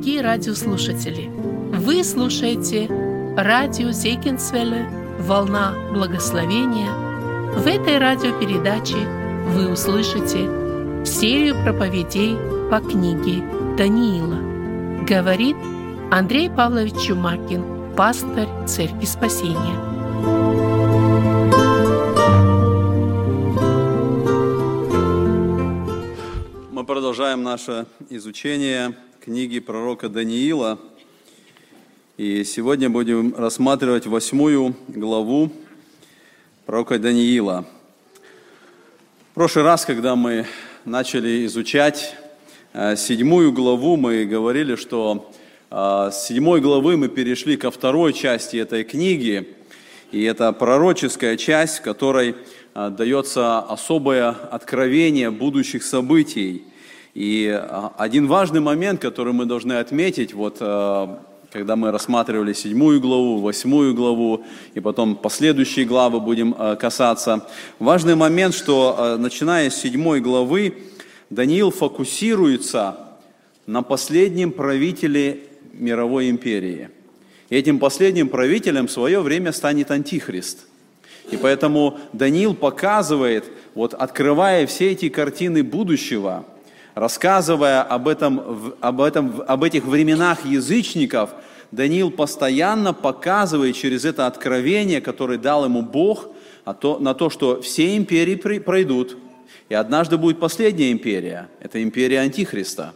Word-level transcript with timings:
дорогие 0.00 0.22
радиослушатели! 0.22 1.30
Вы 1.76 2.02
слушаете 2.04 2.86
радио 3.36 3.90
Зейкинсвелле 3.90 4.88
«Волна 5.18 5.74
благословения». 5.92 6.90
В 7.52 7.66
этой 7.66 7.98
радиопередаче 7.98 8.96
вы 9.48 9.70
услышите 9.70 11.04
серию 11.04 11.54
проповедей 11.62 12.34
по 12.70 12.80
книге 12.80 13.44
Даниила. 13.76 15.04
Говорит 15.06 15.56
Андрей 16.10 16.48
Павлович 16.48 16.94
Чумакин, 17.06 17.94
пастор 17.94 18.48
Церкви 18.66 19.04
Спасения. 19.04 19.76
Мы 26.72 26.84
продолжаем 26.86 27.42
наше 27.42 27.84
изучение 28.08 28.94
книги 29.20 29.58
пророка 29.58 30.08
Даниила. 30.08 30.78
И 32.16 32.42
сегодня 32.44 32.88
будем 32.88 33.34
рассматривать 33.34 34.06
восьмую 34.06 34.74
главу 34.88 35.52
пророка 36.64 36.98
Даниила. 36.98 37.66
В 39.32 39.34
прошлый 39.34 39.66
раз, 39.66 39.84
когда 39.84 40.16
мы 40.16 40.46
начали 40.86 41.44
изучать 41.44 42.14
э, 42.72 42.96
седьмую 42.96 43.52
главу, 43.52 43.98
мы 43.98 44.24
говорили, 44.24 44.74
что 44.74 45.30
э, 45.70 46.10
с 46.10 46.26
седьмой 46.26 46.62
главы 46.62 46.96
мы 46.96 47.08
перешли 47.08 47.58
ко 47.58 47.70
второй 47.70 48.14
части 48.14 48.56
этой 48.56 48.84
книги, 48.84 49.54
и 50.12 50.22
это 50.22 50.50
пророческая 50.52 51.36
часть, 51.36 51.80
в 51.80 51.82
которой 51.82 52.36
э, 52.74 52.90
дается 52.90 53.58
особое 53.58 54.30
откровение 54.30 55.30
будущих 55.30 55.82
событий– 55.82 56.64
и 57.14 57.48
а, 57.48 57.92
один 57.98 58.26
важный 58.26 58.60
момент, 58.60 59.00
который 59.00 59.32
мы 59.32 59.46
должны 59.46 59.74
отметить, 59.74 60.32
вот 60.32 60.58
а, 60.60 61.20
когда 61.50 61.74
мы 61.74 61.90
рассматривали 61.90 62.52
седьмую 62.52 63.00
главу, 63.00 63.40
восьмую 63.40 63.94
главу, 63.94 64.44
и 64.74 64.80
потом 64.80 65.16
последующие 65.16 65.84
главы 65.84 66.20
будем 66.20 66.54
а, 66.56 66.76
касаться. 66.76 67.46
Важный 67.80 68.14
момент, 68.14 68.54
что 68.54 69.16
начиная 69.18 69.70
с 69.70 69.76
седьмой 69.76 70.20
главы, 70.20 70.74
Даниил 71.30 71.70
фокусируется 71.70 72.96
на 73.66 73.82
последнем 73.82 74.52
правителе 74.52 75.40
мировой 75.72 76.30
империи. 76.30 76.90
И 77.48 77.56
этим 77.56 77.80
последним 77.80 78.28
правителем 78.28 78.86
в 78.86 78.92
свое 78.92 79.20
время 79.20 79.52
станет 79.52 79.90
Антихрист. 79.90 80.66
И 81.32 81.36
поэтому 81.36 81.98
Даниил 82.12 82.54
показывает, 82.54 83.44
вот 83.74 83.94
открывая 83.94 84.66
все 84.66 84.92
эти 84.92 85.08
картины 85.08 85.64
будущего– 85.64 86.44
Рассказывая 86.94 87.82
об, 87.82 88.08
этом, 88.08 88.74
об, 88.80 89.00
этом, 89.00 89.42
об 89.46 89.64
этих 89.64 89.84
временах 89.84 90.44
язычников, 90.44 91.30
Даниил 91.70 92.10
постоянно 92.10 92.92
показывает 92.92 93.76
через 93.76 94.04
это 94.04 94.26
откровение, 94.26 95.00
которое 95.00 95.38
дал 95.38 95.64
ему 95.64 95.82
Бог, 95.82 96.28
на 96.64 97.14
то, 97.14 97.30
что 97.30 97.60
все 97.62 97.96
империи 97.96 98.36
пройдут, 98.58 99.16
и 99.68 99.74
однажды 99.74 100.18
будет 100.18 100.38
последняя 100.38 100.92
империя, 100.92 101.48
это 101.60 101.82
империя 101.82 102.20
Антихриста. 102.20 102.92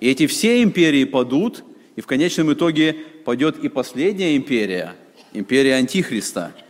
И 0.00 0.08
эти 0.10 0.26
все 0.26 0.62
империи 0.62 1.04
падут, 1.04 1.64
и 1.96 2.00
в 2.00 2.06
конечном 2.06 2.52
итоге 2.52 2.96
пойдет 3.24 3.58
и 3.58 3.68
последняя 3.68 4.36
империя, 4.36 4.94
империя 5.32 5.76
Антихриста– 5.76 6.52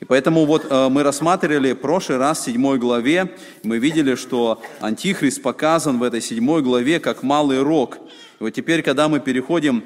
и 0.00 0.04
поэтому 0.04 0.44
вот 0.44 0.66
э, 0.68 0.88
мы 0.88 1.02
рассматривали 1.02 1.72
в 1.72 1.76
прошлый 1.76 2.18
раз 2.18 2.40
в 2.40 2.44
седьмой 2.44 2.78
главе, 2.78 3.34
мы 3.62 3.78
видели, 3.78 4.14
что 4.14 4.62
Антихрист 4.80 5.42
показан 5.42 5.98
в 5.98 6.02
этой 6.02 6.20
седьмой 6.20 6.62
главе 6.62 7.00
как 7.00 7.22
малый 7.22 7.62
рог. 7.62 7.98
И 8.38 8.42
вот 8.42 8.50
теперь, 8.50 8.82
когда 8.82 9.08
мы 9.08 9.20
переходим 9.20 9.84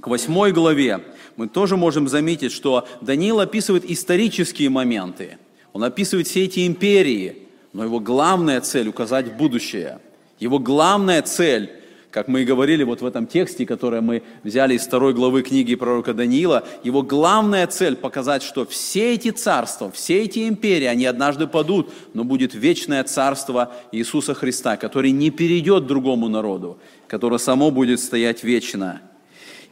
к 0.00 0.06
восьмой 0.06 0.52
главе, 0.52 1.00
мы 1.36 1.48
тоже 1.48 1.76
можем 1.76 2.08
заметить, 2.08 2.52
что 2.52 2.88
Даниил 3.02 3.40
описывает 3.40 3.88
исторические 3.90 4.70
моменты. 4.70 5.36
Он 5.74 5.84
описывает 5.84 6.26
все 6.26 6.44
эти 6.44 6.66
империи, 6.66 7.42
но 7.74 7.84
его 7.84 8.00
главная 8.00 8.62
цель– 8.62 8.88
указать 8.88 9.34
будущее. 9.34 9.98
Его 10.38 10.58
главная 10.58 11.20
цель 11.20 11.70
как 12.16 12.28
мы 12.28 12.40
и 12.40 12.44
говорили 12.46 12.82
вот 12.82 13.02
в 13.02 13.04
этом 13.04 13.26
тексте, 13.26 13.66
который 13.66 14.00
мы 14.00 14.22
взяли 14.42 14.72
из 14.72 14.86
второй 14.86 15.12
главы 15.12 15.42
книги 15.42 15.74
пророка 15.74 16.14
Даниила, 16.14 16.66
его 16.82 17.02
главная 17.02 17.66
цель 17.66 17.94
показать, 17.94 18.42
что 18.42 18.64
все 18.64 19.12
эти 19.12 19.32
царства, 19.32 19.90
все 19.90 20.22
эти 20.22 20.48
империи, 20.48 20.86
они 20.86 21.04
однажды 21.04 21.46
падут, 21.46 21.92
но 22.14 22.24
будет 22.24 22.54
вечное 22.54 23.04
царство 23.04 23.70
Иисуса 23.92 24.32
Христа, 24.32 24.78
который 24.78 25.10
не 25.10 25.28
перейдет 25.28 25.86
другому 25.86 26.30
народу, 26.30 26.78
которое 27.06 27.36
само 27.36 27.70
будет 27.70 28.00
стоять 28.00 28.42
вечно. 28.42 29.02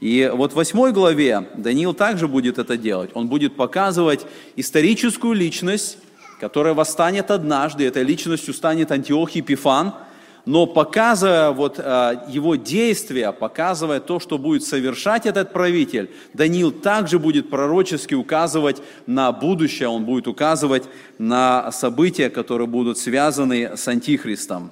И 0.01 0.31
вот 0.31 0.53
в 0.53 0.57
восьмой 0.57 0.93
главе 0.93 1.49
Даниил 1.57 1.95
также 1.95 2.29
будет 2.29 2.59
это 2.59 2.77
делать. 2.77 3.09
Он 3.15 3.27
будет 3.27 3.57
показывать 3.57 4.27
историческую 4.57 5.33
личность, 5.33 5.97
которая 6.41 6.75
восстанет 6.75 7.31
однажды. 7.31 7.87
Этой 7.87 8.03
личностью 8.05 8.53
станет 8.53 8.93
Антиох 8.93 9.31
Епифан– 9.31 9.95
но 10.47 10.67
показывая 10.67 11.51
вот 11.51 11.79
а, 11.79 12.25
его 12.29 12.57
действия, 12.57 13.33
показывая 13.33 14.01
то, 14.01 14.21
что 14.21 14.39
будет 14.39 14.63
совершать 14.63 15.27
этот 15.27 15.53
правитель, 15.53 16.11
Даниил 16.35 16.71
также 16.71 17.19
будет 17.19 17.49
пророчески 17.49 18.15
указывать 18.15 18.83
на 19.07 19.33
будущее, 19.33 19.89
он 19.89 20.05
будет 20.05 20.29
указывать 20.29 20.85
на 21.19 21.73
события, 21.73 22.29
которые 22.29 22.69
будут 22.69 22.99
связаны 22.99 23.77
с 23.77 23.89
Антихристом. 23.89 24.71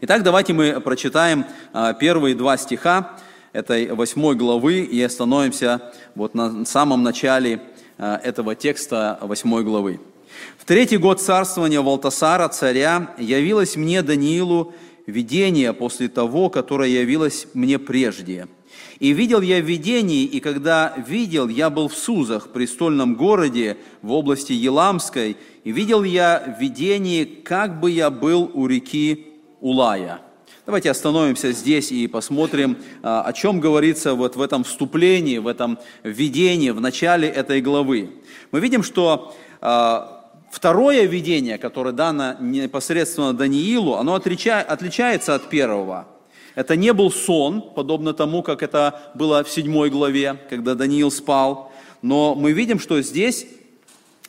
Итак, 0.00 0.22
давайте 0.22 0.52
мы 0.52 0.80
прочитаем 0.80 1.44
а, 1.72 1.92
первые 1.92 2.34
два 2.34 2.56
стиха 2.56 3.16
этой 3.52 3.92
восьмой 3.92 4.34
главы 4.34 4.80
и 4.80 5.02
остановимся 5.02 5.92
вот 6.14 6.34
на 6.34 6.64
самом 6.64 7.02
начале 7.02 7.60
а, 7.98 8.20
этого 8.22 8.54
текста 8.54 9.18
восьмой 9.20 9.62
главы. 9.62 10.00
В 10.58 10.64
третий 10.64 10.96
год 10.96 11.20
царствования 11.20 11.80
Валтасара, 11.80 12.48
царя, 12.48 13.14
явилось 13.18 13.76
мне 13.76 14.02
Даниилу 14.02 14.72
видение 15.06 15.72
после 15.72 16.08
того, 16.08 16.50
которое 16.50 16.88
явилось 16.88 17.46
мне 17.54 17.78
прежде. 17.78 18.48
И 19.00 19.12
видел 19.12 19.40
я 19.40 19.60
видение, 19.60 20.24
и 20.24 20.40
когда 20.40 20.94
видел, 21.06 21.48
я 21.48 21.68
был 21.68 21.88
в 21.88 21.94
Сузах, 21.94 22.50
престольном 22.50 23.14
городе 23.14 23.76
в 24.02 24.12
области 24.12 24.52
Еламской, 24.52 25.36
и 25.64 25.72
видел 25.72 26.04
я 26.04 26.56
видение, 26.60 27.26
как 27.26 27.80
бы 27.80 27.90
я 27.90 28.10
был 28.10 28.50
у 28.54 28.66
реки 28.66 29.26
Улая. 29.60 30.20
Давайте 30.66 30.90
остановимся 30.90 31.52
здесь 31.52 31.92
и 31.92 32.06
посмотрим, 32.06 32.78
а, 33.02 33.22
о 33.22 33.32
чем 33.34 33.60
говорится 33.60 34.14
вот 34.14 34.36
в 34.36 34.40
этом 34.40 34.64
вступлении, 34.64 35.36
в 35.36 35.46
этом 35.46 35.78
видении, 36.02 36.70
в 36.70 36.80
начале 36.80 37.28
этой 37.28 37.60
главы. 37.60 38.10
Мы 38.50 38.60
видим, 38.60 38.82
что 38.82 39.34
а, 39.60 40.13
Второе 40.54 41.06
видение, 41.06 41.58
которое 41.58 41.90
дано 41.90 42.36
непосредственно 42.38 43.32
Даниилу, 43.32 43.96
оно 43.96 44.14
отличается 44.14 45.34
от 45.34 45.50
первого. 45.50 46.06
Это 46.54 46.76
не 46.76 46.92
был 46.92 47.10
сон, 47.10 47.60
подобно 47.74 48.14
тому, 48.14 48.44
как 48.44 48.62
это 48.62 49.10
было 49.16 49.42
в 49.42 49.50
седьмой 49.50 49.90
главе, 49.90 50.38
когда 50.48 50.76
Даниил 50.76 51.10
спал. 51.10 51.72
Но 52.02 52.36
мы 52.36 52.52
видим, 52.52 52.78
что 52.78 53.02
здесь 53.02 53.48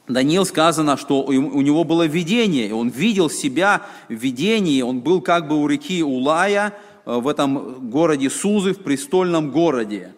Даниил 0.07 0.47
сказано, 0.47 0.97
что 0.97 1.21
у 1.21 1.61
него 1.61 1.83
было 1.83 2.07
видение, 2.07 2.69
и 2.69 2.71
он 2.71 2.89
видел 2.89 3.29
себя 3.29 3.83
в 4.09 4.13
видении, 4.13 4.81
он 4.81 5.01
был 5.01 5.21
как 5.21 5.47
бы 5.47 5.61
у 5.61 5.67
реки 5.67 6.01
Улая, 6.01 6.73
э, 7.05 7.19
в 7.19 7.27
этом 7.27 7.91
городе 7.91 8.31
Сузы, 8.31 8.73
в 8.73 8.79
престольном 8.79 9.51
городе. 9.51 10.15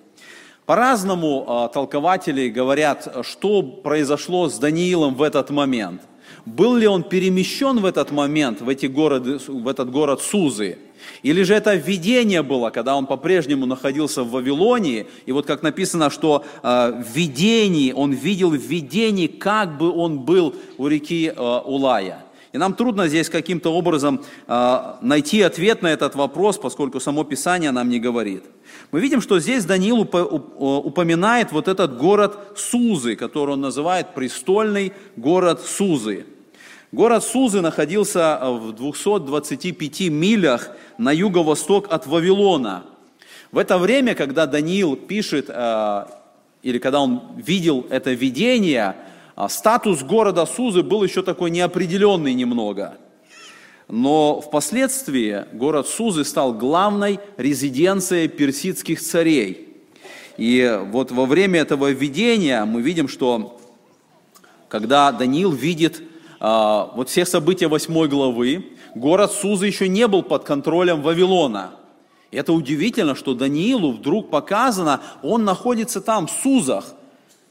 По-разному 0.68 1.46
а, 1.48 1.69
толкователи 1.69 2.50
говорят, 2.50 3.08
что 3.24 3.64
произошло 3.64 4.50
с 4.50 4.60
Даниилом 4.60 5.16
в 5.16 5.22
этот 5.22 5.50
момент. 5.50 6.02
Был 6.46 6.75
ли 6.75 6.86
он 6.86 7.04
перемещен 7.04 7.80
в 7.80 7.86
этот 7.86 8.12
момент, 8.12 8.60
в, 8.60 8.68
эти 8.68 8.86
города, 8.86 9.40
в 9.48 9.66
этот 9.69 9.90
город 9.90 10.22
Сузы? 10.22 10.78
Или 11.24 11.44
же 11.44 11.54
это 11.54 11.74
видение 11.75 12.44
было, 12.44 12.69
когда 12.69 12.98
он 12.98 13.06
по-прежнему 13.06 13.66
находился 13.66 14.24
в 14.24 14.31
Вавилонии, 14.31 15.08
и 15.25 15.31
вот 15.31 15.46
как 15.46 15.64
написано, 15.64 16.10
что 16.10 16.44
э, 16.62 17.02
в 17.02 17.94
он 17.96 18.12
видел 18.12 18.50
в 18.50 18.56
видении, 18.56 19.28
как 19.28 19.78
бы 19.78 19.90
он 19.90 20.20
был 20.20 20.54
у 20.78 20.88
реки 20.88 21.31
э, 21.34 21.62
Улая. 21.63 22.25
И 22.52 22.58
нам 22.58 22.74
трудно 22.74 23.08
здесь 23.08 23.30
каким-то 23.30 23.74
образом 23.74 24.22
э, 24.48 24.94
найти 25.00 25.42
ответ 25.44 25.81
на 25.81 25.88
этот 25.88 26.16
вопрос, 26.16 26.58
поскольку 26.58 27.00
само 27.00 27.24
Писание 27.24 27.72
нам 27.72 27.88
не 27.88 28.02
говорит. 28.02 28.44
Мы 28.92 29.01
видим, 29.01 29.19
что 29.19 29.39
здесь 29.39 29.66
Даниил 29.66 30.00
упоминает 30.00 31.51
вот 31.51 31.68
этот 31.68 31.98
город 31.98 32.38
Сузы, 32.56 33.18
который 33.18 33.51
он 33.51 33.62
называет 33.62 34.13
престольный 34.13 34.94
город 35.18 35.62
Сузы. 35.62 36.25
Город 36.94 37.22
Сузы 37.22 37.60
находился 37.60 38.39
в 38.44 38.72
225 38.72 40.10
милях 40.10 40.69
на 40.98 41.12
юго-восток 41.12 41.88
от 41.92 42.07
Вавилона. 42.07 42.86
В 43.51 43.57
это 43.57 43.78
время, 43.78 44.16
когда 44.16 44.45
Даниил 44.45 44.95
пишет, 44.95 45.50
э, 45.50 46.06
или 46.63 46.80
когда 46.80 47.01
он 47.01 47.34
видел 47.36 47.86
это 47.89 48.12
видение, 48.12 48.95
э, 49.36 49.48
статус 49.50 50.01
города 50.01 50.45
Сузы 50.45 50.81
был 50.81 51.04
еще 51.04 51.24
такой 51.24 51.51
неопределенный 51.51 52.34
немного– 52.34 52.95
Но 53.88 54.42
впоследствии 54.42 55.45
город 55.54 55.88
Сузы 55.88 56.25
стал 56.25 56.54
главной 56.54 57.19
резиденцией 57.38 58.28
персидских 58.28 59.01
царей. 59.01 59.75
И 60.38 60.80
вот 60.92 61.12
во 61.12 61.25
время 61.25 61.62
этого 61.62 61.92
видения 61.92 62.66
мы 62.66 62.81
видим, 62.81 63.07
что 63.07 63.60
когда 64.68 65.12
Даниил 65.13 65.51
видит 65.51 66.04
а, 66.39 66.92
вот 66.95 67.10
все 67.10 67.25
события 67.25 67.69
восьмой 67.69 68.10
главы, 68.10 68.66
город 68.94 69.31
Сузы 69.31 69.68
еще 69.68 69.88
не 69.88 70.06
был 70.07 70.22
под 70.22 70.44
контролем 70.44 71.01
Вавилона. 71.01 71.72
И 72.30 72.36
это 72.36 72.51
удивительно, 72.51 73.16
что 73.16 73.34
Даниилу 73.34 73.94
вдруг 73.94 74.30
показано, 74.30 75.01
он 75.24 75.45
находится 75.45 76.01
там, 76.01 76.28
в 76.28 76.31
Сузах. 76.31 76.94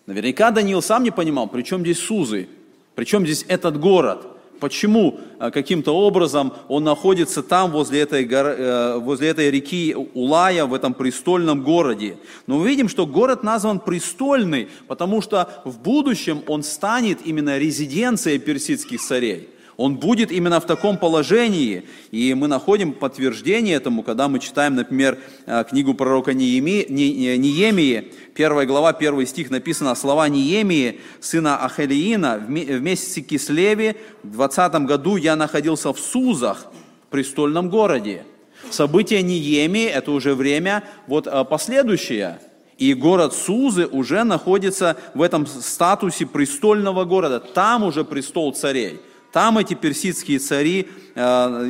Наверняка 0.04 0.50
Даниил 0.50 0.82
сам 0.82 1.02
не 1.02 1.10
понимал, 1.10 1.48
при 1.48 1.62
чем 1.62 1.80
здесь 1.80 1.98
Сузы, 1.98 2.50
при 2.94 3.06
чем 3.06 3.24
здесь 3.24 3.46
этот 3.48 3.80
город– 3.80 4.26
Почему 4.60 5.20
а, 5.38 5.50
каким-то 5.50 5.92
образом 5.92 6.52
он 6.68 6.84
находится 6.84 7.42
там, 7.42 7.70
возле 7.72 8.00
этой, 8.00 8.26
э, 8.26 8.98
возле 8.98 9.28
этой 9.28 9.50
реки 9.50 9.94
Улая, 10.14 10.64
в 10.64 10.74
этом 10.74 10.94
престольном 10.94 11.62
городе? 11.62 12.18
Но 12.46 12.58
мы 12.58 12.68
видим, 12.68 12.88
что 12.88 13.06
город 13.06 13.42
назван 13.42 13.80
престольный, 13.80 14.68
потому 14.86 15.20
что 15.20 15.48
в 15.64 15.78
будущем 15.78 16.42
он 16.46 16.62
станет 16.62 17.18
именно 17.24 17.58
резиденцией 17.58 18.38
персидских 18.38 19.00
царей. 19.00 19.50
Он 19.76 19.96
будет 19.96 20.32
именно 20.32 20.58
в 20.58 20.66
таком 20.66 20.96
положении. 20.96 21.84
И 22.10 22.32
мы 22.34 22.48
находим 22.48 22.92
подтверждение 22.92 23.76
этому, 23.76 24.02
когда 24.02 24.26
мы 24.28 24.38
читаем, 24.38 24.74
например, 24.74 25.18
э, 25.44 25.64
книгу 25.68 25.92
пророка 25.94 26.32
Неемии, 26.32 28.12
первая 28.34 28.66
глава, 28.66 28.92
первый 28.94 29.26
стих 29.26 29.50
написано 29.50 29.94
слова 29.94 30.28
Неемии, 30.28 31.00
сына 31.20 31.62
Ахелиина, 31.64 32.38
в 32.38 32.50
месяце 32.50 33.20
Кислеве 33.20 33.96
в 34.22 34.32
20 34.32 34.86
году 34.86 35.16
я 35.16 35.36
находился 35.36 35.92
в 35.92 35.98
Сузах, 35.98 36.66
престольном 37.10 37.68
городе. 37.68 38.24
События 38.70 39.22
Неемии– 39.22 39.86
это 39.86 40.10
уже 40.10 40.34
время 40.34 40.84
вот 41.06 41.26
э, 41.26 41.44
последующее. 41.44 42.40
И 42.78 42.94
город 42.94 43.34
Сузы 43.34 43.86
уже 43.86 44.24
находится 44.24 44.96
в 45.14 45.22
этом 45.22 45.46
статусе 45.46 46.26
престольного 46.26 47.04
города. 47.04 47.40
Там 47.40 47.84
уже 47.84 48.04
престол 48.04 48.52
царей. 48.52 49.00
Там 49.36 49.58
эти 49.58 49.74
персидские 49.74 50.38
цари 50.38 50.88
э, 51.14 51.20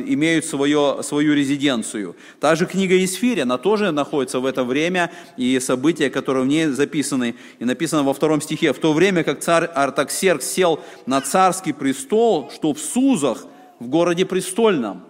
имеют 0.07 0.45
свое, 0.45 0.99
свою 1.03 1.33
резиденцию. 1.33 2.15
Та 2.39 2.55
же 2.55 2.65
книга 2.65 2.95
Исфирь, 3.03 3.41
она 3.41 3.57
тоже 3.57 3.91
находится 3.91 4.39
в 4.39 4.45
это 4.45 4.63
время, 4.63 5.11
и 5.35 5.59
события, 5.59 6.09
которые 6.09 6.45
в 6.45 6.47
ней 6.47 6.67
записаны, 6.67 7.35
и 7.59 7.65
написано 7.65 8.03
во 8.03 8.13
втором 8.13 8.39
стихе, 8.39 8.71
«В 8.71 8.79
то 8.79 8.93
время, 8.93 9.25
как 9.25 9.41
царь 9.41 9.65
Артаксерк 9.65 10.43
сел 10.43 10.79
на 11.05 11.19
царский 11.19 11.73
престол, 11.73 12.49
что 12.55 12.73
в 12.73 12.79
Сузах, 12.79 13.45
в 13.81 13.89
городе 13.89 14.25
престольном». 14.25 15.03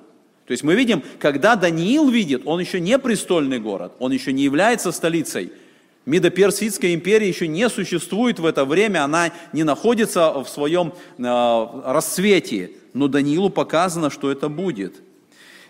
То 0.47 0.51
есть 0.51 0.63
мы 0.63 0.73
видим, 0.73 1.03
когда 1.19 1.57
Даниил 1.57 2.09
видит, 2.09 2.41
он 2.45 2.59
еще 2.59 2.79
не 2.79 2.97
престольный 2.97 3.59
город, 3.59 3.93
он 3.99 4.11
еще 4.11 4.33
не 4.33 4.41
является 4.41 4.91
столицей– 4.91 5.51
Медоперсидская 6.07 6.93
империя 6.93 7.27
еще 7.27 7.49
не 7.49 7.67
существует 7.67 8.39
в 8.39 8.45
это 8.45 8.63
время, 8.63 9.03
она 9.03 9.33
не 9.51 9.63
находится 9.63 10.41
в 10.41 10.47
своем 10.47 10.93
э, 11.17 11.81
расцвете, 11.83 12.71
но 12.93 13.09
Даниилу 13.09 13.49
показано, 13.49 14.09
что 14.09 14.31
это 14.31 14.47
будет. 14.47 14.95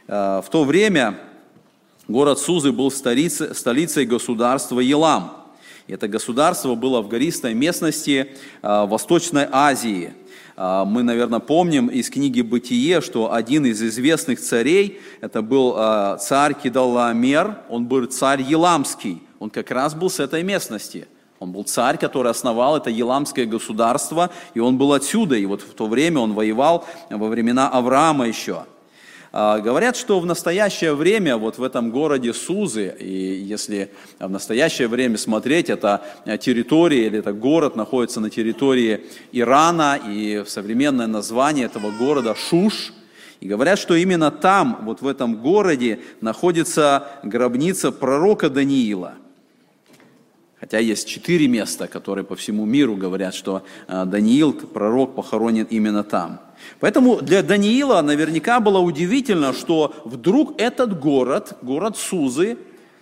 Э, 0.07 0.43
в 0.45 0.49
то 0.51 0.63
время 0.63 1.19
город 2.07 2.37
Сузы 2.37 2.71
был 2.71 2.91
столицей, 2.91 3.55
столицей 3.55 4.05
государства 4.05 4.79
Елам. 4.79 5.47
Это 5.87 6.07
государство 6.07 6.75
было 6.75 7.01
в 7.01 7.07
гористой 7.07 7.55
местности 7.55 8.27
э, 8.61 8.85
Восточной 8.85 9.47
Азии. 9.51 10.13
Мы, 10.57 11.03
наверное, 11.03 11.39
помним 11.39 11.87
из 11.87 12.09
книги 12.09 12.41
«Бытие», 12.41 13.01
что 13.01 13.31
один 13.31 13.65
из 13.67 13.81
известных 13.81 14.39
царей, 14.41 14.99
это 15.21 15.43
был 15.43 15.73
царь 16.17 16.55
Кидалламер, 16.55 17.59
он 17.69 17.85
был 17.85 18.07
царь 18.07 18.41
Еламский 18.41 19.21
он 19.39 19.49
как 19.49 19.71
раз 19.71 19.93
был 19.93 20.09
с 20.09 20.19
этой 20.19 20.43
местности. 20.43 21.07
Он 21.39 21.51
был 21.51 21.63
царь, 21.63 21.97
который 21.97 22.31
основал 22.31 22.77
это 22.77 22.89
Еламское 22.89 23.45
государство, 23.45 24.31
и 24.55 24.59
он 24.59 24.77
был 24.77 24.93
отсюда. 24.93 25.35
И 25.35 25.45
вот 25.45 25.61
в 25.61 25.73
то 25.73 25.85
время 25.85 26.19
он 26.19 26.33
воевал 26.33 26.85
во 27.09 27.27
времена 27.27 27.69
Авраама 27.69 28.27
еще. 28.27 28.63
А, 29.39 29.59
говорят, 29.59 29.95
что 29.95 30.19
в 30.19 30.25
настоящее 30.25 30.95
время, 30.95 31.37
вот 31.37 31.59
в 31.59 31.63
этом 31.63 31.91
городе 31.91 32.33
Сузы, 32.33 32.95
и 32.99 33.35
если 33.35 33.91
в 34.17 34.31
настоящее 34.31 34.87
время 34.87 35.19
смотреть, 35.19 35.69
это 35.69 36.01
территория 36.39 37.05
или 37.05 37.19
это 37.19 37.33
город 37.33 37.75
находится 37.75 38.19
на 38.19 38.31
территории 38.31 39.01
Ирана, 39.31 39.99
и 40.03 40.43
современное 40.47 41.05
название 41.05 41.67
этого 41.67 41.91
города 41.91 42.33
Шуш– 42.33 42.93
и 43.39 43.47
говорят, 43.47 43.77
что 43.77 43.93
именно 43.93 44.31
там, 44.31 44.79
вот 44.81 45.01
в 45.01 45.07
этом 45.07 45.35
городе, 45.35 45.99
находится 46.21 47.07
гробница 47.21 47.91
пророка 47.91 48.49
Даниила– 48.49 49.13
Хотя 50.59 50.79
есть 50.79 51.07
четыре 51.07 51.47
места, 51.47 51.87
которые 51.87 52.25
по 52.25 52.35
всему 52.35 52.65
миру 52.65 52.95
говорят, 52.95 53.35
что 53.35 53.63
а, 53.87 54.05
Даниил, 54.05 54.53
пророк, 54.53 55.15
похоронен 55.15 55.67
именно 55.69 56.03
там. 56.03 56.41
Поэтому 56.79 57.21
для 57.21 57.43
Даниила 57.43 58.01
наверняка 58.01 58.59
было 58.59 58.79
удивительно, 58.79 59.53
что 59.53 59.93
вдруг 60.03 60.59
этот 60.59 60.99
город, 60.99 61.57
город 61.61 61.95
Сузы, 61.95 62.57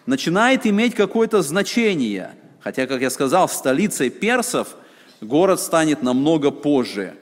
начинает 0.06 0.68
иметь 0.68 0.96
какое-то 0.96 1.42
значение. 1.42 2.32
Хотя, 2.60 2.88
как 2.88 3.02
я 3.02 3.10
сказал, 3.10 3.48
столицей 3.48 4.10
персов 4.10 4.76
город 5.22 5.62
станет 5.62 6.04
намного 6.04 6.52
позже. 6.52 7.14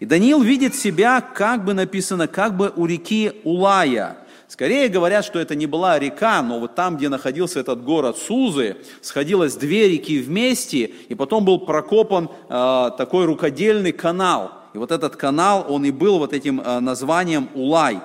И 0.00 0.06
Даниил 0.06 0.42
видит 0.42 0.74
себя, 0.74 1.20
как 1.20 1.64
бы 1.64 1.72
написано, 1.72 2.26
как 2.26 2.56
бы 2.56 2.72
у 2.74 2.84
реки 2.84 3.32
Улая– 3.44 4.18
Скорее 4.48 4.88
говорят, 4.88 5.24
что 5.24 5.40
это 5.40 5.56
не 5.56 5.66
была 5.66 5.98
река, 5.98 6.40
но 6.40 6.60
вот 6.60 6.76
там, 6.76 6.96
где 6.96 7.08
находился 7.08 7.58
этот 7.58 7.82
город 7.82 8.16
Сузы, 8.16 8.76
сходилось 9.00 9.56
две 9.56 9.88
реки 9.88 10.20
вместе, 10.20 10.84
и 11.08 11.14
потом 11.16 11.44
был 11.44 11.58
прокопан 11.58 12.30
э, 12.48 12.90
такой 12.96 13.24
рукодельный 13.24 13.90
канал. 13.90 14.52
И 14.72 14.78
вот 14.78 14.92
этот 14.92 15.16
канал, 15.16 15.66
он 15.68 15.84
и 15.84 15.90
был 15.90 16.18
вот 16.18 16.32
этим 16.32 16.60
э, 16.60 16.78
названием 16.78 17.48
Улай, 17.54 18.00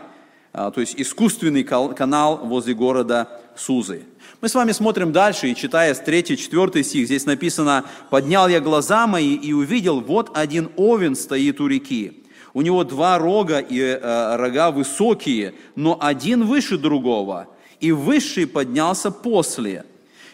э, 0.53 0.71
то 0.73 0.81
есть 0.81 0.95
искусственный 0.97 1.63
канал 1.63 2.38
возле 2.38 2.73
города 2.73 3.39
Сузы. 3.56 4.06
Мы 4.42 4.49
с 4.49 4.56
вами 4.56 4.71
смотрим 4.71 5.11
дальше, 5.11 5.47
и 5.47 5.56
читая 5.56 5.94
с 5.94 6.01
3-4 6.01 6.81
стих, 6.81 7.06
здесь 7.06 7.27
написано, 7.27 7.85
«Поднял 8.09 8.47
я 8.47 8.59
глаза 8.59 9.06
мои 9.06 9.35
и 9.35 9.54
увидел, 9.54 10.01
вот 10.01 10.35
один 10.35 10.71
овен 10.75 11.16
стоит 11.16 11.61
у 11.61 11.68
реки, 11.68 12.20
у 12.53 12.61
него 12.61 12.83
два 12.83 13.17
рога, 13.17 13.59
и 13.59 13.79
э, 13.79 14.35
рога 14.35 14.71
высокие, 14.71 15.53
но 15.75 15.97
один 15.99 16.45
выше 16.45 16.77
другого, 16.77 17.47
и 17.79 17.91
высший 17.91 18.47
поднялся 18.47 19.11
после. 19.11 19.85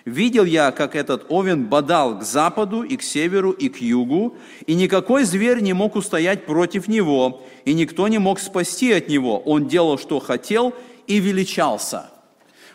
Видел 0.06 0.46
я, 0.46 0.72
как 0.72 0.96
этот 0.96 1.26
овен 1.30 1.66
бодал 1.66 2.20
к 2.20 2.24
западу 2.24 2.82
и 2.82 2.96
к 2.96 3.04
северу 3.04 3.52
и 3.52 3.68
к 3.68 3.82
югу, 3.82 4.38
и 4.66 4.74
никакой 4.74 5.26
зверь 5.26 5.60
не 5.60 5.74
мог 5.74 5.96
устоять 5.98 6.46
против 6.46 6.88
него, 6.88 7.44
и 7.66 7.74
никто 7.74 8.08
не 8.08 8.18
мог 8.18 8.40
спасти 8.40 8.94
от 8.94 9.10
него. 9.10 9.40
Он 9.40 9.68
делал, 9.68 9.98
что 9.98 10.20
хотел, 10.20 10.74
и 11.08 11.20
величался. 11.20 12.10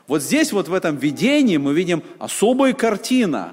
Вот 0.07 0.23
здесь, 0.23 0.53
вот 0.53 0.69
в 0.69 0.75
этом 0.75 0.97
видении, 0.97 1.57
мы 1.57 1.73
видим 1.73 2.03
особую 2.19 2.77
картину. 2.77 3.53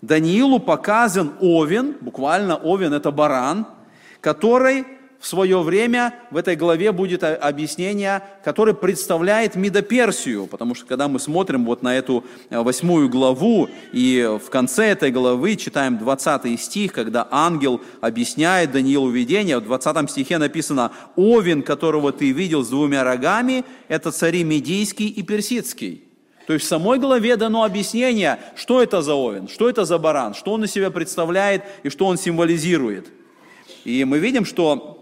Даниилу 0.00 0.58
показан 0.58 1.34
овен, 1.40 1.96
буквально 2.00 2.56
овен– 2.56 2.92
это 2.94 3.10
баран, 3.10 3.66
который 4.20 4.84
в 5.22 5.26
свое 5.28 5.62
время 5.62 6.14
в 6.32 6.36
этой 6.36 6.56
главе 6.56 6.90
будет 6.90 7.22
объяснение, 7.22 8.24
которое 8.42 8.74
представляет 8.74 9.54
Медоперсию, 9.54 10.48
потому 10.48 10.74
что 10.74 10.84
когда 10.84 11.06
мы 11.06 11.20
смотрим 11.20 11.64
вот 11.64 11.80
на 11.84 11.96
эту 11.96 12.24
э, 12.50 12.58
восьмую 12.58 13.08
главу, 13.08 13.68
и 13.92 14.28
в 14.44 14.50
конце 14.50 14.86
этой 14.86 15.12
главы 15.12 15.54
читаем 15.54 15.96
20 15.96 16.60
стих, 16.60 16.92
когда 16.92 17.28
ангел 17.30 17.80
объясняет 18.00 18.72
Даниилу 18.72 19.10
видение, 19.10 19.60
в 19.60 19.64
20 19.64 20.10
стихе 20.10 20.38
написано 20.38 20.90
«Овен, 21.14 21.62
которого 21.62 22.10
ты 22.10 22.32
видел 22.32 22.64
с 22.64 22.68
двумя 22.68 23.04
рогами, 23.04 23.64
это 23.86 24.10
цари 24.10 24.42
Медийский 24.42 25.06
и 25.06 25.22
Персидский». 25.22 26.02
То 26.48 26.54
есть 26.54 26.64
в 26.66 26.68
самой 26.68 26.98
главе 26.98 27.36
дано 27.36 27.62
объяснение, 27.62 28.40
что 28.56 28.82
это 28.82 29.02
за 29.02 29.14
овен, 29.14 29.46
что 29.46 29.68
это 29.68 29.84
за 29.84 29.98
баран, 29.98 30.34
что 30.34 30.52
он 30.52 30.64
из 30.64 30.72
себя 30.72 30.90
представляет 30.90 31.62
и 31.84 31.90
что 31.90 32.06
он 32.06 32.18
символизирует. 32.18 33.06
И 33.84 34.04
мы 34.04 34.18
видим, 34.18 34.44
что 34.44 34.98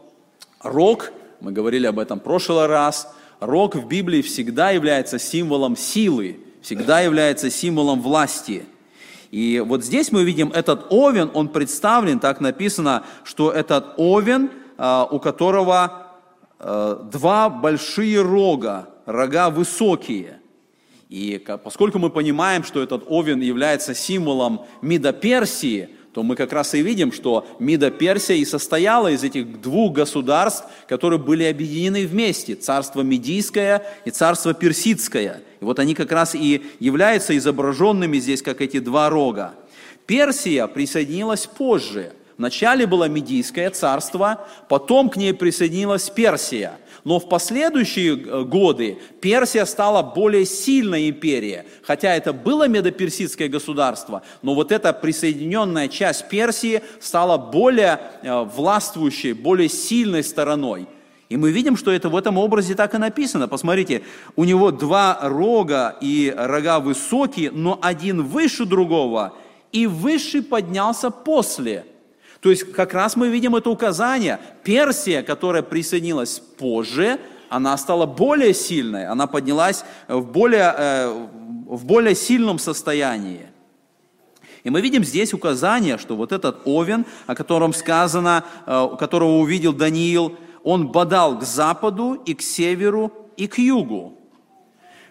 Рог, 0.63 1.13
мы 1.41 1.53
говорили 1.53 1.87
об 1.87 1.99
этом 1.99 2.21
в 2.21 2.23
прошлый 2.23 2.67
раз, 2.67 3.11
рог 3.41 3.77
в 3.77 3.87
Библии 3.89 4.21
всегда 4.21 4.71
является 4.71 5.19
символом 5.19 5.75
силы, 5.75 6.39
всегда 6.61 7.01
является 7.01 7.51
символом 7.51 8.03
власти. 8.03 8.65
И 9.31 9.63
вот 9.65 9.83
здесь 9.83 10.13
мы 10.13 10.23
видим 10.23 10.53
этот 10.53 10.87
овен, 10.91 11.31
он 11.33 11.49
представлен, 11.49 12.19
так 12.19 12.41
написано, 12.41 13.05
что 13.25 13.51
этот 13.51 13.95
овен, 13.97 14.51
а, 14.77 15.09
у 15.11 15.19
которого 15.19 16.09
а, 16.59 17.09
два 17.11 17.49
большие 17.49 18.21
рога, 18.21 18.91
рога 19.07 19.49
высокие. 19.49 20.41
И 21.09 21.43
поскольку 21.65 21.99
мы 21.99 22.11
понимаем, 22.11 22.65
что 22.65 22.83
этот 22.83 23.05
овен 23.07 23.41
является 23.41 23.95
символом 23.95 24.67
Мидоперсии, 24.83 25.89
то 26.13 26.25
мы 26.25 26.35
как 26.35 26.53
раз 26.53 26.75
и 26.75 26.83
видим, 26.83 27.13
что 27.13 27.47
Мида 27.61 27.91
Персия 27.91 28.37
и 28.37 28.45
состояла 28.45 29.09
из 29.09 29.23
этих 29.23 29.61
двух 29.61 29.93
государств, 29.93 30.65
которые 30.89 31.21
были 31.21 31.45
объединены 31.45 32.07
вместе. 32.07 32.57
Царство 32.57 33.03
Медийское 33.03 33.87
и 34.05 34.11
царство 34.11 34.53
Персидское. 34.53 35.43
И 35.61 35.65
вот 35.65 35.79
они 35.79 35.95
как 35.95 36.11
раз 36.11 36.35
и 36.35 36.63
являются 36.81 37.37
изображенными 37.37 38.19
здесь, 38.19 38.43
как 38.43 38.61
эти 38.61 38.81
два 38.81 39.09
рога. 39.09 39.55
Персия 40.07 40.67
присоединилась 40.67 41.47
позже. 41.47 42.13
Вначале 42.39 42.87
было 42.87 43.09
Медийское 43.09 43.71
царство, 43.71 44.49
потом 44.69 45.11
к 45.11 45.17
ней 45.17 45.33
присоединилась 45.33 46.11
Персия– 46.11 46.79
но 47.05 47.19
в 47.19 47.29
последующие 47.29 48.17
э, 48.17 48.45
годы 48.45 48.99
Персия 49.21 49.65
стала 49.65 50.03
более 50.03 50.45
сильной 50.45 51.09
империей. 51.09 51.63
Хотя 51.83 52.15
это 52.15 52.33
было 52.33 52.69
медоперсидское 52.69 53.49
государство, 53.49 54.23
но 54.43 54.55
вот 54.55 54.73
эта 54.73 54.93
присоединенная 54.93 55.89
часть 55.89 56.29
Персии 56.29 56.83
стала 57.01 57.39
более 57.39 58.01
э, 58.23 58.43
властвующей, 58.43 59.33
более 59.33 59.69
сильной 59.69 60.25
стороной. 60.25 60.87
И 61.29 61.37
мы 61.37 61.53
видим, 61.53 61.77
что 61.77 61.93
это 61.93 62.09
в 62.09 62.17
этом 62.17 62.39
образе 62.39 62.75
так 62.75 62.95
и 62.95 62.99
написано. 62.99 63.47
Посмотрите, 63.47 64.03
у 64.35 64.45
него 64.45 64.73
два 64.73 65.19
рога, 65.23 65.97
и 66.01 66.35
рога 66.37 66.81
высокие, 66.81 67.53
но 67.53 67.79
один 67.81 68.25
выше 68.25 68.65
другого, 68.65 69.35
и 69.71 69.87
выше 69.87 70.43
поднялся 70.43 71.11
после– 71.11 71.87
то 72.41 72.51
есть 72.51 72.73
как 72.73 72.95
раз 72.95 73.17
мы 73.17 73.29
видим 73.29 73.55
это 73.55 73.71
указание. 73.71 74.41
Персия, 74.65 75.23
которая 75.23 75.63
присоединилась 75.63 76.39
позже, 76.39 77.19
она 77.51 77.77
стала 77.77 78.07
более 78.07 78.55
сильной, 78.55 79.07
она 79.07 79.27
поднялась 79.27 79.85
в 80.09 80.23
более, 80.23 80.75
э, 80.77 81.27
в 81.67 81.85
более 81.85 82.15
сильном 82.15 82.59
состоянии. 82.59 83.47
И 84.63 84.71
мы 84.71 84.81
видим 84.81 85.05
здесь 85.05 85.35
указание, 85.35 85.99
что 85.99 86.17
вот 86.17 86.33
этот 86.33 86.63
Овен, 86.65 87.05
о 87.27 87.35
котором 87.35 87.73
сказано, 87.73 88.45
э, 88.67 88.89
которого 88.99 89.39
увидел 89.39 89.73
Даниил, 89.73 90.37
он 90.63 90.89
бодал 90.89 91.39
к 91.39 91.43
западу 91.43 92.15
и 92.15 92.35
к 92.35 92.43
северу 92.43 93.13
и 93.37 93.47
к 93.49 93.59
югу. 93.59 94.20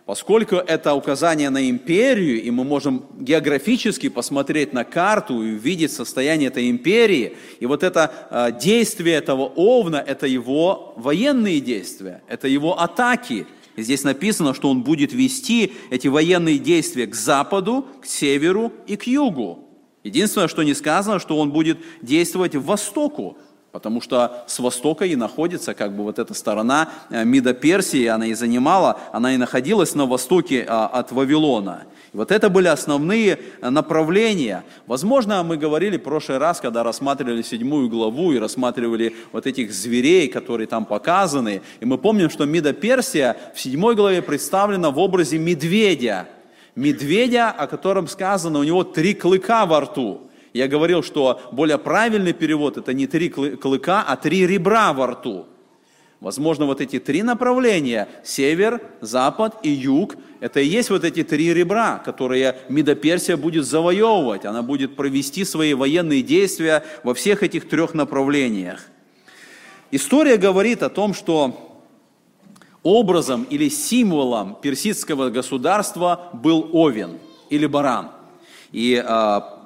Поскольку 0.09 0.55
это 0.55 0.95
указание 0.95 1.51
на 1.51 1.69
империю, 1.69 2.41
и 2.41 2.49
мы 2.49 2.63
можем 2.63 3.05
географически 3.19 4.09
посмотреть 4.09 4.73
на 4.73 4.83
карту 4.83 5.43
и 5.43 5.51
увидеть 5.51 5.91
состояние 5.91 6.47
этой 6.47 6.71
империи, 6.71 7.37
и 7.59 7.67
вот 7.67 7.83
это 7.83 8.11
э, 8.31 8.59
действие 8.59 9.17
этого 9.17 9.43
Овна, 9.43 9.97
это 9.97 10.25
его 10.25 10.95
военные 10.97 11.59
действия, 11.59 12.23
это 12.27 12.47
его 12.47 12.81
атаки. 12.81 13.45
И 13.75 13.83
здесь 13.83 14.03
написано, 14.03 14.55
что 14.55 14.71
он 14.71 14.81
будет 14.81 15.13
вести 15.13 15.73
эти 15.91 16.07
военные 16.07 16.57
действия 16.57 17.05
к 17.05 17.13
западу, 17.13 17.85
к 18.01 18.07
северу 18.07 18.73
и 18.87 18.95
к 18.95 19.05
югу. 19.05 19.59
Единственное, 20.03 20.47
что 20.47 20.63
не 20.63 20.73
сказано, 20.73 21.19
что 21.19 21.37
он 21.37 21.51
будет 21.51 21.77
действовать 22.01 22.55
в 22.55 22.65
востоку, 22.65 23.37
Потому 23.71 24.01
что 24.01 24.43
с 24.47 24.57
востока 24.57 25.05
и 25.05 25.15
находится 25.15 25.75
как 25.75 25.95
бы 25.95 26.03
вот 26.03 26.17
эта 26.17 26.33
сторона 26.33 26.89
э, 27.11 27.23
Мида 27.23 27.53
Персии, 27.53 28.07
она 28.07 28.25
и 28.25 28.33
занимала, 28.33 28.99
она 29.13 29.35
и 29.35 29.37
находилась 29.37 29.93
на 29.93 30.07
востоке 30.07 30.65
а, 30.67 30.87
от 30.87 31.11
Вавилона. 31.11 31.83
И 32.11 32.17
вот 32.17 32.31
это 32.31 32.49
были 32.49 32.67
основные 32.67 33.39
э, 33.61 33.69
направления. 33.69 34.63
Возможно, 34.87 35.43
мы 35.43 35.55
говорили 35.57 35.97
в 35.97 36.01
прошлый 36.01 36.39
раз, 36.39 36.59
когда 36.59 36.81
рассматривали 36.81 37.43
седьмую 37.43 37.89
главу 37.89 38.31
и 38.31 38.39
рассматривали 38.39 39.15
вот 39.31 39.45
этих 39.45 39.71
зверей, 39.71 40.29
которые 40.29 40.65
там 40.65 40.85
показаны. 40.85 41.61
И 41.79 41.85
мы 41.85 41.99
помним, 41.99 42.31
что 42.31 42.45
Мида 42.45 42.73
Персия 42.73 43.37
в 43.53 43.61
седьмой 43.61 43.95
главе 43.95 44.23
представлена 44.23 44.89
в 44.89 44.97
образе 44.97 45.37
медведя. 45.37 46.27
Медведя, 46.75 47.49
о 47.49 47.67
котором 47.67 48.07
сказано, 48.07 48.57
у 48.57 48.63
него 48.63 48.83
три 48.83 49.13
клыка 49.13 49.67
во 49.67 49.81
рту. 49.81 50.28
Я 50.59 50.67
говорил, 50.67 51.03
что 51.03 51.39
более 51.53 51.77
правильный 51.77 52.33
перевод– 52.33 52.75
это 52.77 52.93
не 52.93 53.07
три 53.07 53.29
клыка, 53.29 54.03
а 54.05 54.17
три 54.17 54.45
ребра 54.45 54.91
во 54.91 55.07
рту. 55.07 55.45
Возможно, 56.19 56.65
вот 56.65 56.81
эти 56.81 56.99
три 56.99 57.23
направления– 57.23 58.09
север, 58.25 58.81
запад 58.99 59.55
и 59.63 59.69
юг– 59.69 60.17
это 60.41 60.59
и 60.59 60.67
есть 60.67 60.89
вот 60.89 61.05
эти 61.05 61.23
три 61.23 61.53
ребра, 61.53 61.99
которые 62.03 62.57
Медоперсия 62.67 63.37
будет 63.37 63.63
завоевывать. 63.63 64.43
Она 64.43 64.61
будет 64.61 64.97
провести 64.97 65.45
свои 65.45 65.73
военные 65.73 66.23
действия 66.23 66.83
во 67.05 67.13
всех 67.13 67.41
этих 67.41 67.69
трех 67.69 67.93
направлениях. 67.93 68.81
История 69.91 70.35
говорит 70.35 70.83
о 70.83 70.89
том, 70.89 71.13
что 71.13 71.87
образом 72.83 73.43
или 73.43 73.69
символом 73.69 74.57
персидского 74.61 75.29
государства 75.29 76.31
был 76.33 76.69
овен 76.73 77.17
или 77.49 77.65
баран. 77.65 78.09
И 78.73 79.01
а, 79.03 79.58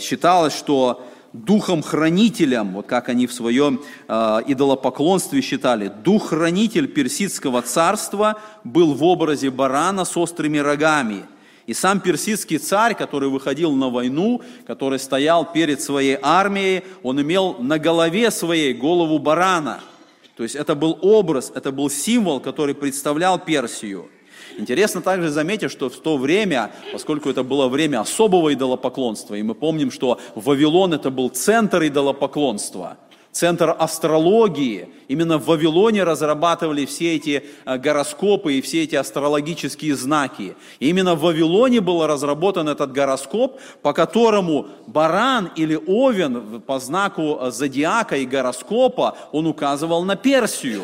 считалось, 0.00 0.54
что 0.54 1.06
духом-хранителем, 1.32 2.72
вот 2.74 2.86
как 2.86 3.08
они 3.08 3.26
в 3.26 3.32
своем 3.32 3.80
э, 4.08 4.38
идолопоклонстве 4.46 5.40
считали, 5.42 5.88
дух-хранитель 5.88 6.88
персидского 6.88 7.62
царства 7.62 8.40
был 8.64 8.94
в 8.94 9.04
образе 9.04 9.50
барана 9.50 10.04
с 10.04 10.16
острыми 10.16 10.58
рогами. 10.58 11.24
И 11.66 11.74
сам 11.74 12.00
персидский 12.00 12.58
царь, 12.58 12.94
который 12.94 13.28
выходил 13.28 13.72
на 13.72 13.90
войну, 13.90 14.42
который 14.66 14.98
стоял 14.98 15.50
перед 15.50 15.80
своей 15.80 16.18
армией, 16.20 16.82
он 17.02 17.20
имел 17.20 17.56
на 17.60 17.78
голове 17.78 18.30
своей 18.32 18.74
голову 18.74 19.20
барана. 19.20 19.80
То 20.36 20.42
есть 20.42 20.56
это 20.56 20.74
был 20.74 20.98
образ, 21.00 21.52
это 21.54 21.70
был 21.70 21.90
символ, 21.90 22.40
который 22.40 22.74
представлял 22.74 23.38
Персию– 23.38 24.08
Интересно 24.58 25.00
также 25.00 25.30
заметить, 25.30 25.70
что 25.70 25.88
в 25.88 25.96
то 25.96 26.16
время, 26.16 26.70
поскольку 26.92 27.30
это 27.30 27.42
было 27.42 27.68
время 27.68 28.00
особого 28.00 28.52
идолопоклонства, 28.52 29.34
и 29.34 29.42
мы 29.42 29.54
помним, 29.54 29.90
что 29.90 30.18
Вавилон 30.34 30.94
это 30.94 31.10
был 31.10 31.28
центр 31.28 31.84
идолопоклонства, 31.84 32.98
центр 33.32 33.74
астрологии. 33.78 34.88
Именно 35.08 35.38
в 35.38 35.46
Вавилоне 35.46 36.04
разрабатывали 36.04 36.84
все 36.84 37.16
эти 37.16 37.44
э, 37.64 37.78
гороскопы 37.78 38.54
и 38.54 38.60
все 38.60 38.82
эти 38.82 38.96
астрологические 38.96 39.94
знаки. 39.94 40.56
И 40.78 40.88
именно 40.88 41.14
в 41.14 41.20
Вавилоне 41.20 41.80
был 41.80 42.06
разработан 42.06 42.68
этот 42.68 42.92
гороскоп, 42.92 43.60
по 43.82 43.92
которому 43.92 44.68
баран 44.86 45.50
или 45.56 45.78
овен 45.86 46.60
по 46.60 46.78
знаку 46.78 47.38
э, 47.40 47.50
зодиака 47.50 48.16
и 48.16 48.26
гороскопа, 48.26 49.16
он 49.32 49.46
указывал 49.46 50.04
на 50.04 50.16
Персию, 50.16 50.82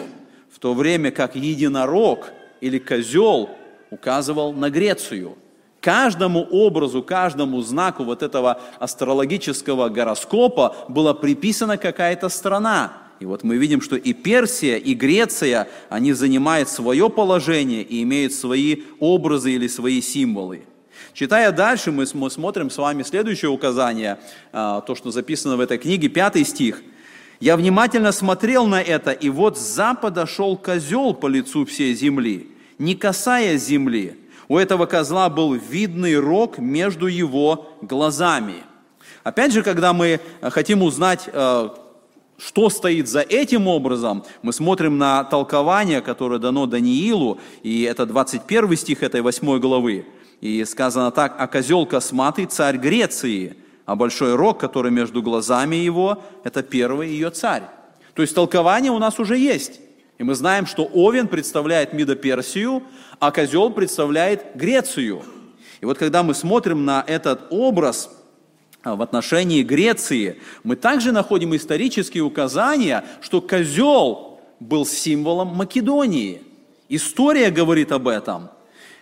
в 0.50 0.58
то 0.58 0.74
время 0.74 1.10
как 1.10 1.36
единорог 1.36 2.26
или 2.60 2.78
козел 2.78 3.50
указывал 3.90 4.52
на 4.52 4.70
Грецию. 4.70 5.36
Каждому 5.80 6.42
образу, 6.50 7.02
каждому 7.02 7.60
знаку 7.62 8.02
вот 8.02 8.22
этого 8.22 8.60
астрологического 8.80 9.88
гороскопа 9.88 10.74
была 10.88 11.14
приписана 11.14 11.78
какая-то 11.78 12.28
страна. 12.28 12.94
И 13.20 13.24
вот 13.24 13.44
мы 13.44 13.56
видим, 13.56 13.80
что 13.80 13.96
и 13.96 14.12
Персия, 14.12 14.76
и 14.76 14.94
Греция, 14.94 15.68
они 15.88 16.12
занимают 16.12 16.68
свое 16.68 17.08
положение 17.08 17.82
и 17.82 18.02
имеют 18.02 18.32
свои 18.32 18.82
образы 18.98 19.52
или 19.52 19.68
свои 19.68 20.02
символы. 20.02 20.64
Читая 21.12 21.52
дальше, 21.52 21.92
мы, 21.92 22.06
смотрим 22.06 22.68
с 22.68 22.76
вами 22.76 23.02
следующее 23.02 23.50
указание, 23.50 24.18
а, 24.52 24.80
то, 24.80 24.94
что 24.94 25.10
записано 25.10 25.56
в 25.56 25.60
этой 25.60 25.78
книге, 25.78 26.08
пятый 26.08 26.44
стих. 26.44 26.82
«Я 27.40 27.56
внимательно 27.56 28.12
смотрел 28.12 28.66
на 28.66 28.80
это, 28.80 29.12
и 29.12 29.28
вот 29.28 29.58
с 29.58 29.60
запада 29.60 30.26
шел 30.26 30.56
козел 30.56 31.14
по 31.14 31.26
лицу 31.26 31.64
всей 31.66 31.94
земли, 31.94 32.48
не 32.78 32.94
касаясь 32.94 33.64
земли. 33.64 34.16
У 34.48 34.58
этого 34.58 34.86
козла 34.86 35.28
был 35.28 35.54
видный 35.54 36.18
рог 36.18 36.58
между 36.58 37.06
его 37.06 37.76
глазами. 37.82 38.62
Опять 39.24 39.52
же, 39.52 39.62
когда 39.62 39.92
мы 39.92 40.20
э, 40.40 40.50
хотим 40.50 40.82
узнать, 40.82 41.24
э, 41.26 41.68
что 42.38 42.70
стоит 42.70 43.08
за 43.08 43.22
этим 43.22 43.66
образом, 43.66 44.24
мы 44.42 44.52
смотрим 44.52 44.98
на 44.98 45.24
толкование, 45.24 46.00
которое 46.00 46.38
дано 46.38 46.66
Даниилу, 46.66 47.40
и 47.62 47.82
это 47.82 48.06
21 48.06 48.76
стих 48.76 49.02
этой 49.02 49.22
8 49.22 49.58
главы. 49.58 50.06
И 50.40 50.64
сказано 50.64 51.10
так, 51.10 51.34
«А 51.38 51.48
козел 51.48 51.86
косматый 51.86 52.46
царь 52.46 52.76
Греции, 52.76 53.56
а 53.86 53.96
большой 53.96 54.34
рог, 54.34 54.58
который 54.58 54.90
между 54.90 55.22
глазами 55.22 55.76
его, 55.76 56.22
это 56.44 56.62
первый 56.62 57.08
ее 57.08 57.30
царь». 57.30 57.62
То 58.14 58.22
есть 58.22 58.34
толкование 58.34 58.92
у 58.92 58.98
нас 58.98 59.18
уже 59.18 59.38
есть. 59.38 59.80
И 60.18 60.24
мы 60.24 60.34
знаем, 60.34 60.66
что 60.66 60.88
Овен 60.92 61.28
представляет 61.28 61.92
Мидоперсию, 61.92 62.82
а 63.18 63.30
козел 63.30 63.70
представляет 63.70 64.56
Грецию. 64.56 65.22
И 65.80 65.84
вот 65.84 65.98
когда 65.98 66.22
мы 66.22 66.34
смотрим 66.34 66.86
на 66.86 67.04
этот 67.06 67.48
образ 67.50 68.10
а, 68.82 68.96
в 68.96 69.02
отношении 69.02 69.62
Греции, 69.62 70.40
мы 70.64 70.76
также 70.76 71.12
находим 71.12 71.54
исторические 71.54 72.22
указания, 72.22 73.04
что 73.20 73.42
козел 73.42 74.40
был 74.58 74.86
символом 74.86 75.48
Македонии. 75.48 76.42
История 76.88 77.50
говорит 77.50 77.92
об 77.92 78.08
этом. 78.08 78.48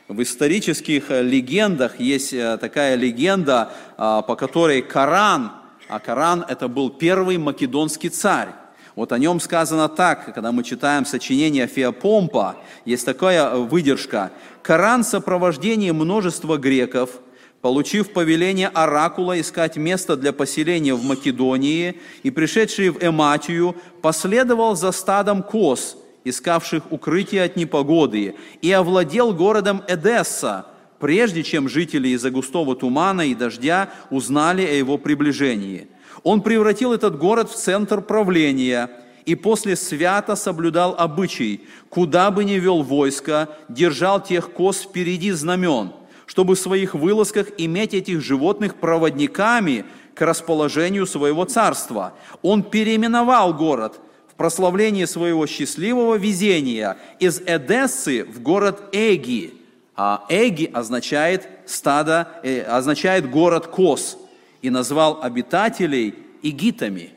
В 0.06 0.20
исторических 0.22 1.10
э, 1.10 1.22
легендах 1.22 1.98
есть 1.98 2.34
э, 2.34 2.58
такая 2.58 2.94
легенда, 2.94 3.72
а, 3.96 4.20
по 4.20 4.36
которой 4.36 4.82
Коран, 4.82 5.52
а 5.88 5.98
Коран 5.98 6.44
это 6.46 6.68
был 6.68 6.90
первый 6.90 7.38
македонский 7.38 8.10
царь, 8.10 8.50
вот 8.96 9.12
о 9.12 9.18
нем 9.18 9.40
сказано 9.40 9.88
так, 9.88 10.26
когда 10.26 10.52
мы 10.52 10.62
читаем 10.62 11.06
сочинение 11.06 11.66
Феопомпа, 11.66 12.56
есть 12.84 13.06
такая 13.06 13.56
выдержка. 13.56 14.30
«Коран 14.62 15.04
в 15.04 15.06
сопровождении 15.06 15.90
множества 15.90 16.58
греков 16.58 17.10
получив 17.62 18.12
повеление 18.12 18.68
оракула 18.68 19.40
искать 19.40 19.76
место 19.76 20.18
для 20.18 20.34
поселения 20.34 20.92
в 20.92 21.02
Македонии 21.02 21.98
и 22.22 22.30
пришедший 22.30 22.90
в 22.90 23.02
Эматию, 23.02 23.74
последовал 24.02 24.76
за 24.76 24.92
стадом 24.92 25.42
коз, 25.42 25.96
искавших 26.24 26.90
укрытие 26.90 27.44
от 27.44 27.56
непогоды, 27.56 28.34
и 28.62 28.72
овладел 28.72 29.32
городом 29.32 29.82
Эдесса, 29.86 30.66
прежде 30.98 31.42
чем 31.42 31.68
жители 31.68 32.08
из-за 32.08 32.30
густого 32.30 32.74
тумана 32.74 33.22
и 33.22 33.34
дождя 33.34 33.90
узнали 34.10 34.62
о 34.62 34.72
его 34.72 34.98
приближении. 34.98 35.88
Он 36.22 36.40
превратил 36.40 36.92
этот 36.92 37.18
город 37.18 37.50
в 37.50 37.54
центр 37.54 38.00
правления 38.00 38.90
и 39.26 39.34
после 39.34 39.76
свято 39.76 40.36
соблюдал 40.36 40.94
обычай, 40.98 41.62
куда 41.88 42.30
бы 42.30 42.44
ни 42.44 42.54
вел 42.54 42.82
войско, 42.82 43.48
держал 43.68 44.22
тех 44.22 44.52
коз 44.52 44.82
впереди 44.82 45.32
знамен, 45.32 45.92
чтобы 46.26 46.54
в 46.54 46.58
своих 46.58 46.94
вылазках 46.94 47.48
иметь 47.58 47.94
этих 47.94 48.22
животных 48.22 48.76
проводниками 48.76 49.84
к 50.14 50.22
расположению 50.22 51.06
своего 51.06 51.44
царства. 51.44 52.14
Он 52.42 52.62
переименовал 52.62 53.52
город 53.52 54.00
в 54.34 54.36
прославлении 54.36 55.04
своего 55.04 55.46
счастливого 55.46 56.16
везения 56.16 56.96
из 57.20 57.40
Эдессы 57.40 58.24
в 58.24 58.42
город 58.42 58.82
Эги– 58.92 59.54
а 59.96 60.24
Эги 60.28 60.68
означает 60.72 61.48
стадо, 61.66 62.28
э, 62.42 62.62
означает 62.62 63.30
город 63.30 63.68
Кос, 63.68 64.18
и 64.60 64.70
назвал 64.70 65.20
обитателей 65.22 66.14
игитами. 66.42 67.10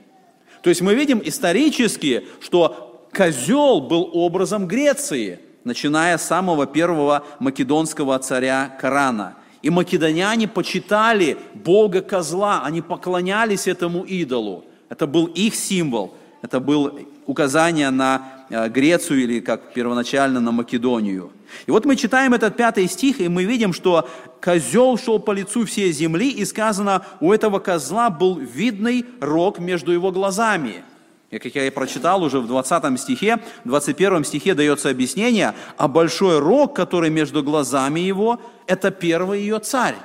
То 0.61 0.69
есть 0.69 0.81
мы 0.81 0.95
видим 0.95 1.21
исторически, 1.23 2.25
что 2.41 3.07
козел 3.15 3.81
был 3.81 4.09
образом 4.13 4.67
Греции, 4.67 5.39
начиная 5.63 6.17
с 6.17 6.27
самого 6.27 6.67
первого 6.67 7.23
македонского 7.39 8.19
царя 8.19 8.77
Корана. 8.79 9.37
И 9.61 9.69
македоняне 9.69 10.47
почитали 10.47 11.37
Бога 11.53 12.01
козла, 12.01 12.63
они 12.63 12.81
поклонялись 12.81 13.65
этому 13.65 14.03
идолу. 14.03 14.65
Это 14.89 15.07
был 15.07 15.25
их 15.25 15.55
символ, 15.55 16.15
это 16.47 16.59
было 16.59 16.93
указание 17.25 17.89
на 17.89 18.37
Э, 18.49 18.69
Грецию 18.69 19.23
или 19.23 19.39
как 19.41 19.73
первоначально 19.73 20.39
на 20.39 20.51
Македонию. 20.51 21.31
И 21.65 21.71
вот 21.71 21.85
мы 21.85 21.97
читаем 21.97 22.33
этот 22.33 22.55
пятый 22.55 22.87
стих, 22.87 23.19
и 23.19 23.27
мы 23.27 23.43
видим, 23.43 23.73
что 23.73 24.07
козел 24.41 24.97
шел 24.97 25.19
по 25.19 25.31
лицу 25.31 25.65
всей 25.65 25.91
земли, 25.91 26.29
и 26.29 26.45
сказано, 26.45 27.05
у 27.19 27.33
этого 27.33 27.59
козла 27.59 28.09
был 28.09 28.37
видный 28.37 29.05
рог 29.19 29.59
между 29.59 29.91
его 29.91 30.11
глазами. 30.11 30.83
И 31.29 31.39
как 31.39 31.55
я 31.55 31.67
и 31.67 31.69
прочитал 31.69 32.23
уже 32.23 32.39
в 32.39 32.47
20 32.47 32.97
стихе, 32.97 33.39
в 33.65 33.67
21 33.67 34.23
стихе 34.23 34.53
дается 34.53 34.89
объяснение, 34.89 35.53
а 35.75 35.89
большой 35.89 36.39
рог, 36.39 36.73
который 36.73 37.09
между 37.09 37.43
глазами 37.43 37.99
его, 37.99 38.39
это 38.65 38.91
первый 38.91 39.41
ее 39.41 39.59
царь. 39.59 39.95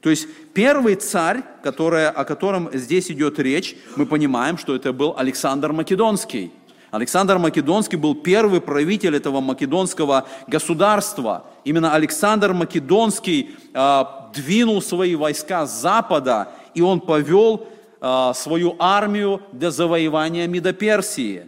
То 0.00 0.10
есть 0.10 0.26
первый 0.54 0.94
царь, 0.94 1.42
который, 1.62 2.08
о 2.08 2.24
котором 2.24 2.70
здесь 2.72 3.10
идет 3.10 3.38
речь, 3.38 3.76
мы 3.96 4.06
понимаем, 4.06 4.56
что 4.56 4.74
это 4.74 4.92
был 4.92 5.14
Александр 5.16 5.72
Македонский. 5.72 6.52
Александр 6.90 7.38
Македонский 7.38 7.96
был 7.96 8.14
первый 8.14 8.60
правитель 8.60 9.14
этого 9.14 9.40
македонского 9.40 10.26
государства. 10.48 11.44
Именно 11.64 11.94
Александр 11.94 12.52
Македонский 12.52 13.50
э, 13.72 14.04
двинул 14.34 14.82
свои 14.82 15.14
войска 15.14 15.66
с 15.66 15.80
запада, 15.80 16.48
и 16.74 16.80
он 16.80 17.00
повел 17.00 17.68
э, 18.00 18.32
свою 18.34 18.74
армию 18.78 19.40
для 19.52 19.70
завоевания 19.70 20.48
Медоперсии. 20.48 21.46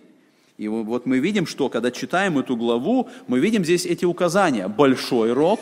И 0.59 0.69
вот 0.69 1.07
мы 1.07 1.19
видим, 1.19 1.47
что 1.47 1.69
когда 1.69 1.91
читаем 1.91 2.39
эту 2.39 2.57
главу, 2.57 3.09
мы 3.27 3.41
видим 3.41 3.65
здесь 3.65 3.85
эти 3.85 4.05
указания. 4.05 4.69
Большой 4.69 5.33
рог, 5.33 5.61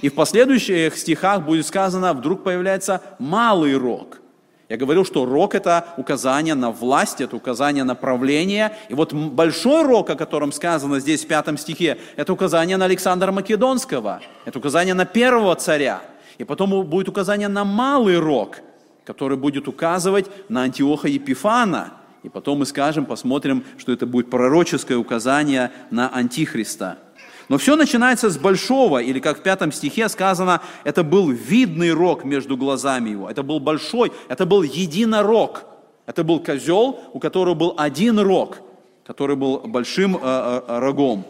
и 0.00 0.08
в 0.08 0.14
последующих 0.14 0.96
стихах 0.96 1.42
будет 1.42 1.66
сказано, 1.66 2.12
вдруг 2.12 2.42
появляется 2.42 3.02
малый 3.18 3.76
рог– 3.76 4.18
я 4.68 4.76
говорил, 4.76 5.04
что 5.06 5.24
рок– 5.24 5.54
это 5.54 5.86
указание 5.96 6.54
на 6.54 6.70
власть, 6.70 7.22
это 7.22 7.34
указание 7.34 7.84
на 7.84 7.94
правление. 7.94 8.76
И 8.90 8.94
вот 8.94 9.14
большой 9.14 9.82
рок, 9.82 10.10
о 10.10 10.14
котором 10.14 10.52
сказано 10.52 11.00
здесь 11.00 11.24
в 11.24 11.26
пятом 11.26 11.56
стихе, 11.56 11.98
это 12.16 12.34
указание 12.34 12.76
на 12.76 12.84
Александра 12.84 13.32
Македонского, 13.32 14.20
это 14.44 14.58
указание 14.58 14.92
на 14.92 15.06
первого 15.06 15.54
царя. 15.56 16.02
И 16.36 16.44
потом 16.44 16.84
будет 16.86 17.08
указание 17.08 17.48
на 17.48 17.64
малый 17.64 18.18
рок, 18.18 18.58
который 19.06 19.38
будет 19.38 19.68
указывать 19.68 20.26
на 20.50 20.64
Антиоха 20.64 21.08
Епифана. 21.08 21.94
И 22.22 22.28
потом 22.28 22.58
мы 22.58 22.66
скажем, 22.66 23.06
посмотрим, 23.06 23.64
что 23.78 23.92
это 23.92 24.04
будет 24.06 24.28
пророческое 24.28 24.98
указание 24.98 25.72
на 25.90 26.10
Антихриста– 26.14 26.98
но 27.48 27.56
все 27.56 27.76
начинается 27.76 28.28
с 28.28 28.36
большого, 28.36 28.98
или 28.98 29.20
как 29.20 29.38
в 29.38 29.42
пятом 29.42 29.72
стихе 29.72 30.08
сказано, 30.08 30.60
это 30.84 31.02
был 31.02 31.30
видный 31.30 31.92
рог 31.92 32.24
между 32.24 32.56
глазами 32.56 33.10
его. 33.10 33.30
Это 33.30 33.42
был 33.42 33.58
большой, 33.58 34.12
это 34.28 34.44
был 34.44 34.62
единорог. 34.62 35.64
Это 36.04 36.24
был 36.24 36.40
козел, 36.40 37.00
у 37.12 37.18
которого 37.18 37.54
был 37.54 37.74
один 37.76 38.18
рог, 38.18 38.58
который 39.06 39.36
был 39.36 39.60
большим 39.60 40.16
э, 40.16 40.20
э, 40.22 40.78
рогом. 40.78 41.24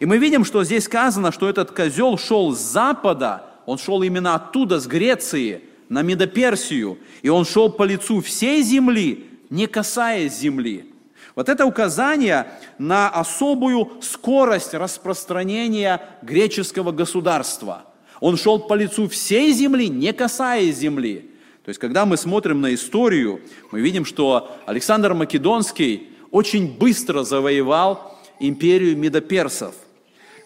И 0.00 0.06
мы 0.06 0.18
видим, 0.18 0.44
что 0.44 0.64
здесь 0.64 0.84
сказано, 0.84 1.32
что 1.32 1.48
этот 1.48 1.70
козел 1.70 2.16
шел 2.18 2.54
с 2.54 2.58
запада, 2.58 3.44
он 3.66 3.78
шел 3.78 4.02
именно 4.02 4.34
оттуда, 4.34 4.80
с 4.80 4.86
Греции, 4.86 5.62
на 5.88 6.00
Медоперсию, 6.02 6.98
и 7.20 7.28
он 7.28 7.44
шел 7.44 7.70
по 7.70 7.82
лицу 7.82 8.22
всей 8.22 8.62
земли, 8.62 9.26
не 9.50 9.66
касаясь 9.66 10.38
земли. 10.38 10.91
Вот 11.34 11.48
это 11.48 11.64
указание 11.64 12.46
на 12.78 13.08
особую 13.08 14.02
скорость 14.02 14.74
распространения 14.74 16.00
греческого 16.22 16.92
государства. 16.92 17.84
Он 18.20 18.36
шел 18.36 18.58
по 18.58 18.74
лицу 18.74 19.08
всей 19.08 19.52
земли, 19.52 19.88
не 19.88 20.12
касаясь 20.12 20.76
земли. 20.76 21.30
То 21.64 21.68
есть, 21.68 21.80
когда 21.80 22.04
мы 22.04 22.16
смотрим 22.16 22.60
на 22.60 22.74
историю, 22.74 23.40
мы 23.70 23.80
видим, 23.80 24.04
что 24.04 24.56
Александр 24.66 25.14
Македонский 25.14 26.08
очень 26.30 26.76
быстро 26.76 27.22
завоевал 27.22 28.18
империю 28.40 28.96
медоперсов. 28.96 29.74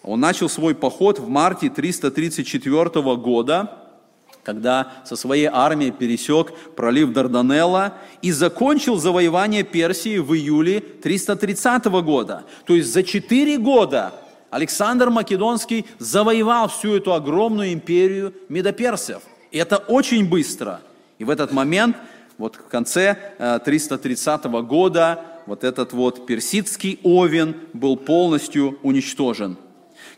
Он 0.03 0.19
начал 0.19 0.47
свой 0.47 0.73
поход 0.73 1.19
в 1.19 1.27
марте 1.27 1.69
334 1.69 3.15
года, 3.17 3.86
когда 4.47 4.93
со 5.03 5.17
своей 5.17 5.49
армией 5.51 5.91
пересек 5.91 6.53
пролив 6.77 7.11
Дарданелла 7.11 7.95
и 8.21 8.31
закончил 8.31 8.95
завоевание 8.95 9.63
Персии 9.63 10.19
в 10.19 10.33
июле 10.33 10.79
330 10.79 11.83
года. 12.01 12.45
То 12.65 12.73
есть 12.73 12.93
за 12.93 13.03
четыре 13.03 13.57
года 13.57 14.13
Александр 14.49 15.09
Македонский 15.09 15.85
завоевал 15.99 16.69
всю 16.69 16.95
эту 16.95 17.13
огромную 17.13 17.73
империю 17.73 18.33
медоперсов. 18.47 19.21
И 19.51 19.57
это 19.57 19.79
очень 19.79 20.29
быстро. 20.29 20.79
И 21.19 21.25
в 21.25 21.29
этот 21.29 21.51
момент, 21.51 21.97
вот 22.37 22.55
в 22.55 22.69
конце 22.69 23.17
330 23.65 24.45
э, 24.45 24.61
года, 24.61 25.25
вот 25.45 25.65
этот 25.65 25.91
вот 25.91 26.25
персидский 26.25 27.01
овен 27.03 27.53
был 27.73 27.97
полностью 27.97 28.79
уничтожен– 28.81 29.57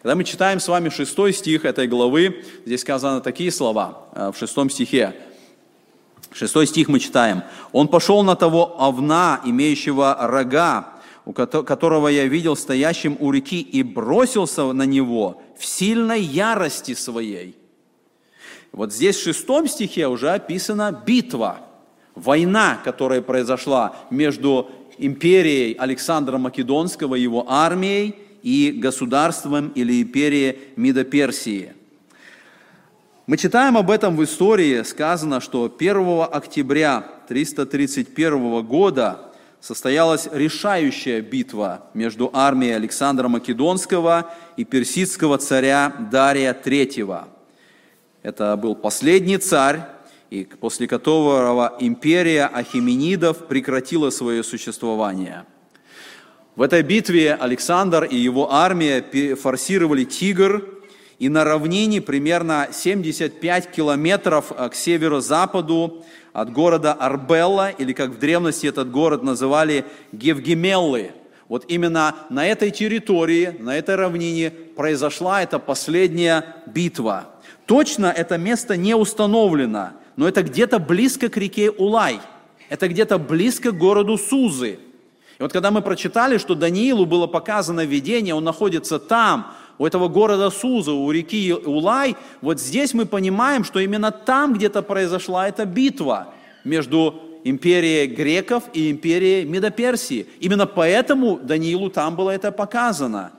когда 0.02 0.16
мы 0.16 0.24
читаем 0.24 0.62
с 0.62 0.68
вами 0.70 0.88
шестой 0.88 1.34
стих 1.34 1.66
этой 1.66 1.86
главы, 1.86 2.46
здесь 2.66 2.82
сказаны 2.82 3.20
такие 3.20 3.52
слова 3.52 4.08
э, 4.14 4.32
в 4.34 4.38
шестом 4.38 4.70
стихе. 4.70 5.14
Шестой 6.32 6.68
стих 6.68 6.88
мы 6.88 7.00
читаем. 7.00 7.44
«Он 7.74 7.90
пошел 7.90 8.24
на 8.24 8.38
того 8.38 8.78
овна, 8.80 9.42
имеющего 9.44 10.16
рога, 10.22 10.94
у 11.26 11.34
которого 11.34 12.08
я 12.08 12.28
видел 12.28 12.56
стоящим 12.56 13.18
у 13.20 13.32
реки, 13.32 13.60
и 13.60 13.84
бросился 13.84 14.72
на 14.72 14.84
него 14.84 15.42
в 15.58 15.66
сильной 15.66 16.22
ярости 16.22 16.94
своей». 16.94 17.58
Вот 18.72 18.94
здесь 18.94 19.18
в 19.18 19.24
шестом 19.24 19.68
стихе 19.68 20.08
уже 20.08 20.30
описана 20.30 20.92
битва, 21.06 21.60
война, 22.16 22.80
которая 22.86 23.22
произошла 23.22 23.98
между 24.12 24.70
империей 24.98 25.74
Александра 25.74 26.38
Македонского, 26.38 27.16
его 27.16 27.46
армией, 27.50 28.16
и 28.44 28.72
государством 28.72 29.70
или 29.70 30.02
империей 30.02 30.60
Мидоперсии. 30.76 31.74
Мы 33.28 33.38
читаем 33.38 33.78
об 33.78 33.92
этом 33.92 34.18
в 34.18 34.24
истории, 34.24 34.82
сказано, 34.82 35.40
что 35.40 35.72
1 35.78 36.28
октября 36.32 37.06
331 37.28 38.66
года 38.66 39.32
состоялась 39.62 40.28
решающая 40.32 41.22
битва 41.22 41.86
между 41.94 42.32
армией 42.34 42.72
Александра 42.72 43.28
Македонского 43.28 44.34
и 44.58 44.64
персидского 44.64 45.38
царя 45.38 45.94
Дария 46.12 46.54
III. 46.54 47.26
Это 48.24 48.58
был 48.58 48.74
последний 48.74 49.38
царь, 49.38 49.82
и 50.32 50.46
после 50.46 50.88
которого 50.88 51.76
империя 51.80 52.46
Ахименидов 52.46 53.48
прекратила 53.48 54.10
свое 54.10 54.44
существование– 54.44 55.46
в 56.60 56.62
этой 56.62 56.82
битве 56.82 57.36
Александр 57.36 58.04
и 58.04 58.18
его 58.18 58.52
армия 58.54 59.02
форсировали 59.38 60.04
Тигр, 60.04 60.66
и 61.18 61.30
на 61.30 61.46
равнине 61.46 62.02
примерно 62.02 62.68
75 62.70 63.72
километров 63.72 64.52
а, 64.52 64.68
к 64.68 64.76
северо-западу 64.76 66.04
от 66.34 66.52
города 66.52 66.92
Арбелла, 66.92 67.70
или 67.70 67.94
как 67.94 68.10
в 68.10 68.20
древности 68.20 68.68
этот 68.68 68.92
город 68.92 69.24
называли 69.24 69.86
Гевгемеллы, 70.12 71.12
вот 71.48 71.64
именно 71.70 72.14
на 72.30 72.46
этой 72.46 72.72
территории, 72.72 73.56
на 73.58 73.78
этой 73.78 73.96
равнине 73.96 74.52
произошла 74.52 75.42
эта 75.42 75.60
последняя 75.60 76.58
битва. 76.66 77.30
Точно 77.68 78.08
это 78.08 78.38
место 78.38 78.76
не 78.76 78.96
установлено, 78.96 79.92
но 80.18 80.28
это 80.28 80.44
где-то 80.44 80.80
близко 80.80 81.30
к 81.30 81.38
реке 81.38 81.72
Улай. 81.72 82.20
Это 82.68 82.90
где-то 82.90 83.18
близко 83.18 83.72
к 83.72 83.78
городу 83.78 84.18
Сузы. 84.18 84.80
И 85.40 85.42
вот 85.42 85.54
когда 85.54 85.72
мы 85.72 85.82
прочитали, 85.82 86.38
что 86.38 86.54
Даниилу 86.54 87.06
было 87.06 87.26
показано 87.26 87.86
видение, 87.86 88.36
он 88.36 88.44
находится 88.44 89.00
там, 89.00 89.54
у 89.78 89.86
этого 89.86 90.10
города 90.10 90.50
Суза, 90.50 90.92
у 90.92 91.10
реки 91.12 91.54
Улай, 91.54 92.18
вот 92.42 92.60
здесь 92.60 92.94
мы 92.94 93.06
понимаем, 93.06 93.64
что 93.64 93.80
именно 93.80 94.12
там 94.12 94.54
где-то 94.54 94.82
произошла 94.82 95.48
эта 95.48 95.66
битва 95.66 96.34
между 96.66 97.22
империей 97.46 98.08
греков 98.08 98.66
и 98.74 98.92
империей 98.92 99.46
Медоперсии. 99.46 100.28
Именно 100.42 100.66
поэтому 100.66 101.40
Даниилу 101.42 101.90
там 101.90 102.18
было 102.18 102.32
это 102.32 102.52
показано. 102.52 103.32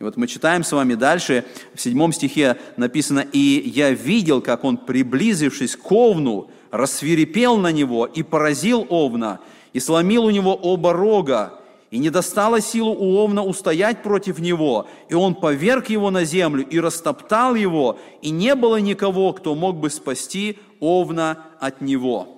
И 0.00 0.02
вот 0.02 0.16
мы 0.16 0.26
читаем 0.26 0.64
с 0.64 0.72
вами 0.72 0.94
дальше, 0.94 1.44
в 1.72 1.80
седьмом 1.80 2.12
стихе 2.12 2.56
написано, 2.76 3.24
«И 3.32 3.62
я 3.72 3.92
видел, 3.92 4.40
как 4.40 4.64
он, 4.64 4.76
приблизившись 4.76 5.76
к 5.76 5.92
Овну, 5.92 6.50
рассвирепел 6.72 7.56
на 7.58 7.70
него 7.70 8.06
и 8.06 8.24
поразил 8.24 8.84
Овна, 8.88 9.38
и 9.74 9.80
сломил 9.80 10.24
у 10.24 10.30
него 10.30 10.54
оба 10.54 10.94
рога, 10.94 11.60
и 11.90 11.98
не 11.98 12.08
достало 12.08 12.60
силу 12.60 12.92
у 12.92 13.16
Овна 13.18 13.44
устоять 13.44 14.02
против 14.02 14.38
него, 14.38 14.86
и 15.08 15.14
он 15.14 15.34
поверг 15.34 15.90
его 15.90 16.10
на 16.10 16.24
землю 16.24 16.66
и 16.66 16.80
растоптал 16.80 17.54
его, 17.54 17.98
и 18.22 18.30
не 18.30 18.54
было 18.54 18.76
никого, 18.76 19.32
кто 19.32 19.54
мог 19.54 19.76
бы 19.76 19.90
спасти 19.90 20.58
Овна 20.80 21.44
от 21.60 21.82
него». 21.82 22.28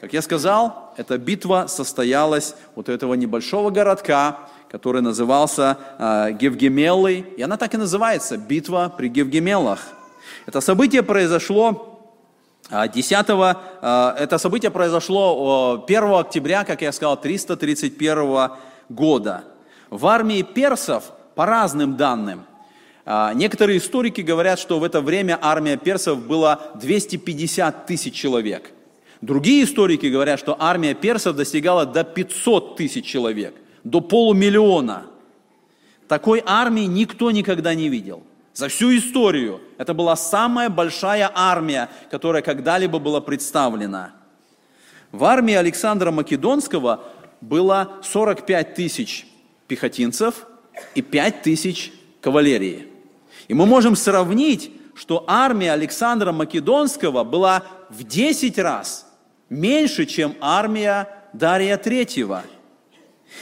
Как 0.00 0.12
я 0.12 0.20
сказал, 0.20 0.92
эта 0.98 1.16
битва 1.16 1.64
состоялась 1.66 2.56
вот 2.74 2.90
у 2.90 2.92
этого 2.92 3.14
небольшого 3.14 3.70
городка, 3.70 4.40
который 4.70 5.00
назывался 5.00 5.78
э, 5.98 6.32
Гевгемелой, 6.32 7.24
и 7.38 7.40
она 7.40 7.56
так 7.56 7.72
и 7.72 7.78
называется, 7.78 8.36
битва 8.36 8.92
при 8.94 9.08
Гевгемелах. 9.08 9.80
Это 10.44 10.60
событие 10.60 11.02
произошло 11.02 11.93
10, 12.70 13.12
а, 13.30 13.62
а, 13.82 14.16
это 14.18 14.38
событие 14.38 14.70
произошло 14.70 15.84
1 15.86 16.14
октября, 16.14 16.64
как 16.64 16.82
я 16.82 16.92
сказал, 16.92 17.20
331 17.20 18.50
года. 18.88 19.44
В 19.90 20.06
армии 20.06 20.42
персов, 20.42 21.12
по 21.34 21.46
разным 21.46 21.96
данным, 21.96 22.46
некоторые 23.34 23.78
историки 23.78 24.22
говорят, 24.22 24.58
что 24.58 24.78
в 24.78 24.84
это 24.84 25.00
время 25.00 25.38
армия 25.40 25.76
персов 25.76 26.26
была 26.26 26.60
250 26.76 27.86
тысяч 27.86 28.14
человек. 28.14 28.72
Другие 29.20 29.64
историки 29.64 30.06
говорят, 30.06 30.40
что 30.40 30.56
армия 30.58 30.94
персов 30.94 31.36
достигала 31.36 31.86
до 31.86 32.02
500 32.02 32.76
тысяч 32.76 33.04
человек, 33.04 33.54
до 33.82 34.00
полумиллиона. 34.00 35.06
Такой 36.08 36.42
армии 36.44 36.84
никто 36.84 37.30
никогда 37.30 37.74
не 37.74 37.88
видел. 37.88 38.22
За 38.54 38.68
всю 38.68 38.96
историю 38.96 39.60
это 39.78 39.94
была 39.94 40.14
самая 40.14 40.70
большая 40.70 41.28
армия, 41.34 41.90
которая 42.08 42.40
когда-либо 42.40 43.00
была 43.00 43.20
представлена. 43.20 44.12
В 45.10 45.24
армии 45.24 45.54
Александра 45.54 46.12
Македонского 46.12 47.02
было 47.40 47.96
45 48.04 48.74
тысяч 48.74 49.26
пехотинцев 49.66 50.46
и 50.94 51.02
5 51.02 51.42
тысяч 51.42 51.92
кавалерии. 52.20 52.86
И 53.48 53.54
мы 53.54 53.66
можем 53.66 53.96
сравнить, 53.96 54.70
что 54.94 55.24
армия 55.26 55.72
Александра 55.72 56.30
Македонского 56.30 57.24
была 57.24 57.64
в 57.90 58.04
10 58.04 58.56
раз 58.60 59.06
меньше, 59.50 60.06
чем 60.06 60.36
армия 60.40 61.08
Дария 61.32 61.76
Третьего. 61.76 62.44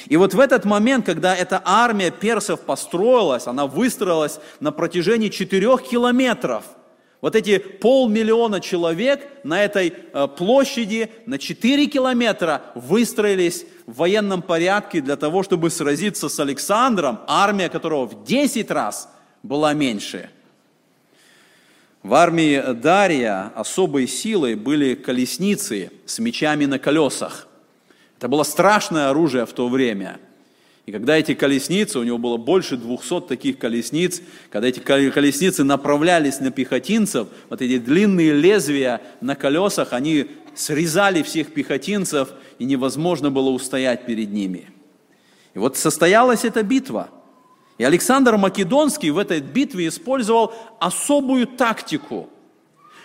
И 0.09 0.16
вот 0.16 0.35
в 0.35 0.40
этот 0.40 0.64
момент, 0.64 1.07
когда 1.07 1.35
эта 1.35 1.62
армия 1.64 2.11
персов 2.11 2.61
построилась, 2.61 3.46
она 3.46 3.66
выстроилась 3.66 4.38
на 4.61 4.72
протяжении 4.72 5.28
четырех 5.28 5.83
километров, 5.83 6.64
вот 7.20 7.37
эти 7.37 7.59
полмиллиона 7.59 8.61
человек 8.61 9.28
на 9.44 9.62
этой 9.62 9.94
э, 10.12 10.28
площади 10.37 11.09
на 11.26 11.38
4 11.38 11.87
километра 11.87 12.62
выстроились 12.74 13.64
в 13.87 13.98
военном 13.98 14.42
порядке 14.42 15.00
для 15.00 15.14
того, 15.14 15.44
чтобы 15.44 15.70
сразиться 15.70 16.28
с 16.28 16.40
Александром, 16.40 17.20
армия 17.28 17.68
которого 17.68 18.07
в 18.07 18.24
10 18.24 18.70
раз 18.72 19.09
была 19.42 19.72
меньше– 19.72 20.31
в 22.02 22.14
армии 22.14 22.61
Дария 22.74 23.52
особой 23.55 24.09
силой 24.09 24.57
были 24.57 24.96
колесницы 24.96 25.92
с 26.05 26.18
мечами 26.18 26.64
на 26.64 26.81
колесах. 26.81 27.46
Это 28.22 28.28
было 28.28 28.44
страшное 28.44 29.11
оружие 29.11 29.46
в 29.46 29.52
то 29.52 29.68
время. 29.68 30.20
И 30.87 30.92
когда 30.92 31.18
эти 31.18 31.35
колесницы, 31.35 31.98
у 31.98 32.04
него 32.04 32.18
было 32.18 32.37
больше 32.37 32.76
200 32.76 33.22
таких 33.22 33.58
колесниц, 33.58 34.22
когда 34.48 34.68
эти 34.68 34.78
колесницы 34.78 35.64
направлялись 35.64 36.38
на 36.38 36.52
пехотинцев, 36.52 37.26
вот 37.50 37.61
эти 37.61 37.78
длинные 37.78 38.32
лезвия 38.32 39.00
на 39.20 39.35
колесах, 39.35 39.92
они 39.92 40.28
срезали 40.54 41.24
всех 41.24 41.52
пехотинцев, 41.52 42.28
и 42.61 42.64
невозможно 42.64 43.32
было 43.32 43.50
устоять 43.50 44.06
перед 44.06 44.30
ними. 44.30 44.70
И 45.54 45.58
вот 45.58 45.76
состоялась 45.76 46.44
эта 46.44 46.62
битва– 46.62 47.08
и 47.78 47.85
Александр 47.85 48.37
Македонский 48.37 49.11
в 49.11 49.18
этой 49.18 49.40
битве 49.40 49.88
использовал 49.88 50.54
особую 50.78 51.48
тактику. 51.48 52.28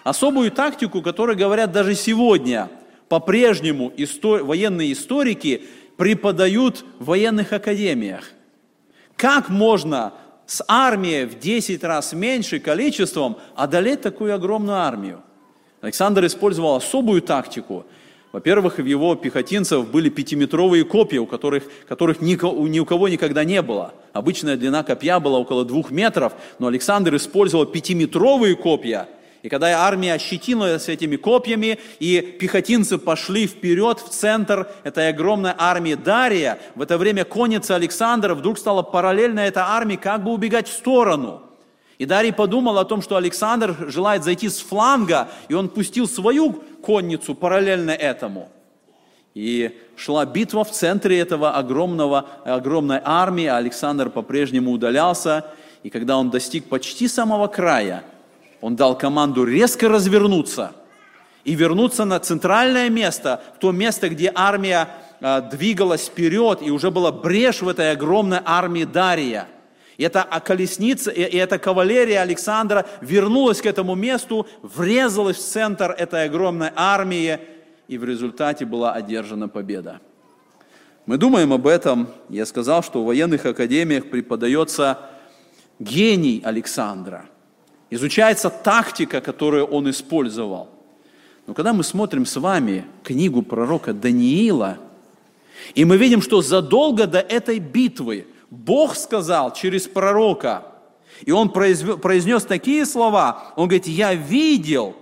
Особую 0.04 0.52
тактику, 0.52 1.02
которую 1.02 1.36
говорят 1.36 1.72
даже 1.72 1.96
сегодня. 1.96 2.70
По-прежнему 3.10 3.92
истор... 3.98 4.44
военные 4.44 4.94
историки 4.94 5.64
преподают 5.96 6.86
в 7.00 7.06
военных 7.06 7.54
академиях. 7.54 8.32
Как 9.16 9.50
можно 9.50 10.14
с 10.46 10.64
армией 10.68 11.26
в 11.26 11.40
10 11.40 11.84
раз 11.84 12.14
меньше 12.14 12.60
количеством 12.60 13.38
одолеть 13.56 14.02
такую 14.02 14.34
огромную 14.34 14.78
армию? 14.78 15.22
Александр 15.82 16.26
использовал 16.26 16.76
особую 16.76 17.22
тактику– 17.22 17.86
во-первых, 18.38 18.78
в 18.78 18.86
его 18.86 19.16
пехотинцев 19.16 19.90
были 19.90 20.10
пятиметровые 20.10 20.84
копья, 20.84 21.22
у 21.22 21.26
которых, 21.26 21.64
которых 21.88 22.22
ни, 22.22 22.36
ни 22.70 22.80
у 22.80 22.86
кого 22.86 23.08
никогда 23.08 23.44
не 23.44 23.62
было. 23.62 23.94
Обычная 24.14 24.58
длина 24.58 24.84
копья 24.84 25.20
была 25.20 25.40
около 25.40 25.64
двух 25.64 25.92
метров, 25.92 26.34
но 26.60 26.68
Александр 26.68 27.16
использовал 27.16 27.66
пятиметровые 27.66 28.56
копья. 28.56 29.08
И 29.44 29.50
когда 29.50 29.68
армия 29.86 30.14
ощетилась 30.14 30.90
этими 30.90 31.16
копьями, 31.16 31.80
и 32.00 32.22
пехотинцы 32.40 32.98
пошли 32.98 33.48
вперед 33.48 34.00
в 34.00 34.10
центр 34.10 34.68
этой 34.84 35.10
огромной 35.10 35.54
армии 35.58 35.96
Дария, 35.96 36.60
в 36.76 36.82
это 36.82 36.98
время 36.98 37.24
конница 37.26 37.76
Александра 37.76 38.36
вдруг 38.36 38.58
стала 38.58 38.82
параллельно 38.82 39.42
этой 39.42 39.64
армии 39.64 39.96
как 39.96 40.24
бы 40.24 40.32
убегать 40.32 40.68
в 40.68 40.74
сторону– 40.74 41.44
и 41.98 42.06
Дарий 42.06 42.32
подумал 42.32 42.78
о 42.78 42.86
том, 42.86 43.02
что 43.02 43.16
Александр 43.16 43.76
желает 43.90 44.24
зайти 44.24 44.50
с 44.50 44.60
фланга, 44.60 45.30
и 45.50 45.54
он 45.56 45.68
пустил 45.68 46.08
свою 46.08 46.54
конницу 46.84 47.34
параллельно 47.34 47.92
этому. 47.92 48.50
И 49.34 49.76
шла 49.96 50.26
битва 50.26 50.64
в 50.64 50.72
центре 50.72 51.20
этого 51.20 51.52
огромного, 51.52 52.28
огромной 52.44 53.02
армии, 53.04 53.46
а 53.46 53.58
Александр 53.58 54.10
по-прежнему 54.10 54.72
удалялся. 54.72 55.46
И 55.84 55.90
когда 55.90 56.18
он 56.18 56.30
достиг 56.30 56.66
почти 56.66 57.08
самого 57.08 57.48
края, 57.48 58.04
он 58.62 58.76
дал 58.76 58.98
команду 58.98 59.44
резко 59.44 59.90
развернуться 59.90 60.72
и 61.44 61.56
вернуться 61.56 62.06
на 62.06 62.20
центральное 62.20 62.90
место, 62.90 63.42
в 63.56 63.60
то 63.60 63.72
место, 63.72 64.10
где 64.10 64.32
армия 64.34 64.90
а, 65.22 65.42
двигалась 65.42 66.08
вперед, 66.08 66.60
и 66.62 66.72
уже 66.72 66.92
была 66.92 67.12
брешь 67.12 67.62
в 67.62 67.68
этой 67.70 67.92
огромной 67.92 68.40
армии 68.44 68.84
Дария– 68.84 69.48
и 69.98 70.04
эта 70.04 70.24
колесница, 70.46 71.10
и 71.10 71.22
эта 71.22 71.58
кавалерия 71.58 72.22
Александра 72.22 72.86
вернулась 73.02 73.62
к 73.62 73.66
этому 73.66 73.96
месту, 73.96 74.48
врезалась 74.62 75.38
в 75.38 75.42
центр 75.42 75.92
этой 75.92 76.26
огромной 76.26 76.70
армии, 76.76 77.40
и 77.88 77.98
в 77.98 78.04
результате 78.04 78.66
была 78.66 78.94
одержана 78.94 79.50
победа. 79.50 80.00
Мы 81.08 81.18
думаем 81.18 81.52
об 81.52 81.66
этом. 81.66 82.10
Я 82.30 82.46
сказал, 82.46 82.84
что 82.84 83.02
в 83.02 83.08
военных 83.08 83.46
академиях 83.46 84.10
преподается 84.10 85.00
гений 85.80 86.42
Александра. 86.46 87.26
Изучается 87.90 88.50
тактика, 88.50 89.22
которую 89.22 89.66
он 89.66 89.90
использовал. 89.90 90.70
Но 91.46 91.54
когда 91.54 91.72
мы 91.72 91.84
смотрим 91.84 92.26
с 92.26 92.36
вами 92.36 92.86
книгу 93.04 93.42
пророка 93.42 93.94
Даниила, 93.94 94.78
и 95.74 95.86
мы 95.86 95.98
видим, 95.98 96.22
что 96.22 96.42
задолго 96.42 97.08
до 97.08 97.20
этой 97.20 97.60
битвы 97.60 98.28
Бог 98.50 98.96
сказал 98.96 99.54
через 99.54 99.88
пророка, 99.88 100.64
и 101.26 101.32
он 101.32 101.50
произнес 101.50 102.44
такие 102.44 102.86
слова, 102.86 103.54
он 103.56 103.68
говорит, 103.68 103.88
я 103.88 104.14
видел, 104.14 104.96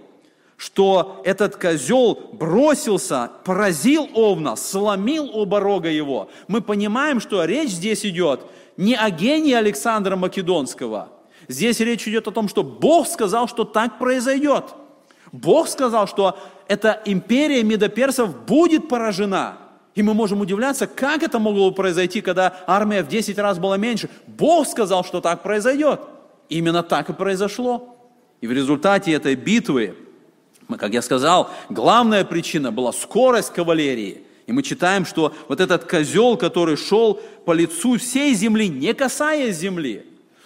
что 0.56 1.22
этот 1.26 1.56
козел 1.58 2.30
бросился, 2.32 3.32
поразил 3.44 4.08
овна, 4.14 4.56
сломил 4.56 5.30
оба 5.34 5.60
рога 5.60 5.90
его. 5.90 6.30
Мы 6.48 6.62
понимаем, 6.62 7.20
что 7.20 7.44
речь 7.44 7.72
здесь 7.72 8.06
идет 8.06 8.42
не 8.78 8.96
о 8.96 9.10
гении 9.10 9.54
Александра 9.54 10.16
Македонского. 10.16 11.10
Здесь 11.48 11.80
речь 11.80 12.08
идет 12.08 12.28
о 12.28 12.32
том, 12.32 12.48
что 12.48 12.64
Бог 12.64 13.08
сказал, 13.08 13.48
что 13.48 13.64
так 13.64 14.00
произойдет. 14.00 14.76
Бог 15.32 15.68
сказал, 15.68 16.08
что 16.08 16.38
эта 16.68 17.02
империя 17.06 17.64
медоперсов 17.64 18.46
будет 18.46 18.88
поражена– 18.88 19.58
И 19.96 20.04
мы 20.04 20.14
можем 20.14 20.42
удивляться, 20.42 20.88
как 20.88 21.24
это 21.24 21.40
могло 21.40 21.72
произойти, 21.72 22.20
когда 22.22 22.64
армия 22.68 23.02
в 23.02 23.08
10 23.08 23.38
раз 23.40 23.58
была 23.58 23.78
меньше. 23.78 24.10
Бог 24.28 24.68
сказал, 24.68 25.06
что 25.06 25.22
так 25.22 25.42
произойдет. 25.42 26.02
Именно 26.50 26.84
так 26.84 27.10
и 27.10 27.14
произошло. 27.14 27.98
И 28.42 28.48
в 28.48 28.52
результате 28.52 29.14
этой 29.14 29.36
битвы, 29.36 29.96
как 30.78 30.94
я 30.94 31.02
сказал, 31.02 31.50
главная 31.70 32.26
причина 32.26 32.74
была 32.74 32.92
скорость 32.92 33.54
кавалерии. 33.54 34.24
И 34.48 34.52
мы 34.52 34.64
читаем, 34.64 35.06
что 35.06 35.34
вот 35.48 35.62
этот 35.62 35.86
козел, 35.86 36.36
который 36.36 36.76
шел 36.76 37.20
по 37.46 37.54
лицу 37.54 37.98
всей 37.98 38.36
земли, 38.36 38.68
не 38.68 38.94
касаясь 38.94 39.56
земли, 39.56 40.06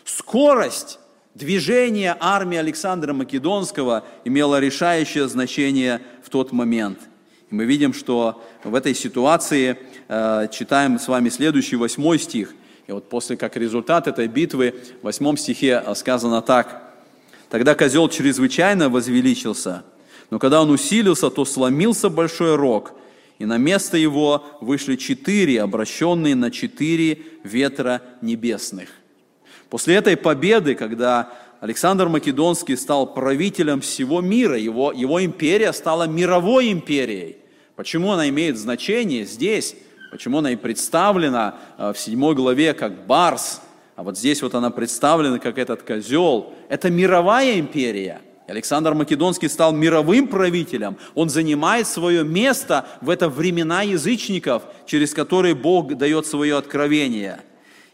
скорость 0.09 0.99
движения 1.35 2.17
армии 2.19 2.57
Александра 2.57 3.13
Македонского 3.13 4.03
имела 4.25 4.59
решающее 4.59 5.27
значение 5.27 6.01
в 6.23 6.29
тот 6.29 6.51
момент. 6.51 6.99
И 7.49 7.55
мы 7.55 7.65
видим, 7.65 7.93
что 7.93 8.43
в 8.63 8.75
этой 8.75 8.93
ситуации 8.93 9.77
э, 10.07 10.47
читаем 10.51 10.99
с 10.99 11.07
вами 11.07 11.29
следующий 11.29 11.75
восьмой 11.75 12.19
стих. 12.19 12.53
И 12.87 12.91
вот 12.91 13.09
после, 13.09 13.37
как 13.37 13.55
результат 13.55 14.07
этой 14.07 14.27
битвы, 14.27 14.75
в 15.01 15.05
восьмом 15.05 15.37
стихе 15.37 15.83
сказано 15.95 16.41
так. 16.41 16.83
«Тогда 17.49 17.73
козел 17.73 18.09
чрезвычайно 18.09 18.89
возвеличился, 18.89 19.83
но 20.29 20.37
когда 20.37 20.61
он 20.61 20.69
усилился, 20.69 21.29
то 21.29 21.45
сломился 21.45 22.09
большой 22.09 22.55
рог, 22.55 22.93
и 23.39 23.45
на 23.45 23.57
место 23.57 23.97
его 23.97 24.45
вышли 24.61 24.95
четыре, 24.95 25.61
обращенные 25.61 26.35
на 26.35 26.51
четыре 26.51 27.21
ветра 27.43 28.01
небесных». 28.21 28.89
После 29.69 29.95
этой 29.95 30.17
победы, 30.17 30.75
когда 30.75 31.31
Александр 31.61 32.07
Македонский 32.07 32.75
стал 32.75 33.13
правителем 33.13 33.81
всего 33.81 34.21
мира, 34.21 34.57
его, 34.57 34.91
его 34.91 35.23
империя 35.23 35.73
стала 35.73 36.07
мировой 36.07 36.71
империей. 36.71 37.37
Почему 37.75 38.11
она 38.11 38.29
имеет 38.29 38.57
значение 38.57 39.25
здесь? 39.25 39.75
Почему 40.11 40.39
она 40.39 40.51
и 40.51 40.55
представлена 40.55 41.55
э, 41.77 41.93
в 41.93 41.99
седьмой 41.99 42.33
главе 42.33 42.73
как 42.73 43.05
барс, 43.05 43.61
а 43.95 44.03
вот 44.03 44.17
здесь 44.17 44.41
вот 44.41 44.55
она 44.55 44.71
представлена 44.71 45.39
как 45.39 45.57
этот 45.57 45.83
козел? 45.83 46.53
Это 46.69 46.89
мировая 46.89 47.59
империя. 47.59 48.21
Александр 48.47 48.95
Македонский 48.95 49.49
стал 49.49 49.73
мировым 49.73 50.27
правителем. 50.27 50.97
Он 51.13 51.29
занимает 51.29 51.87
свое 51.87 52.23
место 52.23 52.87
в 53.01 53.09
это 53.09 53.29
времена 53.29 53.83
язычников, 53.83 54.63
через 54.87 55.13
которые 55.13 55.53
Бог 55.53 55.95
дает 55.95 56.25
свое 56.25 56.57
откровение. 56.57 57.41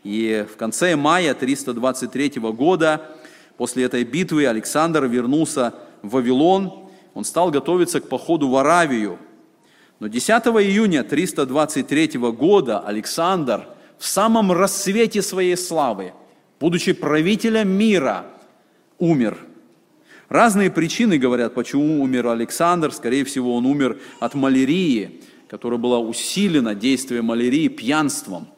И 0.06 0.46
в 0.50 0.56
конце 0.56 0.96
мая 0.96 1.34
323 1.34 2.40
года 2.40 3.18
После 3.58 3.86
этой 3.86 4.04
битвы 4.04 4.48
Александр 4.48 5.06
вернулся 5.06 5.74
в 6.02 6.12
Вавилон, 6.12 6.90
он 7.14 7.24
стал 7.24 7.52
готовиться 7.52 8.02
к 8.02 8.10
походу 8.10 8.50
в 8.50 8.58
Аравию. 8.58 9.18
Но 10.00 10.08
10 10.08 10.30
июня 10.30 11.04
323 11.04 12.18
года 12.18 12.80
Александр 12.80 13.66
в 13.98 14.06
самом 14.06 14.52
рассвете 14.52 15.22
своей 15.22 15.56
славы, 15.56 16.14
будучи 16.60 16.92
правителем 16.92 17.70
мира, 17.70 18.26
умер. 19.00 19.38
Разные 20.28 20.70
причины 20.70 21.18
говорят, 21.18 21.54
почему 21.54 22.04
умер 22.04 22.28
Александр. 22.28 22.92
Скорее 22.92 23.24
всего, 23.24 23.56
он 23.56 23.66
умер 23.66 24.00
от 24.20 24.34
малярии, 24.34 25.22
которая 25.48 25.80
была 25.80 26.00
усилена 26.00 26.76
действием 26.76 27.26
малярии 27.26 27.70
пьянством. 27.70 28.50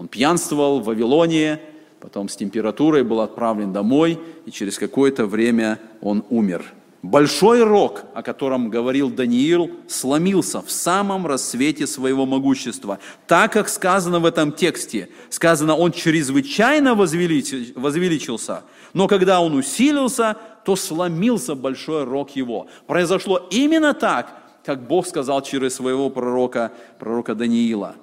Он 0.00 0.08
пьянствовал 0.08 0.80
в 0.80 0.84
Вавилоне, 0.84 1.60
потом 2.00 2.30
с 2.30 2.36
температурой 2.36 3.04
был 3.04 3.20
отправлен 3.20 3.70
домой, 3.70 4.18
и 4.46 4.50
через 4.50 4.78
какое-то 4.78 5.26
время 5.26 5.78
он 6.00 6.24
умер. 6.30 6.64
Большой 7.02 7.62
рог, 7.64 8.04
о 8.14 8.22
котором 8.22 8.70
говорил 8.70 9.10
Даниил, 9.10 9.70
сломился 9.88 10.62
в 10.62 10.70
самом 10.70 11.26
рассвете 11.26 11.86
своего 11.86 12.24
могущества. 12.24 12.98
Так, 13.26 13.52
как 13.52 13.68
сказано 13.68 14.20
в 14.20 14.24
этом 14.24 14.52
тексте, 14.52 15.10
сказано, 15.28 15.76
он 15.76 15.92
чрезвычайно 15.92 16.94
возвеличился, 16.94 18.62
но 18.94 19.06
когда 19.06 19.42
он 19.42 19.54
усилился, 19.54 20.34
то 20.64 20.76
сломился 20.76 21.54
большой 21.54 22.04
рог 22.04 22.30
его. 22.30 22.68
Произошло 22.86 23.46
именно 23.50 23.92
так, 23.92 24.32
как 24.64 24.86
Бог 24.86 25.06
сказал 25.06 25.42
через 25.42 25.74
своего 25.74 26.08
пророка, 26.08 26.72
пророка 26.98 27.34
Даниила. 27.34 27.96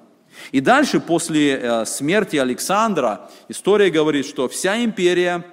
И 0.52 0.60
дальше, 0.62 1.00
после 1.00 1.58
э, 1.58 1.86
смерти 1.86 2.38
Александра, 2.38 3.30
история 3.50 3.90
говорит, 3.90 4.26
что 4.26 4.48
вся 4.48 4.84
империя 4.84 5.44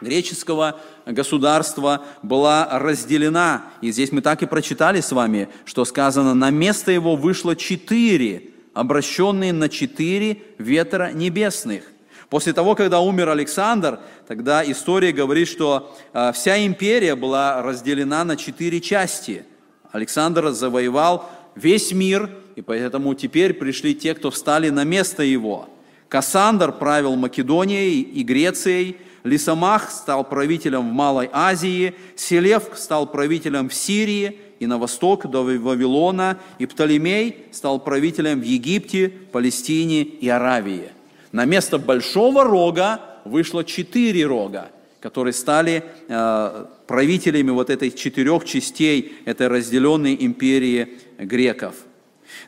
греческого 0.00 0.80
государства 1.06 2.04
была 2.22 2.68
разделена. 2.78 3.64
И 3.80 3.92
здесь 3.92 4.12
мы 4.12 4.20
так 4.20 4.42
и 4.42 4.46
прочитали 4.46 5.00
с 5.00 5.12
вами, 5.12 5.48
что 5.64 5.84
сказано, 5.84 6.34
на 6.34 6.50
место 6.50 6.92
его 6.92 7.16
вышло 7.16 7.56
четыре, 7.56 8.50
обращенные 8.74 9.52
на 9.52 9.68
четыре 9.68 10.38
ветра 10.58 11.12
небесных. 11.12 11.84
После 12.28 12.54
того, 12.54 12.74
когда 12.74 13.00
умер 13.00 13.28
Александр, 13.28 14.00
тогда 14.26 14.64
история 14.64 15.12
говорит, 15.12 15.48
что 15.48 15.94
э, 16.14 16.32
вся 16.32 16.64
империя 16.64 17.14
была 17.14 17.62
разделена 17.62 18.24
на 18.24 18.36
четыре 18.36 18.80
части. 18.80 19.44
Александр 19.90 20.50
завоевал 20.52 21.30
весь 21.54 21.92
мир, 21.92 22.30
и 22.56 22.62
поэтому 22.62 23.14
теперь 23.14 23.54
пришли 23.54 23.94
те, 23.94 24.14
кто 24.14 24.30
встали 24.30 24.70
на 24.70 24.84
место 24.84 25.22
его. 25.22 25.68
Кассандр 26.08 26.72
правил 26.72 27.16
Македонией 27.16 28.02
и 28.02 28.22
Грецией, 28.22 28.96
Лисамах 29.24 29.90
стал 29.90 30.24
правителем 30.24 30.90
в 30.90 30.92
Малой 30.92 31.30
Азии, 31.32 31.94
Селев 32.16 32.64
стал 32.74 33.06
правителем 33.06 33.68
в 33.68 33.74
Сирии 33.74 34.38
и 34.58 34.66
на 34.66 34.78
восток 34.78 35.30
до 35.30 35.42
Вавилона, 35.42 36.38
и 36.58 36.66
Птолемей 36.66 37.46
стал 37.52 37.80
правителем 37.80 38.40
в 38.40 38.44
Египте, 38.44 39.08
Палестине 39.08 40.02
и 40.02 40.28
Аравии. 40.28 40.90
На 41.30 41.44
место 41.44 41.78
большого 41.78 42.44
рога 42.44 43.00
вышло 43.24 43.64
четыре 43.64 44.26
рога, 44.26 44.70
которые 45.02 45.34
стали 45.34 45.84
э, 46.08 46.66
правителями 46.86 47.50
вот 47.50 47.68
этой 47.70 47.90
четырех 47.90 48.44
частей 48.44 49.16
этой 49.24 49.48
разделенной 49.48 50.16
империи 50.18 50.98
греков. 51.18 51.74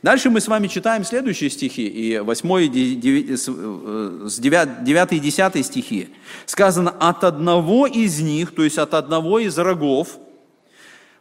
Дальше 0.03 0.31
мы 0.31 0.41
с 0.41 0.49
вами 0.49 0.69
читаем 0.69 1.05
следующие 1.05 1.51
стихи, 1.51 1.87
и 1.87 2.19
8, 2.19 2.71
9, 2.71 4.85
9 4.85 5.13
и 5.13 5.19
10 5.19 5.67
стихи. 5.67 6.09
Сказано, 6.47 6.91
от 6.91 7.25
одного 7.25 7.87
из 7.87 8.21
них, 8.21 8.55
то 8.55 8.63
есть 8.63 8.79
от 8.79 8.95
одного 8.95 9.41
из 9.41 9.59
рогов, 9.59 10.19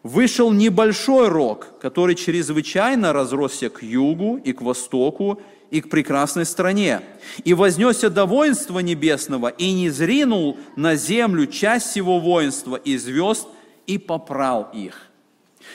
вышел 0.03 0.51
небольшой 0.51 1.29
рог, 1.29 1.67
который 1.81 2.15
чрезвычайно 2.15 3.11
разросся 3.11 3.69
к 3.69 3.81
югу 3.81 4.37
и 4.37 4.53
к 4.53 4.61
востоку, 4.61 5.41
и 5.73 5.81
к 5.81 5.89
прекрасной 5.89 6.45
стране. 6.45 7.01
И 7.43 7.55
вознесся 7.55 8.11
до 8.11 8.27
воинства 8.27 8.77
небесного, 8.77 9.47
и 9.47 9.73
не 9.73 9.89
зринул 9.89 10.59
на 10.75 10.95
землю 10.95 11.47
часть 11.47 11.87
всего 11.87 12.19
воинства 12.19 12.75
и 12.75 12.95
звезд, 12.95 13.47
и 13.87 13.97
попрал 13.97 14.69
их. 14.71 15.09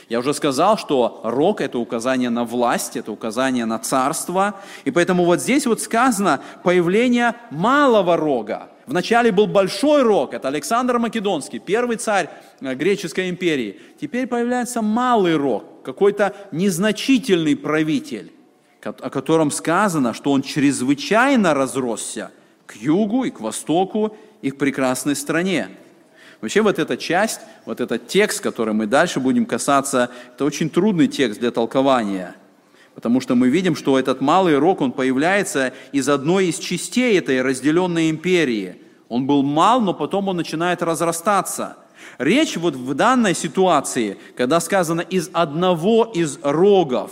Я 0.09 0.21
уже 0.21 0.35
сказал, 0.35 0.79
что 0.79 1.21
рог– 1.25 1.61
это 1.63 1.81
указание 1.81 2.31
на 2.31 2.45
власть, 2.45 2.97
это 2.97 3.11
указание 3.11 3.65
на 3.65 3.81
царство. 3.81 4.61
И 4.85 4.93
поэтому 4.93 5.25
вот 5.25 5.41
здесь 5.41 5.67
вот 5.67 5.81
сказано 5.81 6.41
появление 6.63 7.35
малого 7.51 8.17
рога. 8.17 8.69
Вначале 8.87 9.33
был 9.33 9.49
большой 9.49 10.03
рог, 10.03 10.33
это 10.33 10.47
Александр 10.47 10.99
Македонский, 10.99 11.59
первый 11.59 11.97
царь 11.97 12.31
э, 12.61 12.75
греческой 12.75 13.31
империи. 13.31 13.81
Теперь 14.01 14.29
появляется 14.29 14.81
малый 14.81 15.35
рог, 15.35 15.83
какой-то 15.83 16.37
незначительный 16.53 17.57
правитель 17.57 18.33
о 18.83 19.11
котором 19.11 19.51
сказано, 19.51 20.15
что 20.15 20.33
он 20.33 20.43
чрезвычайно 20.43 21.55
разросся 21.55 22.31
к 22.67 22.77
югу 22.77 23.25
и 23.25 23.31
к 23.31 23.41
востоку 23.41 24.17
и 24.43 24.51
к 24.51 24.59
прекрасной 24.59 25.17
стране. 25.17 25.69
Вообще 26.41 26.63
вот 26.63 26.79
эта 26.79 26.97
часть, 26.97 27.41
вот 27.67 27.81
этот 27.81 28.07
текст, 28.07 28.41
который 28.41 28.73
мы 28.73 28.87
дальше 28.87 29.19
будем 29.19 29.45
касаться, 29.45 30.11
это 30.35 30.45
очень 30.45 30.71
трудный 30.71 31.09
текст 31.09 31.41
для 31.41 31.51
толкования, 31.51 32.37
потому 32.95 33.21
что 33.21 33.35
мы 33.35 33.49
видим, 33.49 33.75
что 33.75 33.99
этот 33.99 34.21
малый 34.21 34.57
рог, 34.59 34.81
он 34.81 34.93
появляется 34.93 35.73
из 35.91 36.09
одной 36.09 36.47
из 36.47 36.59
частей 36.59 37.19
этой 37.19 37.43
разделенной 37.43 38.11
империи. 38.11 38.83
Он 39.09 39.27
был 39.27 39.43
мал, 39.43 39.81
но 39.81 39.95
потом 39.95 40.29
он 40.29 40.37
начинает 40.37 40.83
разрастаться. 40.83 41.77
Речь 42.19 42.57
вот 42.57 42.77
в 42.77 42.95
данной 42.95 43.35
ситуации, 43.35 44.19
когда 44.37 44.61
сказано 44.61 45.01
«из 45.01 45.31
одного 45.33 46.05
из 46.05 46.39
рогов», 46.43 47.11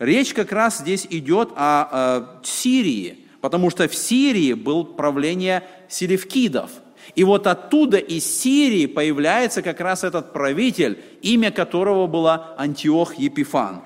Речь 0.00 0.32
как 0.32 0.50
раз 0.50 0.78
здесь 0.78 1.06
идет 1.10 1.50
о, 1.54 1.82
о 1.82 2.40
Сирии, 2.42 3.18
потому 3.42 3.68
что 3.68 3.86
в 3.86 3.94
Сирии 3.94 4.54
был 4.54 4.82
правление 4.84 5.62
селевкидов. 5.90 6.70
И 7.14 7.22
вот 7.22 7.46
оттуда 7.46 7.98
из 7.98 8.24
Сирии 8.24 8.86
появляется 8.86 9.60
как 9.60 9.78
раз 9.80 10.02
этот 10.02 10.32
правитель, 10.32 10.98
имя 11.20 11.50
которого 11.50 12.06
было 12.06 12.54
Антиох 12.56 13.16
Епифан. 13.16 13.82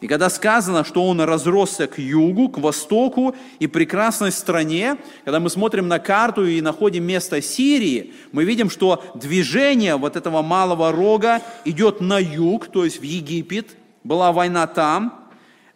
И 0.00 0.06
когда 0.06 0.30
сказано, 0.30 0.84
что 0.84 1.04
он 1.04 1.20
разросся 1.20 1.88
к 1.88 1.98
югу, 1.98 2.48
к 2.48 2.58
востоку 2.58 3.34
и 3.58 3.66
прекрасной 3.66 4.30
стране, 4.30 4.98
когда 5.24 5.40
мы 5.40 5.50
смотрим 5.50 5.88
на 5.88 5.98
карту 5.98 6.46
и 6.46 6.60
находим 6.60 7.02
место 7.02 7.42
Сирии, 7.42 8.14
мы 8.30 8.44
видим, 8.44 8.70
что 8.70 9.02
движение 9.16 9.96
вот 9.96 10.14
этого 10.14 10.42
малого 10.42 10.92
рога 10.92 11.42
идет 11.64 12.00
на 12.00 12.20
юг, 12.20 12.68
то 12.68 12.84
есть 12.84 13.00
в 13.00 13.02
Египет, 13.02 13.70
была 14.04 14.30
война 14.30 14.68
там, 14.68 15.25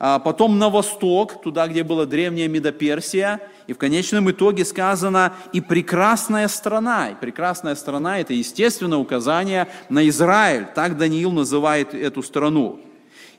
потом 0.01 0.59
на 0.59 0.71
восток, 0.71 1.43
туда, 1.43 1.69
где 1.69 1.85
была 1.85 2.07
древняя 2.07 2.49
Медоперсия, 2.49 3.41
и 3.67 3.73
в 3.75 3.79
конечном 3.79 4.31
итоге 4.31 4.65
сказано 4.65 5.35
«и 5.53 5.61
прекрасная 5.61 6.49
страна». 6.49 7.11
И 7.11 7.15
прекрасная 7.15 7.75
страна– 7.75 8.19
это, 8.21 8.33
естественно, 8.33 8.99
указание 8.99 9.69
на 9.91 10.09
Израиль. 10.09 10.67
Так 10.75 10.97
Даниил 10.97 11.31
называет 11.31 11.95
эту 11.95 12.23
страну. 12.23 12.81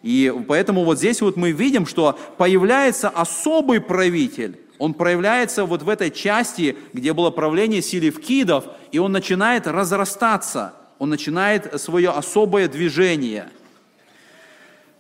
И 0.04 0.34
поэтому 0.48 0.84
вот 0.84 1.00
здесь 1.00 1.22
вот 1.22 1.36
мы 1.36 1.52
видим, 1.52 1.86
что 1.86 2.18
появляется 2.38 3.10
особый 3.10 3.82
правитель, 3.82 4.60
он 4.78 4.96
проявляется 4.96 5.66
вот 5.66 5.84
в 5.84 5.90
этой 5.90 6.10
части, 6.10 6.76
где 6.94 7.14
было 7.14 7.30
правление 7.30 7.84
селевкидов, 7.84 8.66
и 8.92 8.98
он 8.98 9.12
начинает 9.12 9.68
разрастаться, 9.68 10.74
он 10.98 11.10
начинает 11.10 11.80
свое 11.80 12.10
особое 12.10 12.68
движение. 12.68 13.50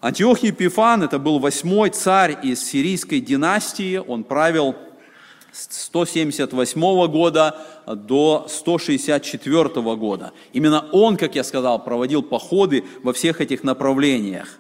Антиох 0.02 0.40
Епифан, 0.40 1.04
это 1.04 1.20
был 1.20 1.38
восьмой 1.38 1.92
царь 1.92 2.36
из 2.42 2.64
сирийской 2.64 3.20
династии, 3.20 3.98
он 3.98 4.24
правил 4.24 4.76
с 5.52 5.86
178 5.86 7.08
года 7.08 7.56
до 7.86 8.48
164 8.50 9.70
года. 9.96 10.32
Именно 10.54 10.88
он, 10.92 11.18
как 11.18 11.36
я 11.36 11.44
сказал, 11.44 11.84
проводил 11.84 12.24
походы 12.24 12.84
во 13.04 13.14
всех 13.14 13.42
этих 13.42 13.64
направлениях. 13.64 14.58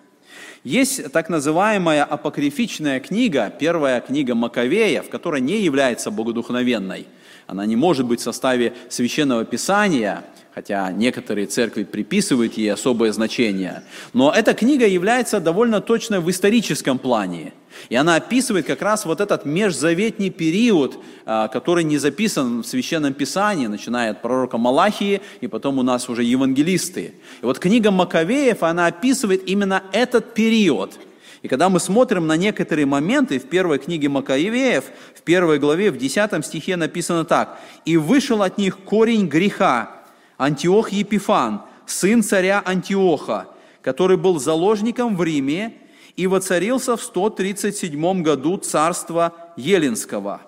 Есть 0.63 1.11
так 1.11 1.27
называемая 1.27 2.03
апокрифичная 2.03 2.99
книга, 2.99 3.51
первая 3.59 3.99
книга 3.99 4.35
Маковеев, 4.35 5.09
которая 5.09 5.41
не 5.41 5.59
является 5.61 6.11
богодухновенной. 6.11 7.07
Она 7.47 7.65
не 7.65 7.75
может 7.75 8.05
быть 8.05 8.19
в 8.19 8.23
составе 8.23 8.75
священного 8.89 9.43
писания, 9.43 10.23
хотя 10.53 10.91
некоторые 10.91 11.47
церкви 11.47 11.83
приписывают 11.83 12.53
ей 12.57 12.71
особое 12.71 13.11
значение. 13.11 13.83
Но 14.13 14.31
эта 14.31 14.53
книга 14.53 14.85
является 14.85 15.39
довольно 15.39 15.81
точной 15.81 16.19
в 16.19 16.29
историческом 16.29 16.99
плане. 16.99 17.53
И 17.89 17.95
она 17.95 18.15
описывает 18.15 18.67
как 18.67 18.81
раз 18.81 19.05
вот 19.05 19.21
этот 19.21 19.45
межзаветний 19.45 20.29
период, 20.29 20.99
а, 21.25 21.47
который 21.47 21.83
не 21.83 21.97
записан 21.97 22.61
в 22.61 22.67
Священном 22.67 23.13
Писании, 23.13 23.67
начиная 23.67 24.11
от 24.11 24.21
пророка 24.21 24.57
Малахии, 24.57 25.21
и 25.39 25.47
потом 25.47 25.79
у 25.79 25.83
нас 25.83 26.09
уже 26.09 26.23
евангелисты. 26.23 27.13
И 27.41 27.45
вот 27.45 27.59
книга 27.59 27.89
Маковеев, 27.89 28.61
она 28.63 28.87
описывает 28.87 29.47
именно 29.47 29.83
этот 29.93 30.33
период– 30.33 30.99
и 31.41 31.47
когда 31.47 31.69
мы 31.69 31.79
смотрим 31.79 32.27
на 32.27 32.37
некоторые 32.37 32.85
моменты 32.85 33.39
в 33.39 33.45
первой 33.45 33.79
книге 33.79 34.09
Макаевеев, 34.09 34.83
в 35.15 35.21
первой 35.23 35.57
главе, 35.57 35.89
в 35.89 35.97
10 35.97 36.45
стихе 36.45 36.75
написано 36.75 37.25
так. 37.25 37.59
«И 37.83 37.97
вышел 37.97 38.43
от 38.43 38.57
них 38.57 38.77
корень 38.77 39.27
греха, 39.27 40.00
Антиох 40.41 40.89
Епифан, 40.89 41.61
сын 41.85 42.23
царя 42.23 42.63
Антиоха, 42.65 43.49
который 43.83 44.17
был 44.17 44.39
заложником 44.39 45.15
в 45.15 45.23
Риме 45.23 45.75
и 46.15 46.25
воцарился 46.25 46.97
в 46.97 47.03
137 47.03 48.23
году 48.23 48.57
царства 48.57 49.33
Еленского». 49.55 50.41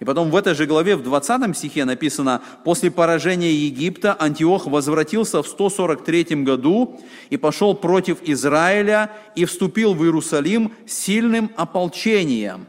И 0.00 0.04
потом 0.04 0.30
в 0.30 0.36
этой 0.36 0.54
же 0.54 0.66
главе, 0.66 0.96
в 0.96 1.02
20 1.02 1.56
стихе 1.56 1.86
написано, 1.86 2.42
«После 2.62 2.90
поражения 2.90 3.50
Египта 3.50 4.14
Антиох 4.20 4.66
возвратился 4.66 5.42
в 5.42 5.48
143 5.48 6.44
году 6.44 7.00
и 7.30 7.38
пошел 7.38 7.74
против 7.74 8.18
Израиля 8.24 9.10
и 9.34 9.46
вступил 9.46 9.94
в 9.94 10.04
Иерусалим 10.04 10.74
сильным 10.86 11.50
ополчением». 11.56 12.66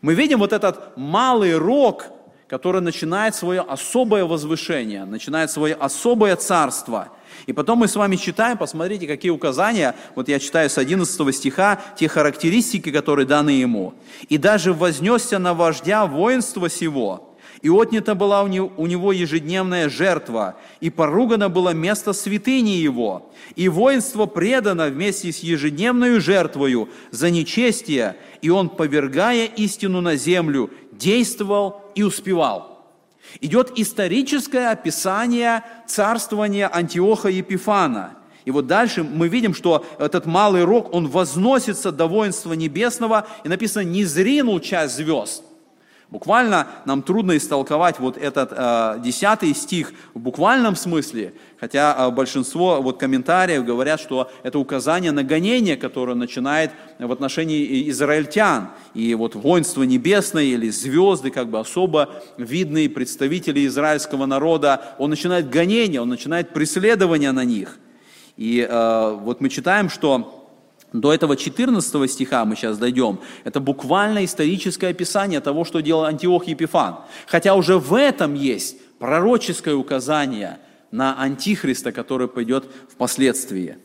Мы 0.00 0.14
видим 0.14 0.38
вот 0.38 0.54
этот 0.54 0.96
малый 0.96 1.58
рог– 1.58 2.06
который 2.50 2.80
начинает 2.80 3.36
свое 3.36 3.60
особое 3.60 4.24
возвышение, 4.24 5.04
начинает 5.04 5.52
свое 5.52 5.72
особое 5.72 6.34
царство. 6.34 7.10
И 7.46 7.52
потом 7.52 7.78
мы 7.78 7.86
с 7.86 7.94
вами 7.94 8.16
читаем, 8.16 8.58
посмотрите, 8.58 9.06
какие 9.06 9.30
указания, 9.30 9.94
вот 10.16 10.28
я 10.28 10.40
читаю 10.40 10.68
с 10.68 10.76
11 10.76 11.32
стиха, 11.32 11.80
те 11.96 12.08
характеристики, 12.08 12.90
которые 12.90 13.24
даны 13.24 13.50
ему. 13.50 13.94
«И 14.28 14.36
даже 14.36 14.72
вознесся 14.72 15.38
на 15.38 15.54
вождя 15.54 16.06
воинства 16.06 16.68
сего, 16.68 17.30
и 17.62 17.68
отнята 17.68 18.14
была 18.14 18.42
у 18.42 18.48
него 18.48 19.12
ежедневная 19.12 19.88
жертва, 19.88 20.56
и 20.80 20.88
поругано 20.88 21.50
было 21.50 21.70
место 21.70 22.12
святыни 22.12 22.70
его, 22.70 23.30
и 23.54 23.68
воинство 23.68 24.26
предано 24.26 24.88
вместе 24.88 25.30
с 25.30 25.40
ежедневной 25.40 26.20
жертвою 26.20 26.88
за 27.10 27.30
нечестие, 27.30 28.16
и 28.40 28.48
он, 28.48 28.70
повергая 28.70 29.44
истину 29.44 30.00
на 30.00 30.16
землю, 30.16 30.70
действовал 31.00 31.82
и 31.96 32.04
успевал. 32.04 32.86
Идет 33.40 33.72
историческое 33.76 34.70
описание 34.70 35.64
царствования 35.86 36.70
Антиоха 36.72 37.28
Епифана. 37.28 38.18
И 38.44 38.50
вот 38.50 38.66
дальше 38.66 39.02
мы 39.02 39.28
видим, 39.28 39.54
что 39.54 39.84
этот 39.98 40.26
малый 40.26 40.64
рог, 40.64 40.94
он 40.94 41.08
возносится 41.08 41.92
до 41.92 42.06
воинства 42.06 42.52
небесного, 42.52 43.26
и 43.44 43.48
написано, 43.48 43.82
не 43.82 44.04
зринул 44.04 44.60
часть 44.60 44.96
звезд. 44.96 45.42
Буквально 46.10 46.66
нам 46.86 47.02
трудно 47.02 47.36
истолковать 47.36 48.00
вот 48.00 48.16
этот 48.16 48.52
э, 48.52 48.96
десятый 49.00 49.54
стих 49.54 49.92
в 50.12 50.18
буквальном 50.18 50.74
смысле, 50.74 51.34
хотя 51.60 51.94
э, 51.96 52.10
большинство 52.10 52.82
вот 52.82 52.98
комментариев 52.98 53.64
говорят, 53.64 54.00
что 54.00 54.28
это 54.42 54.58
указание 54.58 55.12
на 55.12 55.22
гонение, 55.22 55.76
которое 55.76 56.14
начинает 56.14 56.72
в 56.98 57.12
отношении 57.12 57.88
израильтян. 57.90 58.70
И 58.92 59.14
вот 59.14 59.36
воинство 59.36 59.84
небесное 59.84 60.42
или 60.42 60.68
звезды, 60.70 61.30
как 61.30 61.48
бы 61.48 61.60
особо 61.60 62.10
видные 62.36 62.90
представители 62.90 63.64
израильского 63.68 64.26
народа, 64.26 64.96
он 64.98 65.10
начинает 65.10 65.48
гонение, 65.48 66.00
он 66.00 66.08
начинает 66.08 66.52
преследование 66.52 67.30
на 67.30 67.44
них. 67.44 67.78
И 68.36 68.66
э, 68.68 69.18
вот 69.20 69.40
мы 69.40 69.48
читаем, 69.48 69.88
что 69.88 70.39
до 70.92 71.12
этого 71.12 71.36
14 71.36 72.10
стиха 72.10 72.44
мы 72.44 72.56
сейчас 72.56 72.78
дойдем. 72.78 73.20
Это 73.44 73.60
буквально 73.60 74.24
историческое 74.24 74.88
описание 74.88 75.40
того, 75.40 75.64
что 75.64 75.80
делал 75.80 76.04
Антиох 76.04 76.46
Епифан. 76.46 76.96
Хотя 77.26 77.54
уже 77.54 77.78
в 77.78 77.94
этом 77.94 78.34
есть 78.34 78.76
пророческое 78.98 79.74
указание 79.74 80.58
на 80.90 81.20
Антихриста, 81.20 81.92
который 81.92 82.26
пойдет 82.26 82.64
впоследствии. 82.88 83.78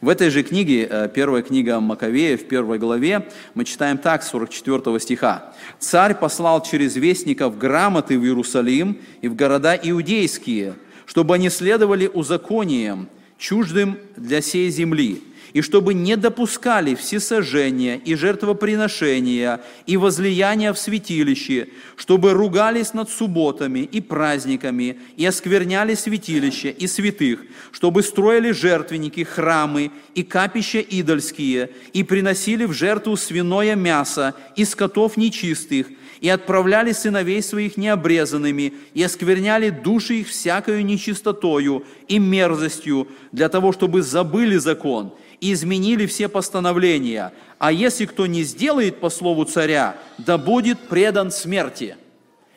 В 0.00 0.08
этой 0.08 0.30
же 0.30 0.44
книге, 0.44 0.86
э, 0.88 1.08
первая 1.12 1.42
книга 1.42 1.80
Маковея, 1.80 2.36
в 2.36 2.46
первой 2.46 2.78
главе, 2.78 3.28
мы 3.54 3.64
читаем 3.64 3.98
так, 3.98 4.22
44 4.22 5.00
стиха. 5.00 5.52
«Царь 5.80 6.14
послал 6.14 6.62
через 6.62 6.94
вестников 6.94 7.58
грамоты 7.58 8.16
в 8.16 8.24
Иерусалим 8.24 8.98
и 9.22 9.28
в 9.28 9.34
города 9.34 9.74
иудейские, 9.74 10.74
чтобы 11.06 11.34
они 11.34 11.50
следовали 11.50 12.06
узакониям, 12.06 13.08
чуждым 13.38 13.98
для 14.16 14.40
сей 14.40 14.70
земли, 14.70 15.22
и 15.52 15.60
чтобы 15.60 15.94
не 15.94 16.16
допускали 16.16 16.94
всесожжения 16.94 17.96
и 17.96 18.14
жертвоприношения 18.14 19.60
и 19.86 19.96
возлияния 19.96 20.72
в 20.72 20.78
святилище, 20.78 21.68
чтобы 21.96 22.32
ругались 22.32 22.94
над 22.94 23.10
субботами 23.10 23.80
и 23.80 24.00
праздниками 24.00 24.98
и 25.16 25.26
оскверняли 25.26 25.94
святилище 25.94 26.70
и 26.70 26.86
святых, 26.86 27.40
чтобы 27.70 28.02
строили 28.02 28.52
жертвенники, 28.52 29.24
храмы 29.24 29.90
и 30.14 30.22
капища 30.22 30.80
идольские 30.80 31.70
и 31.92 32.02
приносили 32.02 32.64
в 32.64 32.72
жертву 32.72 33.16
свиное 33.16 33.76
мясо 33.76 34.34
и 34.56 34.64
скотов 34.64 35.16
нечистых, 35.16 35.88
и 36.20 36.28
отправляли 36.28 36.92
сыновей 36.92 37.42
своих 37.42 37.76
необрезанными, 37.76 38.74
и 38.94 39.02
оскверняли 39.02 39.70
души 39.70 40.20
их 40.20 40.28
всякою 40.28 40.84
нечистотою 40.84 41.84
и 42.06 42.20
мерзостью, 42.20 43.08
для 43.32 43.48
того, 43.48 43.72
чтобы 43.72 44.02
забыли 44.02 44.56
закон 44.56 45.12
и 45.42 45.52
изменили 45.52 46.06
все 46.06 46.28
постановления. 46.28 47.32
А 47.58 47.72
если 47.72 48.06
кто 48.06 48.26
не 48.26 48.44
сделает 48.44 49.00
по 49.00 49.10
слову 49.10 49.44
царя, 49.44 49.96
да 50.16 50.38
будет 50.38 50.78
предан 50.78 51.32
смерти. 51.32 51.96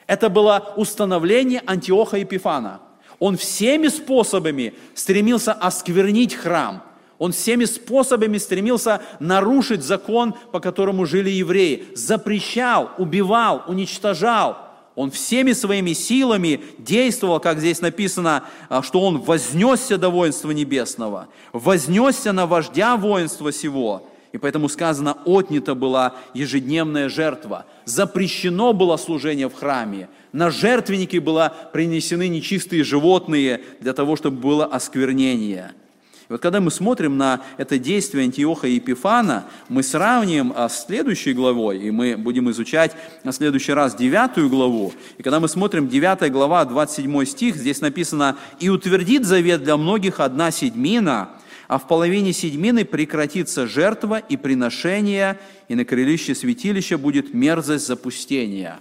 Это 0.05 0.29
было 0.29 0.73
установление 0.77 1.63
Антиоха 1.65 2.17
Епифана. 2.17 2.81
Он 3.17 3.37
всеми 3.37 3.87
способами 3.87 4.75
стремился 4.93 5.51
осквернить 5.51 6.35
храм. 6.35 6.83
Он 7.17 7.31
всеми 7.31 7.65
способами 7.65 8.37
стремился 8.37 9.01
нарушить 9.19 9.81
закон, 9.81 10.35
по 10.51 10.59
которому 10.59 11.07
жили 11.07 11.31
евреи. 11.31 11.87
Запрещал, 11.95 12.91
убивал, 12.99 13.63
уничтожал. 13.67 14.57
Он 14.95 15.11
всеми 15.11 15.51
своими 15.51 15.93
силами 15.93 16.61
действовал, 16.77 17.39
как 17.39 17.59
здесь 17.59 17.81
написано, 17.81 18.43
а, 18.69 18.81
что 18.81 19.01
он 19.01 19.19
вознесся 19.19 19.97
до 19.97 20.09
воинства 20.09 20.51
небесного, 20.51 21.27
вознесся 21.51 22.31
на 22.31 22.47
вождя 22.47 22.95
воинства 22.95 23.51
сего. 23.51 24.07
И 24.31 24.37
поэтому 24.37 24.69
сказано, 24.69 25.17
отнята 25.25 25.75
была 25.75 26.15
ежедневная 26.33 27.09
жертва, 27.09 27.65
запрещено 27.85 28.73
было 28.73 28.97
служение 28.97 29.49
в 29.49 29.53
храме, 29.53 30.09
на 30.31 30.49
жертвенники 30.49 31.17
было 31.17 31.53
принесены 31.71 32.27
нечистые 32.27 32.83
животные 32.83 33.61
для 33.79 33.93
того, 33.93 34.15
чтобы 34.15 34.37
было 34.37 34.65
осквернение– 34.65 35.73
и 36.27 36.31
вот 36.31 36.41
когда 36.41 36.59
мы 36.59 36.71
смотрим 36.71 37.17
на 37.17 37.41
это 37.57 37.77
действие 37.77 38.23
Антиоха 38.23 38.67
и 38.67 38.75
Епифана, 38.75 39.45
мы 39.69 39.83
сравним 39.83 40.53
а, 40.55 40.69
с 40.69 40.85
следующей 40.85 41.33
главой, 41.33 41.79
и 41.79 41.91
мы 41.91 42.17
будем 42.17 42.49
изучать 42.49 42.93
на 43.23 43.31
следующий 43.31 43.73
раз 43.73 43.95
девятую 43.95 44.49
главу. 44.49 44.91
И 45.19 45.23
когда 45.23 45.39
мы 45.39 45.47
смотрим 45.47 45.87
девятая 45.87 46.31
глава, 46.31 46.65
27 46.65 47.25
стих, 47.25 47.55
здесь 47.55 47.79
написано, 47.79 48.37
«И 48.59 48.69
утвердит 48.69 49.23
завет 49.23 49.63
для 49.63 49.77
многих 49.77 50.19
одна 50.19 50.49
седьмина, 50.49 51.29
а 51.67 51.77
в 51.77 51.87
половине 51.87 52.33
седьмины 52.33 52.85
прекратится 52.85 53.67
жертва 53.67 54.17
и 54.17 54.35
приношение, 54.35 55.39
и 55.67 55.75
на 55.75 55.85
крылище 55.85 56.33
святилища 56.33 56.97
будет 56.97 57.35
мерзость 57.35 57.85
запустения». 57.85 58.79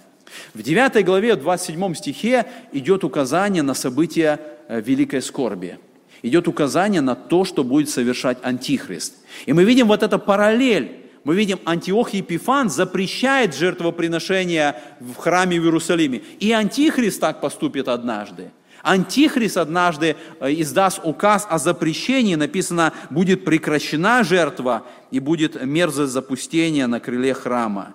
В 0.54 0.62
9 0.62 1.04
главе, 1.04 1.34
в 1.34 1.40
27 1.40 1.94
стихе 1.94 2.46
идет 2.72 3.04
указание 3.04 3.62
на 3.62 3.74
события 3.74 4.40
э, 4.66 4.80
великой 4.80 5.20
скорби. 5.20 5.78
Идет 6.24 6.48
указание 6.48 7.02
на 7.02 7.14
то, 7.14 7.44
что 7.44 7.62
будет 7.64 7.90
совершать 7.90 8.38
Антихрист. 8.42 9.14
И 9.44 9.52
мы 9.52 9.64
видим 9.64 9.88
вот 9.88 10.02
это 10.02 10.16
параллель. 10.16 11.02
Мы 11.22 11.34
видим, 11.34 11.58
Антиох 11.66 12.14
Епифан 12.14 12.70
запрещает 12.70 13.54
жертвоприношения 13.54 14.80
в 15.00 15.16
храме 15.16 15.60
в 15.60 15.64
Иерусалиме. 15.64 16.22
И 16.40 16.50
Антихрист 16.50 17.20
так 17.20 17.42
поступит 17.42 17.88
однажды. 17.88 18.52
Антихрист 18.82 19.58
однажды 19.58 20.16
э, 20.40 20.54
издаст 20.54 21.00
указ 21.04 21.46
о 21.50 21.58
запрещении, 21.58 22.36
написано, 22.36 22.94
будет 23.10 23.44
прекращена 23.44 24.24
жертва 24.24 24.86
и 25.10 25.20
будет 25.20 25.62
мерзость 25.62 26.14
запустения 26.14 26.86
на 26.86 27.00
крыле 27.00 27.34
храма. 27.34 27.92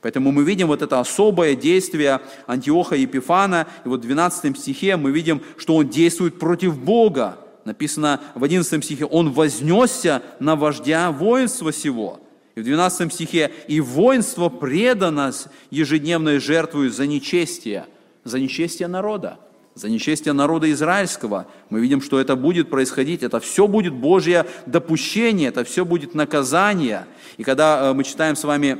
Поэтому 0.00 0.32
мы 0.32 0.44
видим 0.44 0.68
вот 0.68 0.80
это 0.80 0.98
особое 0.98 1.54
действие 1.54 2.22
Антиоха 2.46 2.96
Епифана. 2.96 3.66
И 3.84 3.88
вот 3.88 4.00
в 4.00 4.02
12 4.02 4.58
стихе 4.58 4.96
мы 4.96 5.10
видим, 5.10 5.42
что 5.58 5.76
он 5.76 5.90
действует 5.90 6.38
против 6.38 6.78
Бога. 6.78 7.36
Написано 7.66 8.20
в 8.36 8.44
11 8.44 8.84
стихе, 8.84 9.06
он 9.06 9.32
вознесся 9.32 10.22
на 10.38 10.54
вождя 10.54 11.10
воинства 11.10 11.72
сего. 11.72 12.20
И 12.54 12.60
в 12.60 12.62
12 12.62 13.12
стихе, 13.12 13.50
и 13.66 13.80
воинство 13.80 14.48
предано 14.48 15.32
ежедневной 15.70 16.38
жертвой 16.38 16.90
за 16.90 17.08
нечестие, 17.08 17.86
за 18.22 18.38
нечестие 18.38 18.86
народа, 18.86 19.40
за 19.74 19.88
нечестие 19.88 20.32
народа 20.32 20.70
израильского. 20.70 21.48
Мы 21.68 21.80
видим, 21.80 22.00
что 22.00 22.20
это 22.20 22.36
будет 22.36 22.70
происходить, 22.70 23.24
это 23.24 23.40
все 23.40 23.66
будет 23.66 23.94
Божье 23.94 24.46
допущение, 24.66 25.48
это 25.48 25.64
все 25.64 25.84
будет 25.84 26.14
наказание. 26.14 27.04
И 27.36 27.42
когда 27.42 27.90
э, 27.90 27.94
мы 27.94 28.04
читаем 28.04 28.36
с 28.36 28.44
вами 28.44 28.78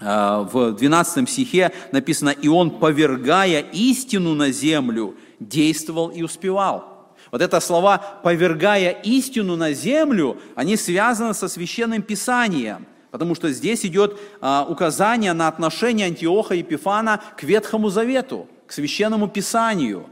а, 0.00 0.42
в 0.42 0.72
12 0.72 1.26
стихе 1.26 1.72
написано, 1.90 2.28
«И 2.28 2.48
он, 2.48 2.70
повергая 2.70 3.60
истину 3.72 4.34
на 4.34 4.50
землю, 4.50 5.14
действовал 5.40 6.10
и 6.10 6.22
успевал». 6.22 6.93
Вот 7.34 7.42
это 7.42 7.58
слова 7.58 7.98
«повергая 8.22 8.92
истину 9.02 9.56
на 9.56 9.72
землю», 9.72 10.38
они 10.54 10.76
связаны 10.76 11.34
со 11.34 11.48
Священным 11.48 12.00
Писанием, 12.00 12.86
потому 13.10 13.34
что 13.34 13.50
здесь 13.50 13.84
идет 13.84 14.16
а, 14.40 14.64
указание 14.70 15.32
на 15.32 15.48
отношение 15.48 16.06
Антиоха 16.06 16.54
и 16.54 16.58
Епифана 16.58 17.20
к 17.36 17.42
Ветхому 17.42 17.90
Завету, 17.90 18.46
к 18.68 18.72
Священному 18.72 19.26
Писанию. 19.26 20.06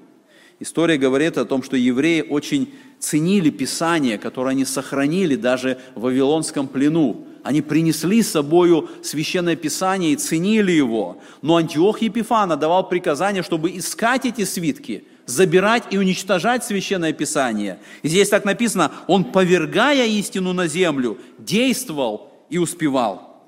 История 0.59 0.99
говорит 0.99 1.39
о 1.39 1.45
том, 1.45 1.62
что 1.62 1.77
евреи 1.77 2.23
очень 2.29 2.75
ценили 2.99 3.51
Писание, 3.51 4.18
которое 4.18 4.51
они 4.51 4.64
сохранили 4.64 5.37
даже 5.37 5.79
в 5.95 6.01
Вавилонском 6.01 6.66
плену. 6.66 7.29
Они 7.45 7.62
принесли 7.62 8.25
с 8.25 8.33
собою 8.33 8.91
Священное 9.05 9.55
Писание 9.55 10.14
и 10.14 10.16
ценили 10.16 10.73
его. 10.73 11.18
Но 11.41 11.55
Антиох 11.55 12.03
Епифана 12.03 12.57
давал 12.57 12.89
приказание, 12.89 13.45
чтобы 13.45 13.77
искать 13.77 14.27
эти 14.27 14.43
свитки, 14.43 15.05
забирать 15.27 15.85
и 15.91 15.99
уничтожать 15.99 16.64
Священное 16.64 17.12
Писание. 17.12 17.79
И 18.03 18.09
здесь 18.09 18.29
так 18.29 18.45
написано, 18.45 18.93
он, 19.07 19.25
повергая 19.25 20.07
истину 20.07 20.53
на 20.53 20.66
землю, 20.66 21.18
действовал 21.39 22.33
и 22.51 22.59
успевал. 22.59 23.45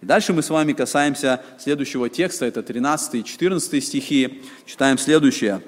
И 0.00 0.06
дальше 0.06 0.32
мы 0.32 0.42
с 0.42 0.50
вами 0.50 0.72
касаемся 0.72 1.42
следующего 1.58 2.08
текста, 2.08 2.46
это 2.46 2.62
13 2.62 3.14
и 3.16 3.24
14 3.24 3.84
стихи. 3.84 4.42
Читаем 4.66 4.98
следующее. 4.98 5.62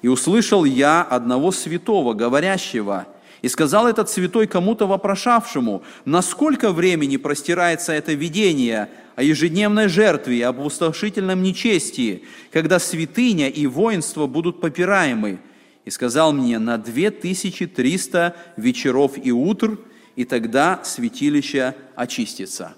«И 0.00 0.08
услышал 0.08 0.64
я 0.64 1.02
одного 1.02 1.50
святого, 1.50 2.14
говорящего– 2.14 3.06
и 3.42 3.48
сказал 3.48 3.86
этот 3.86 4.10
святой 4.10 4.46
кому-то 4.46 4.86
вопрошавшему, 4.86 5.82
насколько 6.04 6.72
времени 6.72 7.16
простирается 7.16 7.92
это 7.92 8.12
видение 8.12 8.88
о 9.16 9.22
ежедневной 9.22 9.88
жертве 9.88 10.38
и 10.38 10.42
об 10.42 10.60
устрашительном 10.60 11.42
нечестии, 11.42 12.24
когда 12.52 12.78
святыня 12.78 13.48
и 13.48 13.66
воинство 13.66 14.26
будут 14.26 14.60
попираемы. 14.60 15.38
И 15.84 15.90
сказал 15.90 16.32
мне, 16.32 16.58
на 16.58 16.78
2300 16.78 18.36
вечеров 18.56 19.12
и 19.22 19.32
утр, 19.32 19.78
и 20.16 20.24
тогда 20.24 20.80
святилище 20.84 21.74
очистится. 21.94 22.74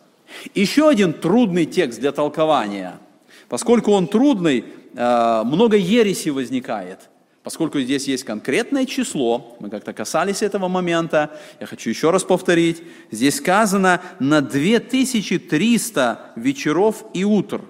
Еще 0.54 0.88
один 0.88 1.12
трудный 1.12 1.66
текст 1.66 1.98
для 1.98 2.12
толкования. 2.12 3.00
Поскольку 3.48 3.92
он 3.92 4.06
трудный, 4.06 4.64
э, 4.94 5.42
много 5.44 5.76
ереси 5.76 6.28
возникает. 6.28 7.10
Поскольку 7.50 7.80
здесь 7.80 8.06
есть 8.06 8.22
конкретное 8.22 8.86
число, 8.86 9.56
мы 9.58 9.70
как-то 9.70 9.92
касались 9.92 10.40
этого 10.40 10.68
момента, 10.68 11.36
я 11.58 11.66
хочу 11.66 11.90
еще 11.90 12.10
раз 12.10 12.22
повторить, 12.22 12.80
здесь 13.10 13.38
сказано 13.38 14.00
на 14.20 14.40
2300 14.40 16.34
вечеров 16.36 17.04
и 17.12 17.24
утр. 17.24 17.62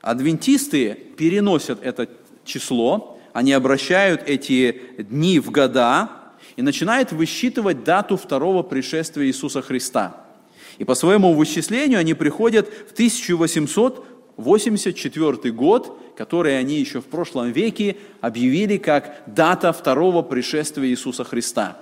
Адвентисты 0.00 0.94
переносят 0.94 1.80
это 1.82 2.08
число, 2.44 3.18
они 3.32 3.52
обращают 3.52 4.22
эти 4.26 4.80
дни 4.96 5.40
в 5.40 5.50
года 5.50 6.10
и 6.54 6.62
начинают 6.62 7.10
высчитывать 7.10 7.82
дату 7.82 8.16
второго 8.16 8.62
пришествия 8.62 9.26
Иисуса 9.26 9.60
Христа. 9.60 10.24
И 10.78 10.84
по 10.84 10.94
своему 10.94 11.34
вычислению 11.34 11.98
они 11.98 12.14
приходят 12.14 12.68
в 12.88 12.92
1884 14.38 15.52
год, 15.52 15.98
которые 16.16 16.58
они 16.58 16.78
еще 16.78 17.00
в 17.00 17.06
прошлом 17.06 17.50
веке 17.50 17.96
объявили 18.20 18.76
как 18.76 19.22
дата 19.26 19.72
второго 19.72 20.22
пришествия 20.22 20.88
Иисуса 20.88 21.24
Христа. 21.24 21.76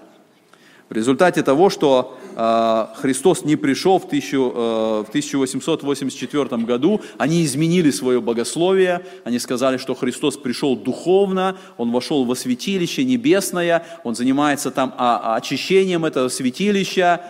В 0.89 0.95
результате 0.95 1.43
того, 1.43 1.69
что 1.69 2.17
э, 2.37 2.87
Христос 3.01 3.45
не 3.45 3.57
пришел 3.57 3.99
в, 3.99 4.09
тысячу, 4.09 4.53
э, 4.55 5.05
в 5.05 5.09
1884 5.09 6.63
году, 6.63 7.01
они 7.19 7.45
изменили 7.45 7.91
свое 7.91 8.21
богословие, 8.21 9.05
они 9.25 9.41
сказали, 9.41 9.79
что 9.79 9.95
Христос 9.95 10.37
пришел 10.37 10.77
духовно, 10.77 11.59
Он 11.77 11.91
вошел 11.91 12.25
во 12.25 12.37
святилище 12.37 13.05
небесное, 13.05 13.85
Он 14.05 14.15
занимается 14.15 14.71
там 14.71 14.95
а, 14.97 15.35
а 15.35 15.37
очищением 15.37 16.05
этого 16.05 16.29
святилища, 16.29 17.21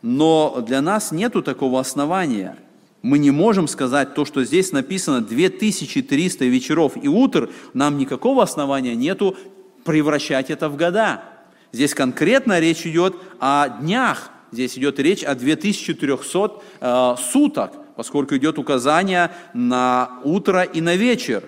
но 0.00 0.64
для 0.66 0.80
нас 0.80 1.12
нету 1.12 1.42
такого 1.42 1.80
основания– 1.80 2.56
мы 3.02 3.18
не 3.18 3.32
можем 3.32 3.66
сказать 3.66 4.14
то, 4.14 4.24
что 4.24 4.44
здесь 4.44 4.72
написано 4.72 5.20
2300 5.20 6.44
вечеров 6.44 6.92
и 7.00 7.08
утр, 7.08 7.50
нам 7.74 7.98
никакого 7.98 8.42
основания 8.42 8.94
нету 8.94 9.36
превращать 9.84 10.50
это 10.50 10.68
в 10.68 10.76
года. 10.76 11.22
Здесь 11.72 11.94
конкретно 11.94 12.60
речь 12.60 12.86
идет 12.86 13.16
о 13.40 13.68
днях, 13.80 14.30
здесь 14.52 14.78
идет 14.78 15.00
речь 15.00 15.24
о 15.24 15.34
2300 15.34 16.62
э, 16.80 17.14
суток, 17.32 17.72
поскольку 17.96 18.36
идет 18.36 18.58
указание 18.58 19.32
на 19.52 20.20
утро 20.22 20.62
и 20.62 20.80
на 20.80 20.94
вечер. 20.94 21.42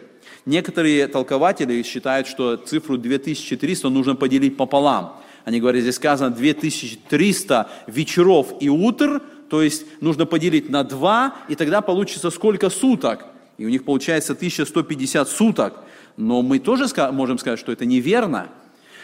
Некоторые 0.47 1.07
толкователи 1.07 1.83
считают, 1.85 2.27
что 2.27 2.57
цифру 2.57 2.99
2300 2.99 3.89
нужно 3.91 4.17
поделить 4.17 4.57
пополам. 4.57 5.21
Они 5.45 5.61
говорят, 5.61 5.83
здесь 5.83 5.97
сказано 5.97 6.31
2300 6.31 7.71
вечеров 7.87 8.55
и 8.59 8.69
утр– 8.69 9.23
то 9.49 9.63
есть 9.63 9.87
нужно 10.01 10.27
поделить 10.27 10.71
на 10.71 10.85
2, 10.85 11.35
и 11.49 11.55
тогда 11.55 11.81
получится 11.81 12.31
сколько 12.31 12.71
суток. 12.71 13.27
И 13.59 13.67
у 13.67 13.69
них 13.69 13.85
получается 13.85 14.33
1150 14.33 15.29
суток. 15.29 15.81
Но 16.17 16.43
мы 16.43 16.59
тоже 16.59 16.87
можем 17.13 17.39
сказать, 17.39 17.59
что 17.59 17.73
это 17.73 17.87
неверно. 17.87 18.49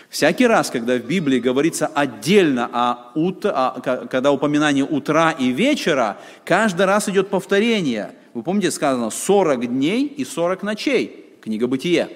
Всякий 0.09 0.47
раз, 0.47 0.70
когда 0.70 0.97
в 0.97 1.05
Библии 1.05 1.38
говорится 1.38 1.86
отдельно 1.86 2.68
о, 2.72 3.12
ут... 3.14 3.43
когда 3.43 4.32
упоминание 4.32 4.84
утра 4.84 5.30
и 5.30 5.51
вечера, 5.51 6.18
каждый 6.45 6.86
раз 6.86 7.09
идет 7.09 7.28
повторение. 7.28 8.12
Вы 8.34 8.43
помните, 8.43 8.72
сказано 8.72 9.11
40 9.11 9.68
дней 9.68 10.07
и 10.07 10.24
40 10.24 10.64
ночей. 10.64 11.26
Книга 11.41 11.68
Бытие. 11.68 12.09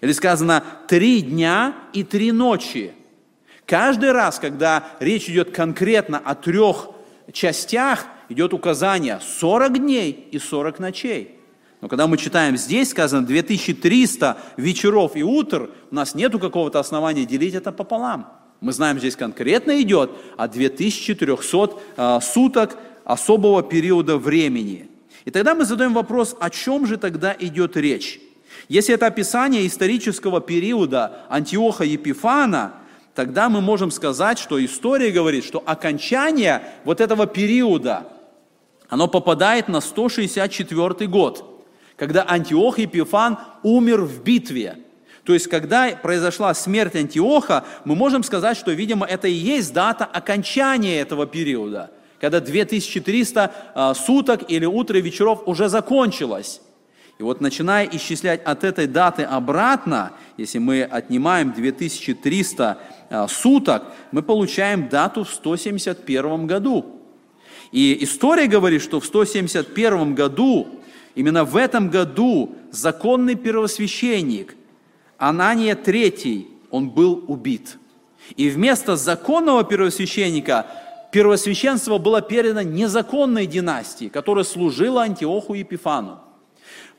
Или 0.00 0.12
сказано 0.12 0.62
три 0.86 1.22
дня 1.22 1.74
и 1.92 2.04
три 2.04 2.30
ночи. 2.30 2.92
Каждый 3.66 4.12
раз, 4.12 4.38
когда 4.38 4.84
речь 5.00 5.28
идет 5.28 5.50
конкретно 5.50 6.18
о 6.18 6.34
трех 6.34 6.90
частях 7.32 8.06
идет 8.28 8.52
указание 8.52 9.20
40 9.22 9.78
дней 9.78 10.28
и 10.30 10.38
40 10.38 10.78
ночей. 10.78 11.36
Но 11.80 11.88
когда 11.88 12.06
мы 12.06 12.18
читаем 12.18 12.56
здесь, 12.56 12.90
сказано 12.90 13.26
2300 13.26 14.36
вечеров 14.56 15.16
и 15.16 15.22
утр, 15.22 15.70
у 15.90 15.94
нас 15.94 16.14
нет 16.14 16.32
какого-то 16.38 16.78
основания 16.78 17.24
делить 17.24 17.54
это 17.54 17.72
пополам. 17.72 18.28
Мы 18.60 18.72
знаем, 18.72 18.98
здесь 18.98 19.16
конкретно 19.16 19.80
идет 19.80 20.10
о 20.36 20.46
2400 20.46 21.78
э, 21.96 22.18
суток 22.22 22.76
особого 23.04 23.62
периода 23.62 24.18
времени. 24.18 24.88
И 25.24 25.30
тогда 25.30 25.54
мы 25.54 25.64
задаем 25.64 25.94
вопрос, 25.94 26.36
о 26.38 26.50
чем 26.50 26.86
же 26.86 26.98
тогда 26.98 27.34
идет 27.38 27.76
речь? 27.76 28.20
Если 28.68 28.94
это 28.94 29.06
описание 29.06 29.66
исторического 29.66 30.40
периода 30.40 31.22
Антиоха 31.28 31.84
Епифана, 31.84 32.74
тогда 33.14 33.48
мы 33.48 33.60
можем 33.60 33.90
сказать, 33.90 34.38
что 34.38 34.62
история 34.64 35.10
говорит, 35.10 35.44
что 35.44 35.62
окончание 35.64 36.62
вот 36.84 37.00
этого 37.00 37.26
периода, 37.26 38.06
оно 38.88 39.08
попадает 39.08 39.68
на 39.68 39.80
164 39.80 41.06
год, 41.06 41.64
когда 41.96 42.24
Антиох 42.26 42.78
Епифан 42.78 43.38
умер 43.62 44.02
в 44.02 44.22
битве. 44.22 44.78
То 45.24 45.34
есть, 45.34 45.48
когда 45.48 45.90
произошла 45.90 46.54
смерть 46.54 46.96
Антиоха, 46.96 47.64
мы 47.84 47.94
можем 47.94 48.22
сказать, 48.22 48.56
что, 48.56 48.72
видимо, 48.72 49.06
это 49.06 49.28
и 49.28 49.32
есть 49.32 49.72
дата 49.72 50.04
окончания 50.04 50.98
этого 50.98 51.26
периода, 51.26 51.90
когда 52.20 52.40
2300 52.40 53.52
а, 53.74 53.94
суток 53.94 54.50
или 54.50 54.64
утро 54.64 54.98
и 54.98 55.02
вечеров 55.02 55.42
уже 55.46 55.68
закончилось. 55.68 56.62
И 57.20 57.22
вот 57.22 57.42
начиная 57.42 57.86
исчислять 57.86 58.42
от 58.44 58.64
этой 58.64 58.86
даты 58.86 59.24
обратно, 59.24 60.12
если 60.38 60.58
мы 60.58 60.84
отнимаем 60.84 61.52
2300 61.52 62.78
а, 63.10 63.28
суток, 63.28 63.82
мы 64.10 64.22
получаем 64.22 64.88
дату 64.88 65.24
в 65.24 65.28
171 65.28 66.46
году. 66.46 66.98
И 67.72 68.02
история 68.02 68.46
говорит, 68.46 68.80
что 68.80 69.00
в 69.00 69.04
171 69.04 70.14
году, 70.14 70.80
именно 71.14 71.44
в 71.44 71.58
этом 71.58 71.90
году, 71.90 72.56
законный 72.70 73.34
первосвященник 73.34 74.56
Анания 75.18 75.74
III, 75.74 76.46
он 76.70 76.88
был 76.88 77.22
убит. 77.28 77.76
И 78.34 78.48
вместо 78.48 78.96
законного 78.96 79.62
первосвященника 79.62 80.68
первосвященство 81.12 81.98
было 81.98 82.22
передано 82.22 82.62
незаконной 82.62 83.44
династии, 83.44 84.08
которая 84.08 84.44
служила 84.44 85.02
Антиоху 85.02 85.52
Епифану. 85.52 86.20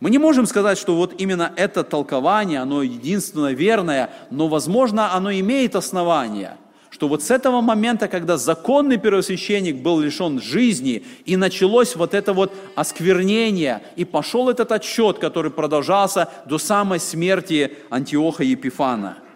Мы 0.02 0.10
не 0.10 0.18
можем 0.18 0.48
сказать, 0.48 0.80
что 0.80 0.96
вот 0.96 1.22
именно 1.22 1.54
это 1.56 1.84
толкование, 1.84 2.60
оно 2.60 2.82
единственно 2.82 3.54
верное, 3.54 4.10
но, 4.32 4.48
возможно, 4.48 5.14
оно 5.14 5.32
имеет 5.32 5.76
основания, 5.76 6.58
что 6.90 7.08
вот 7.08 7.22
с 7.22 7.30
этого 7.30 7.62
момента, 7.62 8.08
когда 8.08 8.38
законный 8.38 8.98
первосвященник 8.98 9.76
был 9.76 10.00
лишен 10.00 10.42
жизни, 10.42 11.06
и 11.26 11.38
началось 11.38 11.96
вот 11.96 12.16
это 12.16 12.34
вот 12.34 12.52
осквернение, 12.76 13.84
и 13.96 14.04
пошел 14.04 14.50
этот 14.50 14.72
отчет, 14.72 15.20
который 15.20 15.52
продолжался 15.52 16.30
до 16.48 16.58
самой 16.58 17.00
смерти 17.00 17.72
Антиоха 17.92 18.44
Епифана– 18.44 19.20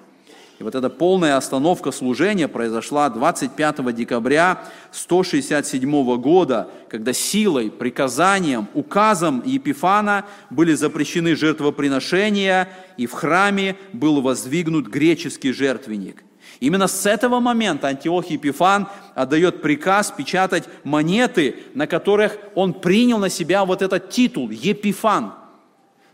и 0.57 0.63
вот 0.63 0.73
эта 0.73 0.89
полная 0.89 1.35
остановка 1.35 1.91
служения 1.91 2.47
произошла 2.47 3.09
25 3.09 3.93
декабря 3.93 4.63
167 4.91 6.15
года, 6.17 6.69
когда 6.87 7.11
силой, 7.11 7.69
приказанием, 7.69 8.67
указом 8.73 9.43
Епифана 9.45 10.25
были 10.49 10.73
запрещены 10.73 11.35
жертвоприношения, 11.35 12.69
и 12.95 13.05
в 13.05 13.11
храме 13.11 13.75
был 13.91 14.21
воздвигнут 14.21 14.87
греческий 14.87 15.51
жертвенник. 15.51 16.23
Именно 16.61 16.87
с 16.87 17.05
этого 17.05 17.41
момента 17.41 17.87
Антиох 17.87 18.27
Епифан 18.27 18.87
отдает 19.13 19.61
приказ 19.61 20.13
печатать 20.15 20.63
монеты, 20.85 21.57
на 21.73 21.85
которых 21.85 22.37
он 22.55 22.73
принял 22.73 23.17
на 23.17 23.29
себя 23.29 23.65
вот 23.65 23.81
этот 23.81 24.09
титул 24.09 24.49
«Епифан». 24.49 25.33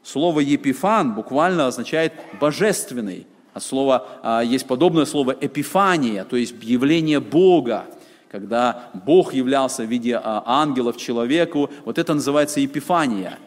Слово 0.01 0.39
«Епифан» 0.39 1.13
буквально 1.13 1.67
означает 1.67 2.13
«божественный». 2.39 3.27
От 3.53 3.63
слова, 3.63 4.07
а, 4.23 4.41
есть 4.41 4.65
подобное 4.65 5.05
слово 5.05 5.35
«эпифания», 5.39 6.23
то 6.23 6.37
есть 6.37 6.55
явление 6.61 7.19
Бога, 7.19 7.85
когда 8.29 8.89
Бог 8.93 9.33
являлся 9.33 9.83
в 9.83 9.87
виде 9.87 10.15
а, 10.15 10.43
ангелов 10.45 10.97
человеку, 10.97 11.69
вот 11.83 11.97
это 11.97 12.13
называется 12.13 12.59
«епифания». 12.61 13.37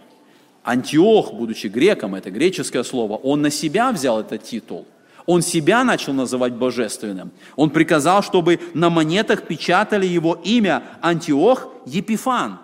Антиох, 0.63 1.33
будучи 1.33 1.67
греком, 1.67 2.15
это 2.15 2.31
греческое 2.31 2.85
слово, 2.85 3.17
он 3.17 3.43
на 3.43 3.51
себя 3.51 3.93
взял 3.93 4.21
этот 4.21 4.45
титул. 4.45 4.87
Он 5.27 5.41
себя 5.41 5.85
начал 5.85 6.13
называть 6.13 6.53
божественным. 6.53 7.31
Он 7.57 7.71
приказал, 7.71 8.23
чтобы 8.23 8.61
на 8.75 8.91
монетах 8.91 9.47
печатали 9.47 10.07
его 10.07 10.39
имя 10.45 10.83
Антиох 11.01 11.69
Епифан 11.87 12.59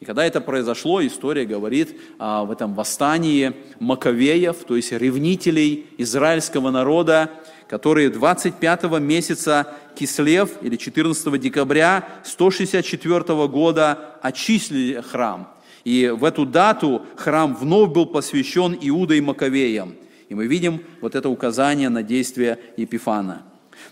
и 0.00 0.04
когда 0.04 0.24
это 0.24 0.40
произошло, 0.40 1.04
история 1.04 1.44
говорит 1.44 1.96
а, 2.18 2.44
в 2.44 2.50
этом 2.50 2.74
восстании 2.74 3.54
Маковеев, 3.78 4.56
то 4.64 4.76
есть 4.76 4.92
ревнителей 4.92 5.86
израильского 5.98 6.70
народа, 6.70 7.30
которые 7.68 8.10
25 8.10 9.00
месяца 9.00 9.72
Кислев 9.94 10.50
или 10.62 10.76
14 10.76 11.40
декабря 11.40 12.08
164 12.24 13.46
года 13.46 14.16
очистили 14.20 15.00
храм. 15.00 15.48
И 15.84 16.08
в 16.08 16.24
эту 16.24 16.44
дату 16.44 17.02
храм 17.16 17.54
вновь 17.54 17.92
был 17.92 18.06
посвящен 18.06 18.76
Иуда 18.80 19.14
и 19.14 19.20
Маковеям. 19.20 19.94
И 20.28 20.34
мы 20.34 20.46
видим 20.46 20.82
вот 21.00 21.14
это 21.14 21.28
указание 21.28 21.88
на 21.88 22.02
действие 22.02 22.58
Епифана. 22.76 23.42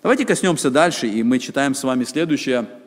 Давайте 0.02 0.24
коснемся 0.24 0.70
дальше, 0.70 1.06
и 1.06 1.22
мы 1.22 1.38
читаем 1.38 1.74
с 1.74 1.84
вами 1.84 2.04
следующее– 2.04 2.66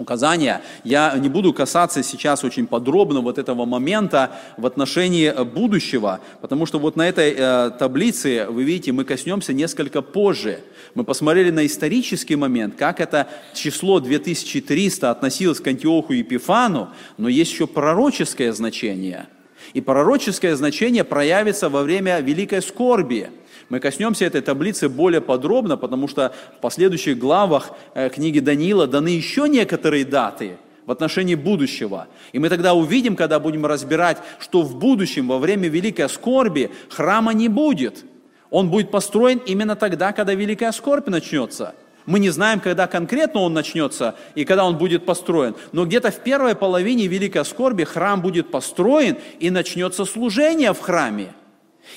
указания. 0.00 0.62
Я 0.82 1.14
не 1.18 1.28
буду 1.28 1.52
касаться 1.52 2.02
сейчас 2.02 2.42
очень 2.42 2.66
подробно 2.66 3.20
вот 3.20 3.38
этого 3.38 3.66
момента 3.66 4.32
в 4.56 4.66
отношении 4.66 5.26
э, 5.26 5.44
будущего, 5.44 6.20
потому 6.40 6.66
что 6.66 6.78
вот 6.78 6.96
на 6.96 7.06
этой 7.06 7.34
э, 7.36 7.70
таблице, 7.78 8.46
вы 8.48 8.64
видите, 8.64 8.92
мы 8.92 9.04
коснемся 9.04 9.52
несколько 9.52 10.00
позже. 10.02 10.60
Мы 10.94 11.04
посмотрели 11.04 11.50
на 11.50 11.66
исторический 11.66 12.36
момент, 12.36 12.74
как 12.76 13.00
это 13.00 13.28
число 13.54 14.00
2300 14.00 15.10
относилось 15.10 15.60
к 15.60 15.66
Антиоху 15.66 16.14
и 16.14 16.18
Епифану, 16.18 16.88
но 17.18 17.28
есть 17.28 17.52
еще 17.52 17.66
пророческое 17.66 18.52
значение. 18.52 19.26
И 19.74 19.80
пророческое 19.80 20.56
значение 20.56 21.04
проявится 21.04 21.68
во 21.68 21.82
время 21.82 22.18
великой 22.20 22.62
скорби– 22.62 23.30
мы 23.70 23.78
коснемся 23.78 24.24
этой 24.24 24.40
таблицы 24.42 24.88
более 24.88 25.20
подробно, 25.20 25.76
потому 25.76 26.08
что 26.08 26.34
в 26.58 26.60
последующих 26.60 27.18
главах 27.18 27.70
э, 27.94 28.10
книги 28.10 28.40
Даниила 28.40 28.88
даны 28.88 29.08
еще 29.08 29.48
некоторые 29.48 30.04
даты 30.04 30.58
в 30.86 30.90
отношении 30.90 31.36
будущего. 31.36 32.08
И 32.32 32.40
мы 32.40 32.48
тогда 32.48 32.74
увидим, 32.74 33.14
когда 33.14 33.38
будем 33.38 33.64
разбирать, 33.64 34.18
что 34.40 34.62
в 34.62 34.76
будущем, 34.76 35.28
во 35.28 35.38
время 35.38 35.68
великой 35.68 36.08
скорби, 36.08 36.72
храма 36.88 37.32
не 37.32 37.48
будет. 37.48 38.04
Он 38.50 38.70
будет 38.70 38.90
построен 38.90 39.40
именно 39.46 39.76
тогда, 39.76 40.12
когда 40.12 40.34
великая 40.34 40.72
скорбь 40.72 41.06
начнется. 41.06 41.76
Мы 42.06 42.18
не 42.18 42.30
знаем, 42.30 42.58
когда 42.58 42.88
конкретно 42.88 43.42
он 43.42 43.54
начнется 43.54 44.16
и 44.34 44.44
когда 44.44 44.64
он 44.64 44.78
будет 44.78 45.06
построен. 45.06 45.54
Но 45.70 45.86
где-то 45.86 46.10
в 46.10 46.16
первой 46.24 46.56
половине 46.56 47.06
Великой 47.06 47.44
Скорби 47.44 47.84
храм 47.84 48.20
будет 48.20 48.50
построен 48.50 49.18
и 49.38 49.50
начнется 49.50 50.04
служение 50.04 50.72
в 50.72 50.80
храме. 50.80 51.34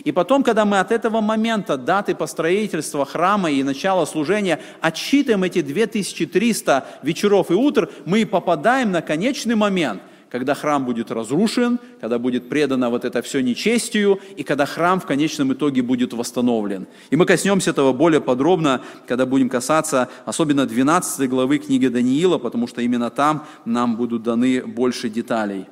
И 0.03 0.11
потом, 0.11 0.43
когда 0.43 0.65
мы 0.65 0.79
от 0.79 0.91
этого 0.91 1.21
момента, 1.21 1.77
даты 1.77 2.15
построительства 2.15 3.05
храма 3.05 3.51
и 3.51 3.63
начала 3.63 4.05
служения, 4.05 4.59
отсчитываем 4.81 5.43
эти 5.43 5.61
2300 5.61 6.85
вечеров 7.03 7.51
и 7.51 7.53
утр, 7.53 7.89
мы 8.05 8.25
попадаем 8.25 8.91
на 8.91 9.01
конечный 9.01 9.55
момент, 9.55 10.01
когда 10.29 10.55
храм 10.55 10.83
будет 10.83 11.11
разрушен, 11.11 11.79
когда 12.01 12.17
будет 12.17 12.49
предано 12.49 12.89
вот 12.89 13.05
это 13.05 13.21
все 13.21 13.41
нечестию, 13.41 14.19
и 14.35 14.41
когда 14.43 14.65
храм 14.65 14.99
в 14.99 15.05
конечном 15.05 15.53
итоге 15.53 15.83
будет 15.83 16.11
восстановлен. 16.13 16.87
И 17.11 17.15
мы 17.15 17.27
коснемся 17.27 17.69
этого 17.69 17.93
более 17.93 18.19
подробно, 18.19 18.81
когда 19.07 19.27
будем 19.27 19.47
касаться 19.47 20.09
особенно 20.25 20.65
12 20.65 21.29
главы 21.29 21.59
книги 21.59 21.87
Даниила, 21.87 22.39
потому 22.39 22.67
что 22.67 22.81
именно 22.81 23.11
там 23.11 23.45
нам 23.65 23.95
будут 23.95 24.23
даны 24.23 24.65
больше 24.65 25.07
деталей. 25.07 25.67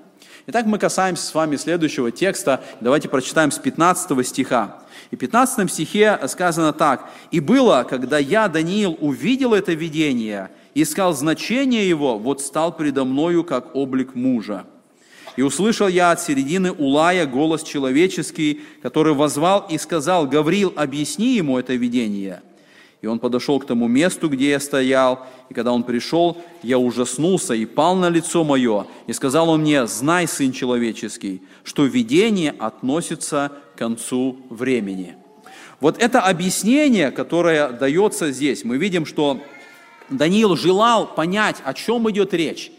Итак, 0.53 0.65
мы 0.65 0.79
касаемся 0.79 1.25
с 1.25 1.33
вами 1.33 1.55
следующего 1.55 2.11
текста. 2.11 2.61
Давайте 2.81 3.07
прочитаем 3.07 3.51
с 3.51 3.57
15 3.57 4.27
стиха. 4.27 4.79
И 5.09 5.15
в 5.15 5.19
15 5.19 5.71
стихе 5.71 6.19
сказано 6.27 6.73
так. 6.73 7.09
«И 7.31 7.39
было, 7.39 7.87
когда 7.89 8.17
я, 8.17 8.49
Даниил, 8.49 8.97
увидел 8.99 9.53
это 9.53 9.71
видение, 9.71 10.49
искал 10.75 11.13
значение 11.13 11.87
его, 11.87 12.19
вот 12.19 12.41
стал 12.41 12.75
предо 12.75 13.05
мною, 13.05 13.45
как 13.45 13.73
облик 13.77 14.13
мужа. 14.13 14.65
И 15.37 15.41
услышал 15.41 15.87
я 15.87 16.11
от 16.11 16.19
середины 16.19 16.73
Улая 16.73 17.25
голос 17.25 17.63
человеческий, 17.63 18.59
который 18.81 19.13
возвал 19.13 19.65
и 19.69 19.77
сказал, 19.77 20.27
«Гаврил, 20.27 20.73
объясни 20.75 21.37
ему 21.37 21.59
это 21.59 21.75
видение». 21.75 22.41
И 23.01 23.07
он 23.07 23.17
подошел 23.17 23.59
к 23.59 23.65
тому 23.65 23.87
месту, 23.87 24.29
где 24.29 24.51
я 24.51 24.59
стоял, 24.59 25.25
и 25.49 25.55
когда 25.55 25.73
он 25.73 25.83
пришел, 25.83 26.37
я 26.61 26.77
ужаснулся 26.77 27.55
и 27.55 27.65
пал 27.65 27.95
на 27.95 28.09
лицо 28.09 28.43
мое, 28.43 28.85
и 29.07 29.13
сказал 29.13 29.49
он 29.49 29.61
мне, 29.61 29.87
знай, 29.87 30.27
Сын 30.27 30.51
Человеческий, 30.51 31.41
что 31.63 31.85
видение 31.85 32.53
относится 32.59 33.51
к 33.73 33.79
концу 33.79 34.37
времени. 34.51 35.15
Вот 35.79 35.97
это 35.97 36.21
объяснение, 36.21 37.09
которое 37.09 37.69
дается 37.69 38.31
здесь, 38.31 38.63
мы 38.63 38.77
видим, 38.77 39.07
что 39.07 39.41
Даниил 40.11 40.55
желал 40.55 41.07
понять, 41.07 41.55
о 41.63 41.73
чем 41.73 42.07
идет 42.11 42.35
речь. 42.35 42.71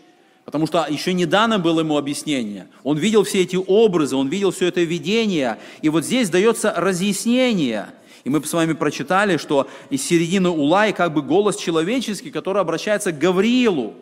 Потому 0.44 0.66
что 0.66 0.86
еще 0.88 1.12
не 1.14 1.24
дано 1.24 1.58
было 1.58 1.80
ему 1.80 1.96
объяснение. 1.96 2.68
Он 2.82 2.96
видел 2.96 3.24
все 3.24 3.42
эти 3.42 3.56
образы, 3.56 4.16
он 4.16 4.28
видел 4.28 4.50
все 4.50 4.66
это 4.66 4.82
видение. 4.82 5.58
И 5.82 5.88
вот 5.88 6.04
здесь 6.04 6.30
дается 6.30 6.72
разъяснение– 6.76 7.90
и 8.24 8.30
мы 8.30 8.42
с 8.44 8.52
вами 8.52 8.72
прочитали, 8.72 9.36
что 9.36 9.68
из 9.90 10.02
середины 10.02 10.48
Улай 10.48 10.92
как 10.92 11.12
бы 11.12 11.22
голос 11.22 11.56
человеческий, 11.56 12.30
который 12.30 12.62
обращается 12.62 13.12
к 13.12 13.18
Гавриилу. 13.18 13.94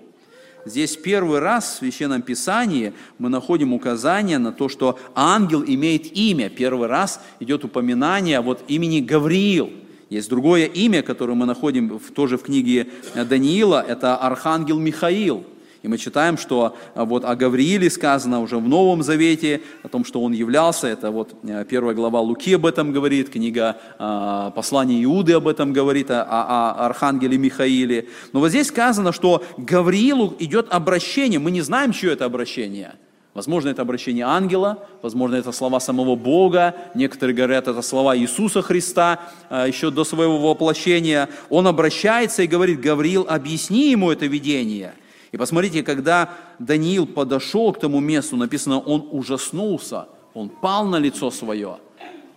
Здесь 0.66 0.96
первый 0.96 1.38
раз 1.38 1.64
в 1.64 1.78
Священном 1.78 2.20
Писании 2.20 2.92
мы 3.18 3.30
находим 3.30 3.72
указание 3.72 4.36
на 4.36 4.52
то, 4.52 4.68
что 4.68 4.98
ангел 5.14 5.64
имеет 5.64 6.14
имя. 6.14 6.50
Первый 6.50 6.86
раз 6.86 7.20
идет 7.40 7.64
упоминание 7.64 8.40
вот 8.40 8.62
имени 8.68 9.00
Гавриил. 9.00 9.70
Есть 10.10 10.28
другое 10.28 10.66
имя, 10.66 11.02
которое 11.02 11.34
мы 11.34 11.46
находим 11.46 12.00
тоже 12.14 12.36
в 12.36 12.42
книге 12.42 12.88
Даниила, 13.14 13.82
это 13.86 14.16
архангел 14.16 14.78
Михаил. 14.78 15.44
И 15.82 15.88
мы 15.88 15.96
читаем, 15.96 16.36
что 16.36 16.76
а, 16.94 17.06
вот 17.06 17.24
о 17.24 17.34
Гаврииле 17.34 17.88
сказано 17.88 18.40
уже 18.40 18.58
в 18.58 18.68
Новом 18.68 19.02
Завете, 19.02 19.62
о 19.82 19.88
том, 19.88 20.04
что 20.04 20.20
он 20.20 20.32
являлся, 20.32 20.86
это 20.86 21.10
вот 21.10 21.34
э, 21.42 21.64
первая 21.64 21.94
глава 21.94 22.20
Луки 22.20 22.52
об 22.52 22.66
этом 22.66 22.92
говорит, 22.92 23.30
книга 23.30 23.78
э, 23.98 24.50
послания 24.54 25.02
Иуды 25.04 25.32
об 25.32 25.48
этом 25.48 25.72
говорит, 25.72 26.10
о, 26.10 26.22
о 26.22 26.86
архангеле 26.86 27.38
Михаиле. 27.38 28.08
Но 28.34 28.40
вот 28.40 28.50
здесь 28.50 28.68
сказано, 28.68 29.12
что 29.12 29.42
Гавриилу 29.56 30.36
идет 30.38 30.66
обращение, 30.70 31.38
мы 31.38 31.50
не 31.50 31.62
знаем, 31.62 31.92
чье 31.92 32.12
это 32.12 32.26
обращение– 32.26 32.94
Возможно, 33.32 33.68
это 33.68 33.82
обращение 33.82 34.24
ангела, 34.24 34.88
возможно, 35.02 35.36
это 35.36 35.52
слова 35.52 35.78
самого 35.78 36.16
Бога, 36.16 36.74
некоторые 36.96 37.36
говорят, 37.36 37.68
это 37.68 37.80
слова 37.80 38.16
Иисуса 38.16 38.60
Христа 38.60 39.20
еще 39.48 39.92
до 39.92 40.02
своего 40.02 40.36
воплощения. 40.38 41.28
Он 41.48 41.68
обращается 41.68 42.42
и 42.42 42.48
говорит, 42.48 42.80
Гавриил, 42.80 43.26
объясни 43.28 43.92
ему 43.92 44.10
это 44.10 44.26
видение. 44.26 44.94
И 45.32 45.36
посмотрите, 45.36 45.82
когда 45.82 46.30
Даниил 46.58 47.06
подошел 47.06 47.72
к 47.72 47.80
тому 47.80 48.00
месту, 48.00 48.36
написано, 48.36 48.80
он 48.80 49.08
ужаснулся, 49.10 50.08
он 50.34 50.48
пал 50.48 50.86
на 50.86 50.96
лицо 50.96 51.30
свое– 51.30 51.78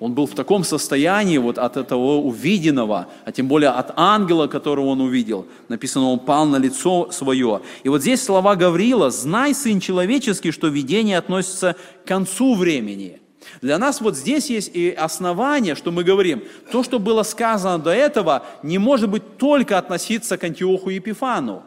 он 0.04 0.16
был 0.16 0.26
в 0.26 0.36
таком 0.36 0.66
состоянии 0.66 1.38
вот 1.38 1.58
от 1.58 1.78
этого 1.78 2.18
увиденного, 2.18 3.08
а 3.24 3.32
тем 3.32 3.48
более 3.48 3.70
от 3.70 3.94
ангела, 3.96 4.48
которого 4.48 4.88
он 4.88 5.00
увидел. 5.00 5.46
Написано, 5.70 6.10
он 6.10 6.20
пал 6.20 6.46
на 6.46 6.58
лицо 6.58 7.10
свое. 7.12 7.62
И 7.84 7.88
вот 7.88 8.02
здесь 8.02 8.22
слова 8.22 8.58
Гавриила, 8.58 9.12
«Знай, 9.12 9.54
Сын 9.54 9.80
Человеческий, 9.80 10.52
что 10.52 10.68
видение 10.68 11.18
относится 11.18 11.78
к 12.04 12.08
концу 12.10 12.56
времени». 12.56 13.22
Для 13.62 13.78
нас 13.78 14.02
вот 14.02 14.18
здесь 14.18 14.50
есть 14.50 14.72
и 14.74 14.92
основание, 14.92 15.74
что 15.74 15.90
мы 15.90 16.04
говорим, 16.04 16.44
то, 16.70 16.84
что 16.84 17.00
было 17.00 17.24
сказано 17.24 17.82
до 17.82 17.92
этого, 17.92 18.44
не 18.62 18.80
может 18.80 19.10
быть 19.10 19.38
только 19.38 19.78
относиться 19.78 20.38
к 20.38 20.44
Антиоху 20.44 20.90
Епифану. 20.90 21.64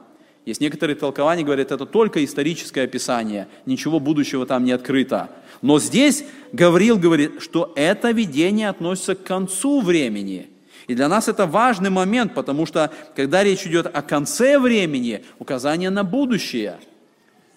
Есть 0.47 0.61
некоторые 0.61 0.95
толкования, 0.97 1.43
говорят, 1.43 1.73
это 1.73 1.87
только 1.87 2.25
историческое 2.25 2.83
описание, 2.83 3.49
ничего 3.67 3.99
будущего 3.99 4.47
там 4.47 4.65
не 4.65 4.71
открыто. 4.71 5.29
Но 5.61 5.81
здесь 5.81 6.25
Гавриил 6.53 6.99
говорит, 6.99 7.43
что 7.43 7.73
это 7.75 8.13
видение 8.13 8.69
относится 8.69 9.17
к 9.17 9.25
концу 9.25 9.81
времени. 9.81 10.49
И 10.87 10.95
для 10.95 11.09
нас 11.09 11.27
это 11.27 11.47
важный 11.47 11.91
момент, 11.91 12.33
потому 12.33 12.65
что, 12.65 12.93
когда 13.17 13.43
речь 13.43 13.67
идет 13.67 13.87
о 13.93 14.03
конце 14.03 14.61
времени, 14.61 15.25
указание 15.41 15.91
на 15.91 16.05
будущее. 16.05 16.77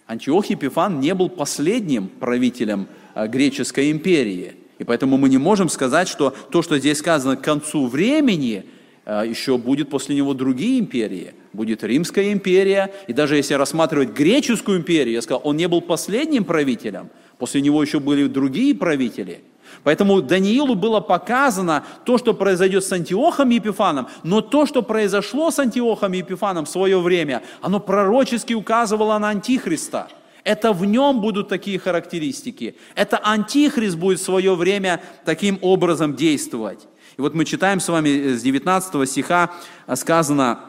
Антиох 0.07 0.47
Епифан 0.47 0.99
не 0.99 1.13
был 1.13 1.29
последним 1.29 2.07
правителем 2.07 2.87
а, 3.13 3.27
греческой 3.27 3.91
империи. 3.91 4.55
И 4.79 4.83
поэтому 4.83 5.17
мы 5.17 5.29
не 5.29 5.37
можем 5.37 5.69
сказать, 5.69 6.07
что 6.07 6.31
то, 6.31 6.63
что 6.63 6.79
здесь 6.79 6.97
сказано 6.97 7.37
к 7.37 7.41
концу 7.41 7.85
времени– 7.85 8.65
а, 9.09 9.23
еще 9.23 9.57
будет 9.57 9.89
после 9.89 10.15
него 10.15 10.35
другие 10.35 10.79
империи. 10.79 11.33
Будет 11.53 11.83
Римская 11.83 12.31
империя, 12.31 12.93
и 13.07 13.13
даже 13.13 13.35
если 13.35 13.55
рассматривать 13.55 14.09
греческую 14.09 14.79
империю, 14.79 15.13
я 15.15 15.21
сказал, 15.21 15.41
он 15.43 15.57
не 15.57 15.67
был 15.67 15.81
последним 15.81 16.43
правителем, 16.43 17.09
после 17.37 17.61
него 17.61 17.81
еще 17.81 17.99
были 17.99 18.27
другие 18.27 18.75
правители. 18.75 19.41
Поэтому 19.83 20.21
Даниилу 20.21 20.75
было 20.75 20.99
показано 20.99 21.83
то, 22.05 22.17
что 22.17 22.33
произойдет 22.33 22.83
с 22.83 22.91
Антиохом 22.91 23.49
Епифаном, 23.49 24.07
но 24.23 24.41
то, 24.41 24.65
что 24.65 24.81
произошло 24.81 25.51
с 25.51 25.59
Антиохом 25.59 26.11
Епифаном 26.11 26.65
в 26.65 26.69
свое 26.69 26.99
время, 26.99 27.43
оно 27.61 27.79
пророчески 27.79 28.53
указывало 28.53 29.17
на 29.17 29.29
Антихриста. 29.29 30.07
Это 30.43 30.73
в 30.73 30.85
нем 30.85 31.21
будут 31.21 31.49
такие 31.49 31.79
характеристики. 31.79 32.75
Это 32.95 33.17
Антихрист 33.17 33.97
будет 33.97 34.19
в 34.19 34.23
свое 34.23 34.55
время 34.55 35.01
таким 35.25 35.59
образом 35.61 36.15
действовать. 36.15 36.87
И 37.17 37.21
вот 37.21 37.33
мы 37.35 37.45
читаем 37.45 37.79
с 37.79 37.89
вами 37.89 38.09
э, 38.09 38.35
с 38.35 38.41
19 38.41 39.09
стиха 39.09 39.51
э, 39.87 39.95
сказано, 39.95 40.61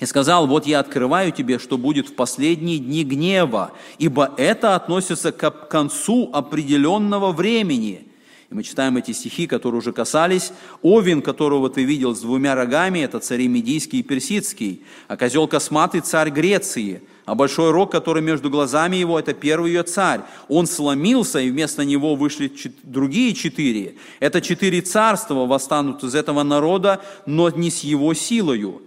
«И 0.00 0.06
сказал, 0.06 0.46
вот 0.46 0.66
я 0.66 0.80
открываю 0.80 1.32
тебе, 1.32 1.58
что 1.58 1.76
будет 1.76 2.08
в 2.08 2.14
последние 2.14 2.78
дни 2.78 3.04
гнева, 3.04 3.72
ибо 3.98 4.32
это 4.36 4.74
относится 4.76 5.32
к 5.32 5.50
концу 5.68 6.30
определенного 6.32 7.32
времени». 7.32 8.04
И 8.50 8.54
мы 8.54 8.62
читаем 8.62 8.96
эти 8.96 9.12
стихи, 9.12 9.46
которые 9.46 9.80
уже 9.80 9.92
касались. 9.92 10.52
Овен, 10.80 11.20
которого 11.20 11.68
ты 11.68 11.84
видел 11.84 12.14
с 12.14 12.20
двумя 12.20 12.54
рогами, 12.54 13.00
это 13.00 13.18
цари 13.18 13.46
Медийский 13.46 14.00
и 14.00 14.02
Персидский, 14.02 14.82
а 15.06 15.16
козел 15.16 15.46
косматый 15.46 16.00
царь 16.00 16.30
Греции– 16.30 17.02
а 17.28 17.34
большой 17.34 17.72
рог, 17.72 17.92
который 17.92 18.22
между 18.22 18.48
глазами 18.48 18.96
его, 18.96 19.18
это 19.18 19.34
первый 19.34 19.72
ее 19.72 19.82
царь. 19.82 20.22
Он 20.48 20.66
сломился, 20.66 21.38
и 21.38 21.50
вместо 21.50 21.84
него 21.84 22.14
вышли 22.14 22.50
другие 22.82 23.34
четыре. 23.34 23.96
Это 24.18 24.40
четыре 24.40 24.80
царства 24.80 25.44
восстанут 25.44 26.02
из 26.02 26.14
этого 26.14 26.42
народа, 26.42 27.02
но 27.26 27.50
не 27.50 27.70
с 27.70 27.80
его 27.80 28.14
силою. 28.14 28.80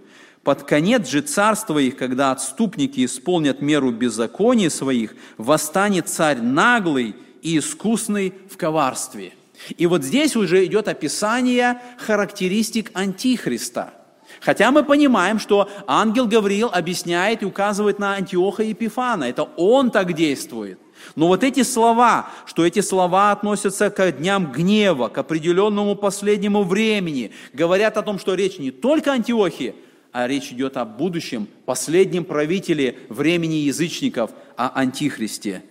Под 0.43 0.63
конец 0.63 1.07
же 1.07 1.21
царства 1.21 1.77
их, 1.77 1.97
когда 1.97 2.31
отступники 2.31 3.05
исполнят 3.05 3.61
меру 3.61 3.91
беззакония 3.91 4.69
своих, 4.69 5.15
восстанет 5.37 6.09
царь 6.09 6.41
наглый 6.41 7.15
и 7.41 7.57
искусный 7.59 8.33
в 8.49 8.57
коварстве. 8.57 9.33
И 9.77 9.85
вот 9.85 10.03
здесь 10.03 10.35
уже 10.35 10.65
идет 10.65 10.87
описание 10.87 11.79
характеристик 11.97 12.89
Антихриста– 12.93 13.93
Хотя 14.39 14.71
мы 14.71 14.83
понимаем, 14.83 15.39
что 15.39 15.69
ангел 15.87 16.27
Гавриил 16.27 16.69
объясняет 16.71 17.43
и 17.43 17.45
указывает 17.45 17.99
на 17.99 18.13
Антиоха 18.13 18.63
Епифана. 18.63 19.25
Это 19.25 19.43
он 19.57 19.91
так 19.91 20.13
действует. 20.13 20.79
Но 21.15 21.27
вот 21.27 21.43
эти 21.43 21.63
слова, 21.63 22.29
что 22.45 22.65
эти 22.65 22.79
слова 22.79 23.31
относятся 23.31 23.89
к 23.89 24.11
дням 24.11 24.51
гнева, 24.51 25.09
к 25.09 25.17
определенному 25.17 25.95
последнему 25.95 26.63
времени, 26.63 27.31
говорят 27.53 27.97
о 27.97 28.03
том, 28.03 28.19
что 28.19 28.35
речь 28.35 28.59
не 28.59 28.71
только 28.71 29.11
о 29.11 29.15
Антиохе, 29.15 29.75
а 30.11 30.27
речь 30.27 30.51
идет 30.51 30.77
о 30.77 30.85
будущем, 30.85 31.47
последнем 31.65 32.25
правителе 32.25 32.97
времени 33.09 33.55
язычников, 33.55 34.31
о 34.55 34.69
Антихристе. 34.79 35.63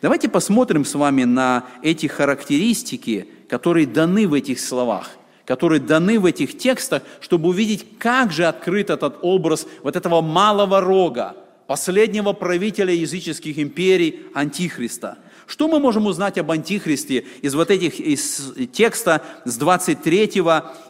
Давайте 0.00 0.28
посмотрим 0.28 0.84
с 0.84 0.94
вами 0.94 1.24
на 1.24 1.66
эти 1.82 2.06
характеристики, 2.06 3.26
которые 3.48 3.86
даны 3.86 4.28
в 4.28 4.34
этих 4.34 4.60
словах 4.60 5.10
которые 5.44 5.80
даны 5.80 6.18
в 6.20 6.24
этих 6.24 6.56
текстах, 6.56 7.02
чтобы 7.20 7.48
увидеть, 7.48 7.98
как 7.98 8.32
же 8.32 8.46
открыт 8.46 8.90
этот 8.90 9.18
образ 9.22 9.66
вот 9.82 9.96
этого 9.96 10.20
малого 10.20 10.80
рога, 10.80 11.36
последнего 11.66 12.32
правителя 12.32 12.94
языческих 12.94 13.58
империй, 13.58 14.20
Антихриста. 14.34 15.18
Что 15.46 15.68
мы 15.68 15.80
можем 15.80 16.06
узнать 16.06 16.38
об 16.38 16.50
Антихристе 16.50 17.26
из 17.42 17.54
вот 17.54 17.70
этих 17.70 17.98
из 17.98 18.52
текста 18.72 19.22
с 19.44 19.56
23 19.56 20.42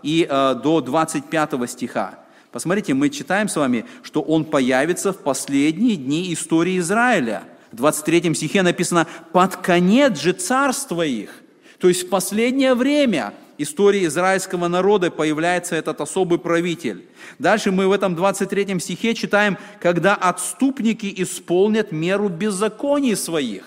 и 0.03 0.27
э, 0.29 0.55
до 0.63 0.81
25 0.81 1.71
стиха? 1.71 2.22
Посмотрите, 2.53 2.93
мы 2.93 3.09
читаем 3.09 3.49
с 3.49 3.57
вами, 3.57 3.87
что 4.03 4.21
он 4.21 4.45
появится 4.45 5.15
в 5.15 5.19
последние 5.19 5.97
дни 5.97 6.33
истории 6.35 6.79
Израиля. 6.79 7.45
В 7.73 7.77
23 7.77 8.35
стихе 8.35 8.61
написано 8.61 9.07
«под 9.33 9.57
конец 9.57 10.21
же 10.21 10.33
царства 10.33 11.01
их». 11.01 11.31
То 11.79 11.89
есть 11.89 12.07
в 12.07 12.11
последнее 12.11 12.75
время 12.75 13.33
истории 13.57 14.05
израильского 14.07 14.69
народа 14.69 15.11
появляется 15.11 15.77
этот 15.77 16.03
особый 16.03 16.39
правитель. 16.39 17.07
Дальше 17.39 17.73
мы 17.73 17.89
в 17.89 17.93
этом 17.93 18.15
23 18.15 18.79
стихе 18.81 19.15
читаем, 19.15 19.57
когда 19.81 20.15
отступники 20.15 21.13
исполнят 21.17 21.91
меру 21.91 22.29
беззаконий 22.29 23.17
своих. 23.17 23.65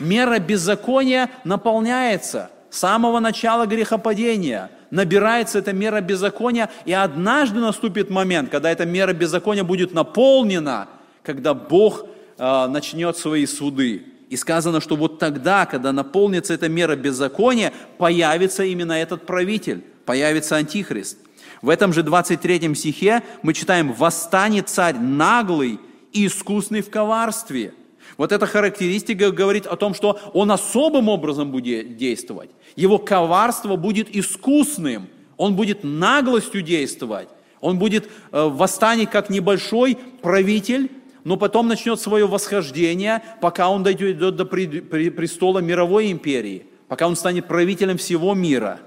Мера 0.00 0.38
беззакония 0.38 1.30
наполняется 1.44 2.50
с 2.68 2.78
самого 2.78 3.20
начала 3.20 3.64
грехопадения. 3.64 4.70
Набирается 4.90 5.58
эта 5.58 5.72
мера 5.72 6.00
беззакония, 6.00 6.70
и 6.84 6.92
однажды 6.92 7.60
наступит 7.60 8.10
момент, 8.10 8.50
когда 8.50 8.70
эта 8.70 8.86
мера 8.86 9.12
беззакония 9.12 9.64
будет 9.64 9.92
наполнена, 9.92 10.88
когда 11.22 11.52
Бог 11.52 12.06
э, 12.38 12.66
начнет 12.68 13.16
свои 13.16 13.44
суды. 13.46 14.04
И 14.30 14.36
сказано, 14.36 14.80
что 14.80 14.96
вот 14.96 15.18
тогда, 15.18 15.66
когда 15.66 15.92
наполнится 15.92 16.54
эта 16.54 16.68
мера 16.68 16.96
беззакония, 16.96 17.72
появится 17.98 18.64
именно 18.64 18.92
этот 18.92 19.26
правитель, 19.26 19.84
появится 20.04 20.56
антихрист. 20.56 21.18
В 21.60 21.70
этом 21.70 21.92
же 21.92 22.02
23 22.02 22.74
стихе 22.74 23.22
мы 23.42 23.52
читаем 23.52 23.92
«Восстанет 23.92 24.68
царь 24.68 24.96
наглый 24.96 25.80
и 26.12 26.26
искусный 26.26 26.82
в 26.82 26.90
коварстве». 26.90 27.74
Вот 28.16 28.32
эта 28.32 28.46
характеристика 28.46 29.30
говорит 29.30 29.66
о 29.66 29.76
том, 29.76 29.94
что 29.94 30.18
он 30.32 30.50
особым 30.50 31.08
образом 31.08 31.50
будет 31.50 31.96
действовать. 31.96 32.50
Его 32.76 32.98
коварство 32.98 33.76
будет 33.76 34.14
искусным, 34.14 35.08
он 35.36 35.54
будет 35.54 35.84
наглостью 35.84 36.62
действовать. 36.62 37.28
Он 37.60 37.78
будет 37.78 38.06
э, 38.06 38.08
восстанет 38.48 39.10
как 39.10 39.30
небольшой 39.30 39.98
правитель, 40.22 40.90
но 41.24 41.36
потом 41.36 41.68
начнет 41.68 42.00
свое 42.00 42.26
восхождение, 42.26 43.22
пока 43.40 43.68
он 43.68 43.82
дойдет 43.82 44.18
до 44.18 44.44
престола 44.44 45.58
мировой 45.58 46.10
империи, 46.10 46.66
пока 46.88 47.06
он 47.06 47.16
станет 47.16 47.46
правителем 47.46 47.98
всего 47.98 48.34
мира. 48.34 48.80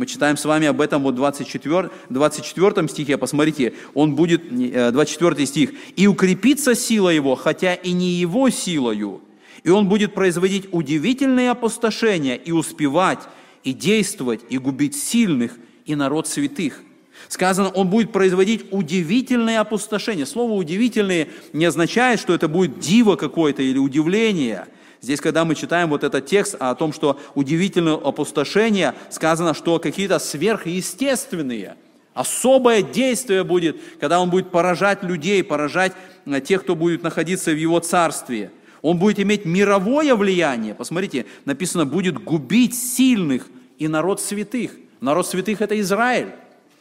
Мы 0.00 0.06
читаем 0.06 0.38
с 0.38 0.46
вами 0.46 0.66
об 0.66 0.80
этом 0.80 1.02
вот 1.02 1.14
24, 1.14 1.90
24 2.08 2.88
стихе, 2.88 3.18
посмотрите, 3.18 3.74
он 3.92 4.14
будет, 4.14 4.48
24 4.48 5.42
э, 5.42 5.46
стих, 5.46 5.72
«И 5.94 6.06
укрепится 6.06 6.74
сила 6.74 7.10
его, 7.10 7.34
хотя 7.34 7.74
и 7.74 7.92
не 7.92 8.12
его 8.12 8.48
силою, 8.48 9.20
и 9.62 9.68
он 9.68 9.90
будет 9.90 10.14
производить 10.14 10.68
удивительные 10.72 11.50
опустошения 11.50 12.36
и 12.36 12.50
успевать, 12.50 13.18
и 13.62 13.74
действовать, 13.74 14.40
и 14.48 14.56
губить 14.56 14.96
сильных, 14.96 15.58
и 15.84 15.94
народ 15.94 16.26
святых». 16.26 16.80
Сказано, 17.28 17.68
он 17.68 17.88
будет 17.88 18.10
производить 18.10 18.64
удивительные 18.70 19.60
опустошения. 19.60 20.24
Слово 20.24 20.54
«удивительные» 20.54 21.28
не 21.52 21.66
означает, 21.66 22.20
что 22.20 22.32
это 22.32 22.48
будет 22.48 22.78
диво 22.78 23.16
какое-то 23.16 23.62
или 23.62 23.76
удивление. 23.76 24.66
Здесь, 25.00 25.20
когда 25.20 25.44
мы 25.44 25.54
читаем 25.54 25.88
вот 25.88 26.04
этот 26.04 26.26
текст 26.26 26.56
о 26.58 26.74
том, 26.74 26.92
что 26.92 27.18
удивительное 27.34 27.94
опустошение, 27.94 28.94
сказано, 29.08 29.54
что 29.54 29.78
какие-то 29.78 30.18
сверхъестественные, 30.18 31.76
особое 32.12 32.82
действие 32.82 33.44
будет, 33.44 33.76
когда 33.98 34.20
он 34.20 34.28
будет 34.28 34.50
поражать 34.50 35.02
людей, 35.02 35.42
поражать 35.42 35.92
э, 36.26 36.40
тех, 36.40 36.62
кто 36.62 36.76
будет 36.76 37.02
находиться 37.02 37.50
в 37.50 37.56
его 37.56 37.80
царстве. 37.80 38.50
Он 38.82 38.98
будет 38.98 39.18
иметь 39.20 39.46
мировое 39.46 40.14
влияние. 40.14 40.74
Посмотрите, 40.74 41.26
написано, 41.46 41.86
будет 41.86 42.22
губить 42.22 42.74
сильных 42.74 43.46
и 43.78 43.88
народ 43.88 44.20
святых. 44.20 44.72
Народ 45.00 45.26
святых– 45.26 45.60
это 45.62 45.78
Израиль. 45.80 46.28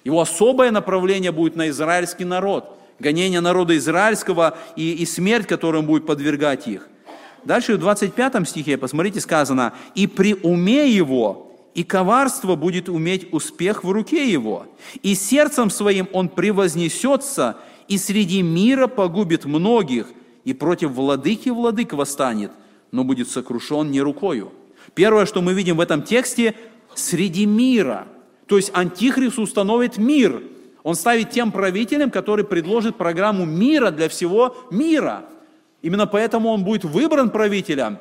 Его 0.03 0.19
особое 0.21 0.71
направление 0.71 1.31
будет 1.31 1.55
на 1.55 1.69
израильский 1.69 2.25
народ. 2.25 2.77
Гонение 2.99 3.39
народа 3.39 3.77
израильского 3.77 4.57
и, 4.75 4.91
и 4.91 5.05
смерть, 5.05 5.47
которым 5.47 5.85
будет 5.85 6.05
подвергать 6.05 6.67
их. 6.67 6.87
Дальше 7.43 7.75
в 7.75 7.79
25 7.79 8.47
стихе, 8.47 8.77
посмотрите, 8.77 9.19
сказано, 9.19 9.73
«И 9.95 10.07
при 10.07 10.35
уме 10.35 10.89
его, 10.89 11.51
и 11.73 11.83
коварство 11.83 12.55
будет 12.55 12.89
уметь 12.89 13.27
успех 13.31 13.83
в 13.83 13.91
руке 13.91 14.31
его, 14.31 14.65
и 15.01 15.15
сердцем 15.15 15.69
своим 15.69 16.07
он 16.11 16.29
превознесется, 16.29 17.57
и 17.87 17.97
среди 17.97 18.41
мира 18.41 18.87
погубит 18.87 19.45
многих, 19.45 20.07
и 20.45 20.53
против 20.53 20.91
владыки 20.91 21.49
владык 21.49 21.93
восстанет, 21.93 22.51
но 22.91 23.03
будет 23.03 23.29
сокрушен 23.29 23.91
не 23.91 24.01
рукою». 24.01 24.51
Первое, 24.95 25.25
что 25.25 25.41
мы 25.41 25.53
видим 25.53 25.77
в 25.77 25.81
этом 25.81 26.01
тексте, 26.01 26.55
среди 26.95 27.45
мира– 27.45 28.07
то 28.49 28.57
есть 28.57 28.71
Антихрист 28.73 29.37
установит 29.37 29.97
мир. 29.97 30.41
Он 30.81 30.95
ставит 30.95 31.29
тем 31.29 31.51
правителем, 31.51 32.09
который 32.09 32.43
предложит 32.43 32.97
программу 32.97 33.45
мира 33.45 33.91
для 33.91 34.09
всего 34.09 34.57
мира. 34.71 35.25
Именно 35.81 36.07
поэтому 36.07 36.49
он 36.49 36.63
будет 36.63 36.83
выбран 36.83 37.29
правителем, 37.29 37.99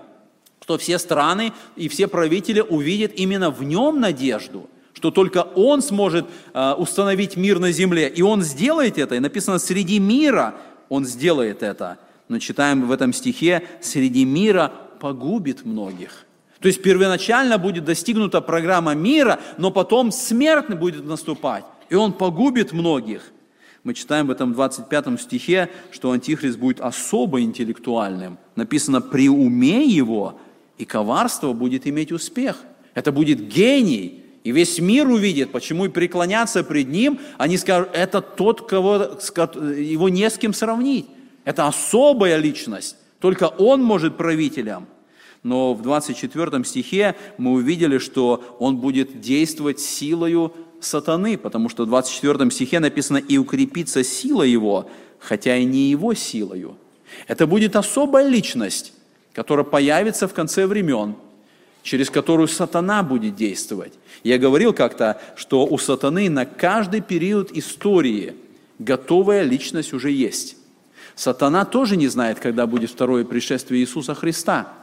что 0.62 0.78
все 0.78 0.98
страны 0.98 1.52
и 1.76 1.88
все 1.88 2.08
правители 2.08 2.60
увидят 2.60 3.12
именно 3.14 3.50
в 3.50 3.62
нем 3.62 4.00
надежду, 4.00 4.68
что 4.92 5.10
только 5.10 5.38
он 5.54 5.80
сможет 5.80 6.26
э, 6.52 6.72
установить 6.72 7.36
мир 7.36 7.58
на 7.58 7.72
земле. 7.72 8.08
И 8.08 8.22
он 8.22 8.42
сделает 8.42 8.98
это. 8.98 9.14
И 9.14 9.20
написано, 9.20 9.58
среди 9.58 9.98
мира 9.98 10.54
он 10.88 11.04
сделает 11.04 11.62
это. 11.62 11.98
Но 12.28 12.38
читаем 12.38 12.86
в 12.86 12.92
этом 12.92 13.12
стихе, 13.12 13.62
среди 13.80 14.24
мира 14.24 14.72
погубит 15.00 15.64
многих. 15.64 16.26
То 16.60 16.66
есть 16.66 16.82
первоначально 16.82 17.56
будет 17.58 17.84
достигнута 17.84 18.40
программа 18.40 18.94
мира, 18.94 19.38
но 19.58 19.70
потом 19.70 20.10
смерть 20.10 20.68
будет 20.70 21.04
наступать, 21.04 21.64
и 21.88 21.94
он 21.94 22.12
погубит 22.12 22.72
многих. 22.72 23.22
Мы 23.88 23.94
читаем 23.94 24.26
в 24.26 24.30
этом 24.30 24.52
25 24.52 25.18
стихе, 25.18 25.70
что 25.90 26.10
Антихрист 26.10 26.58
будет 26.58 26.78
особо 26.78 27.40
интеллектуальным. 27.40 28.36
Написано, 28.54 29.00
при 29.00 29.30
уме 29.30 29.86
его 29.86 30.38
и 30.76 30.84
коварство 30.84 31.54
будет 31.54 31.86
иметь 31.86 32.12
успех. 32.12 32.58
Это 32.92 33.12
будет 33.12 33.48
гений, 33.48 34.22
и 34.44 34.52
весь 34.52 34.78
мир 34.78 35.08
увидит, 35.08 35.52
почему 35.52 35.86
и 35.86 35.88
преклоняться 35.88 36.62
пред 36.64 36.88
ним, 36.88 37.18
они 37.38 37.56
скажут, 37.56 37.88
это 37.94 38.20
тот, 38.20 38.68
кого 38.68 38.96
его 38.96 40.10
не 40.10 40.28
с 40.28 40.36
кем 40.36 40.52
сравнить. 40.52 41.06
Это 41.46 41.66
особая 41.66 42.36
личность, 42.36 42.96
только 43.20 43.44
он 43.44 43.82
может 43.82 44.18
правителем– 44.18 44.86
но 45.42 45.72
в 45.72 45.82
24 45.82 46.64
стихе 46.64 47.14
мы 47.38 47.52
увидели, 47.52 47.98
что 47.98 48.56
он 48.58 48.78
будет 48.78 49.20
действовать 49.20 49.80
силою 49.80 50.52
сатаны, 50.80 51.36
потому 51.36 51.68
что 51.68 51.84
в 51.84 51.88
24 51.88 52.50
стихе 52.50 52.80
написано 52.80 53.18
«и 53.18 53.38
укрепится 53.38 54.04
сила 54.04 54.42
его, 54.42 54.90
хотя 55.18 55.56
и 55.56 55.64
не 55.64 55.90
его 55.90 56.14
силою». 56.14 56.76
Это 57.26 57.46
будет 57.46 57.76
особая 57.76 58.28
личность, 58.28 58.92
которая 59.32 59.64
появится 59.64 60.28
в 60.28 60.34
конце 60.34 60.66
времен, 60.66 61.14
через 61.82 62.10
которую 62.10 62.48
сатана 62.48 63.02
будет 63.02 63.34
действовать. 63.34 63.94
Я 64.24 64.38
говорил 64.38 64.72
как-то, 64.72 65.20
что 65.36 65.66
у 65.66 65.78
сатаны 65.78 66.28
на 66.28 66.44
каждый 66.44 67.00
период 67.00 67.50
истории 67.52 68.34
готовая 68.78 69.42
личность 69.42 69.92
уже 69.92 70.10
есть. 70.10 70.56
Сатана 71.14 71.64
тоже 71.64 71.96
не 71.96 72.08
знает, 72.08 72.38
когда 72.38 72.66
будет 72.66 72.90
второе 72.90 73.24
пришествие 73.24 73.80
Иисуса 73.80 74.14
Христа– 74.14 74.72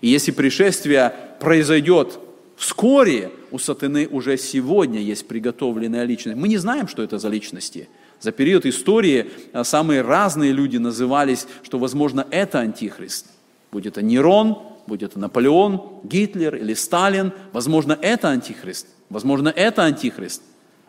и 0.00 0.08
если 0.08 0.30
пришествие 0.32 1.14
произойдет 1.40 2.18
вскоре, 2.62 3.32
у 3.50 3.58
сатаны 3.58 4.06
уже 4.06 4.38
сегодня 4.38 5.00
есть 5.00 5.26
приготовленная 5.26 6.04
личность. 6.04 6.38
Мы 6.38 6.46
не 6.46 6.58
знаем, 6.58 6.86
что 6.86 7.02
это 7.02 7.18
за 7.18 7.28
личности. 7.28 7.88
За 8.20 8.30
период 8.30 8.64
истории 8.66 9.30
а, 9.52 9.64
самые 9.64 10.02
разные 10.02 10.52
люди 10.52 10.76
назывались, 10.76 11.48
что, 11.64 11.78
возможно, 11.78 12.24
это 12.30 12.60
антихрист. 12.60 13.26
Будь 13.72 13.86
это 13.86 14.00
Нерон, 14.00 14.58
будь 14.86 15.02
это 15.02 15.18
Наполеон, 15.18 16.02
Гитлер 16.04 16.54
или 16.54 16.74
Сталин, 16.74 17.32
возможно, 17.52 17.98
это 18.00 18.28
антихрист. 18.28 18.86
Возможно, 19.10 19.48
это 19.48 19.82
антихрист. 19.82 20.42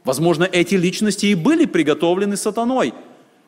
Возможно, 0.04 0.44
эти 0.44 0.76
личности 0.76 1.26
и 1.26 1.36
были 1.36 1.66
приготовлены 1.66 2.38
сатаной. 2.38 2.94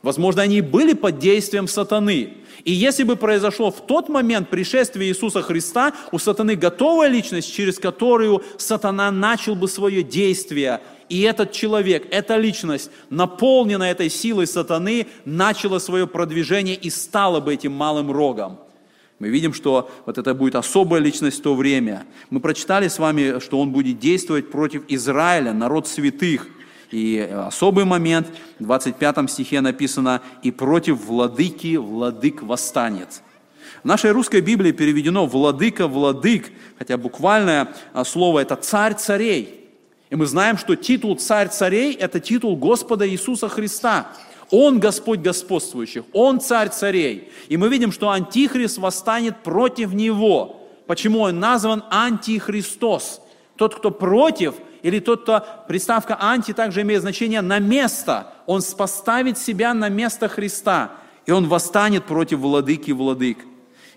Возможно, 0.06 0.43
они 0.43 0.62
были 0.62 0.93
под 0.93 1.18
действием 1.18 1.68
сатаны. 1.68 2.36
И 2.64 2.72
если 2.72 3.01
бы 3.01 3.16
произошло 3.16 3.72
в 3.72 3.88
тот 3.88 4.08
момент 4.08 4.51
пришествие 4.51 5.10
Иисуса 5.10 5.41
Христа, 5.41 5.93
у 6.12 6.20
сатаны 6.20 6.56
готовая 6.56 7.08
личность, 7.08 7.51
через 7.51 7.80
которую 7.80 8.43
сатана 8.60 9.10
начал 9.10 9.56
бы 9.56 9.68
свое 9.68 10.03
действие, 10.03 10.80
и 11.10 11.22
этот 11.22 11.53
человек, 11.53 12.06
эта 12.12 12.38
личность, 12.38 12.91
наполненная 13.10 13.93
этой 13.93 14.12
силой 14.12 14.45
сатаны, 14.45 15.08
начала 15.26 15.80
свое 15.80 16.06
продвижение 16.06 16.76
и 16.76 16.91
стала 16.91 17.39
бы 17.39 17.56
этим 17.56 17.72
малым 17.72 18.12
рогом. 18.12 18.60
Мы 19.18 19.30
видим, 19.30 19.56
что 19.56 19.89
вот 20.06 20.20
это 20.20 20.36
будет 20.36 20.53
особая 20.53 21.01
личность 21.01 21.39
в 21.39 21.41
то 21.41 21.56
время. 21.56 22.06
Мы 22.30 22.39
прочитали 22.41 22.89
с 22.89 22.99
вами, 22.99 23.39
что 23.39 23.60
он 23.60 23.72
будет 23.72 23.97
действовать 23.97 24.51
против 24.51 24.84
Израиля, 24.88 25.51
народ 25.51 25.88
святых. 25.88 26.47
И 26.91 27.19
особый 27.47 27.86
момент, 27.86 28.27
в 28.59 28.63
25 28.63 29.29
стихе 29.29 29.61
написано, 29.61 30.21
«И 30.43 30.51
против 30.51 31.05
владыки 31.05 31.75
владык 31.75 32.43
восстанет». 32.43 33.21
В 33.83 33.88
нашей 33.88 34.11
русской 34.11 34.41
Библии 34.41 34.71
переведено 34.71 35.25
«владыка, 35.25 35.88
владык», 35.88 36.51
хотя 36.77 36.97
буквальное 36.97 37.73
а, 37.93 38.03
слово 38.03 38.39
это 38.39 38.55
«царь 38.55 38.95
царей». 38.95 39.69
И 40.09 40.15
мы 40.15 40.25
знаем, 40.25 40.57
что 40.57 40.75
титул 40.75 41.15
«царь 41.15 41.49
царей»– 41.49 41.93
это 41.99 42.19
титул 42.19 42.55
Господа 42.55 43.07
Иисуса 43.07 43.49
Христа. 43.49 44.07
Он 44.51 44.79
Господь 44.79 45.19
господствующих, 45.19 46.03
Он 46.13 46.39
царь 46.39 46.69
царей. 46.69 47.31
И 47.47 47.57
мы 47.57 47.69
видим, 47.69 47.91
что 47.91 48.09
Антихрист 48.09 48.77
восстанет 48.77 49.43
против 49.43 49.93
Него. 49.93 50.61
Почему 50.88 51.21
он 51.21 51.39
назван 51.39 51.83
Антихристос? 51.89 53.21
Тот, 53.55 53.75
кто 53.75 53.89
против 53.89 54.55
или 54.86 54.99
тот, 54.99 55.23
кто 55.23 55.43
приставка 55.67 56.15
анти 56.19 56.53
также 56.53 56.83
имеет 56.83 57.01
значение 57.01 57.41
на 57.41 57.57
место. 57.57 58.27
Он 58.45 58.61
поставит 58.77 59.39
себя 59.39 59.73
на 59.73 59.89
место 59.89 60.27
Христа, 60.27 60.91
и 61.25 61.31
он 61.31 61.47
восстанет 61.47 62.05
против 62.05 62.38
владыки 62.38 62.91
владык. 62.91 63.39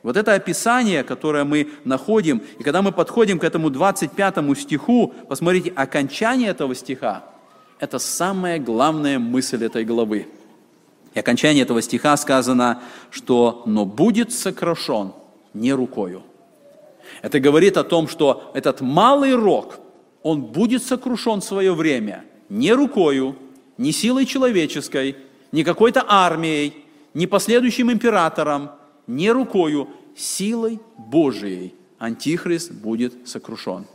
Вот 0.03 0.16
это 0.16 0.32
описание, 0.32 1.05
которое 1.05 1.45
мы 1.45 1.68
находим, 1.84 2.41
и 2.59 2.62
когда 2.62 2.80
мы 2.80 2.93
подходим 2.93 3.39
к 3.39 3.45
этому 3.45 3.68
25 3.68 4.59
стиху, 4.59 5.12
посмотрите, 5.28 5.74
окончание 5.76 6.49
этого 6.49 6.74
стиха, 6.74 7.24
это 7.78 7.99
самая 7.99 8.59
главная 8.59 9.18
мысль 9.18 9.62
этой 9.62 9.84
главы. 9.84 10.26
И 11.12 11.18
окончание 11.18 11.64
этого 11.64 11.82
стиха 11.82 12.16
сказано, 12.16 12.80
что 13.11 13.62
«но 13.66 13.84
будет 13.84 14.32
сокрушен 14.32 15.12
не 15.53 15.74
рукою». 15.74 16.22
Это 17.20 17.41
говорит 17.41 17.76
о 17.76 17.84
том, 17.84 18.09
что 18.09 18.51
этот 18.55 18.80
малый 18.80 19.34
рог– 19.34 19.80
он 20.23 20.43
будет 20.43 20.83
сокрушен 20.83 21.41
в 21.41 21.45
свое 21.45 21.75
время 21.75 22.25
не 22.49 22.73
рукою, 22.73 23.37
не 23.77 23.93
силой 23.93 24.27
человеческой, 24.27 25.16
не 25.53 25.64
какой-то 25.64 26.05
армией, 26.07 26.85
не 27.14 27.27
последующим 27.27 27.93
императором, 27.93 28.71
не 29.07 29.31
рукою, 29.31 29.89
силой 30.16 30.81
Божией 30.97 31.75
Антихрист 31.99 32.73
будет 32.73 33.29
сокрушен. 33.29 33.87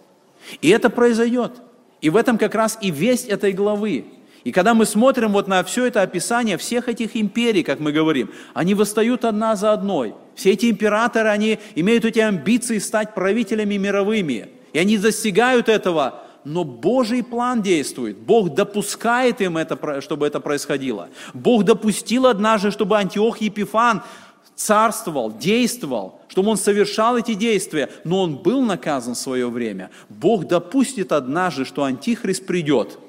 И 0.61 0.69
это 0.69 0.89
произойдет. 0.89 1.53
И 2.01 2.09
в 2.09 2.17
этом 2.17 2.38
как 2.38 2.55
раз 2.55 2.78
и 2.82 2.91
весть 2.91 3.28
этой 3.28 3.53
главы. 3.53 4.05
И 4.43 4.51
когда 4.51 4.74
мы 4.74 4.86
смотрим 4.86 5.32
вот 5.32 5.47
на 5.47 5.63
все 5.63 5.86
это 5.86 6.01
описание 6.01 6.57
всех 6.57 6.89
этих 6.89 7.15
империй, 7.15 7.63
как 7.63 7.80
мы 7.80 7.93
говорим, 7.93 8.30
они 8.53 8.74
восстают 8.74 9.24
одна 9.24 9.55
за 9.55 9.71
одной. 9.71 10.15
Все 10.36 10.51
эти 10.51 10.69
императоры, 10.69 11.30
они 11.30 11.59
имеют 11.76 12.03
эти 12.03 12.19
амбиции 12.19 12.80
стать 12.80 13.13
правителями 13.13 13.76
мировыми– 13.76 14.49
и 14.74 14.80
они 14.80 14.97
достигают 14.97 15.69
этого, 15.69 16.24
но 16.43 16.63
Божий 16.63 17.24
план 17.24 17.61
действует. 17.61 18.17
Бог 18.17 18.53
допускает 18.53 19.39
им 19.39 19.57
это, 19.57 20.01
чтобы 20.01 20.28
это 20.28 20.39
происходило. 20.39 21.09
Бог 21.34 21.63
допустил 21.63 22.26
однажды, 22.26 22.71
чтобы 22.71 22.97
Антиох 22.97 23.38
Епифан 23.38 24.03
царствовал, 24.55 25.32
действовал, 25.32 26.19
чтобы 26.28 26.49
он 26.49 26.57
совершал 26.57 27.17
эти 27.17 27.34
действия, 27.34 27.89
но 28.03 28.21
он 28.21 28.36
был 28.38 28.61
наказан 28.61 29.15
в 29.15 29.19
свое 29.19 29.49
время. 29.49 29.89
Бог 30.09 30.47
допустит 30.47 31.11
однажды, 31.11 31.65
что 31.65 31.84
Антихрист 31.84 32.45
придет. 32.45 32.99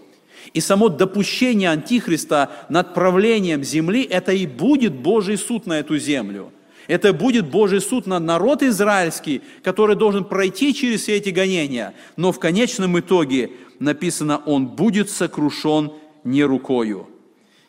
И 0.52 0.60
само 0.60 0.88
допущение 0.88 1.70
Антихриста 1.70 2.50
над 2.68 2.94
правлением 2.94 3.64
земли, 3.64 4.02
это 4.02 4.32
и 4.32 4.46
будет 4.46 4.94
Божий 4.94 5.38
суд 5.38 5.66
на 5.66 5.78
эту 5.78 5.98
землю. 5.98 6.52
Это 6.86 7.12
будет 7.12 7.50
Божий 7.50 7.80
суд 7.80 8.06
над 8.06 8.22
народ 8.22 8.62
израильский, 8.62 9.42
который 9.62 9.96
должен 9.96 10.24
пройти 10.24 10.74
через 10.74 11.02
все 11.02 11.16
эти 11.16 11.30
гонения. 11.30 11.94
Но 12.16 12.32
в 12.32 12.38
конечном 12.38 12.98
итоге 12.98 13.50
написано, 13.78 14.38
он 14.44 14.66
будет 14.66 15.10
сокрушен 15.10 15.92
не 16.24 16.44
рукою. 16.44 17.08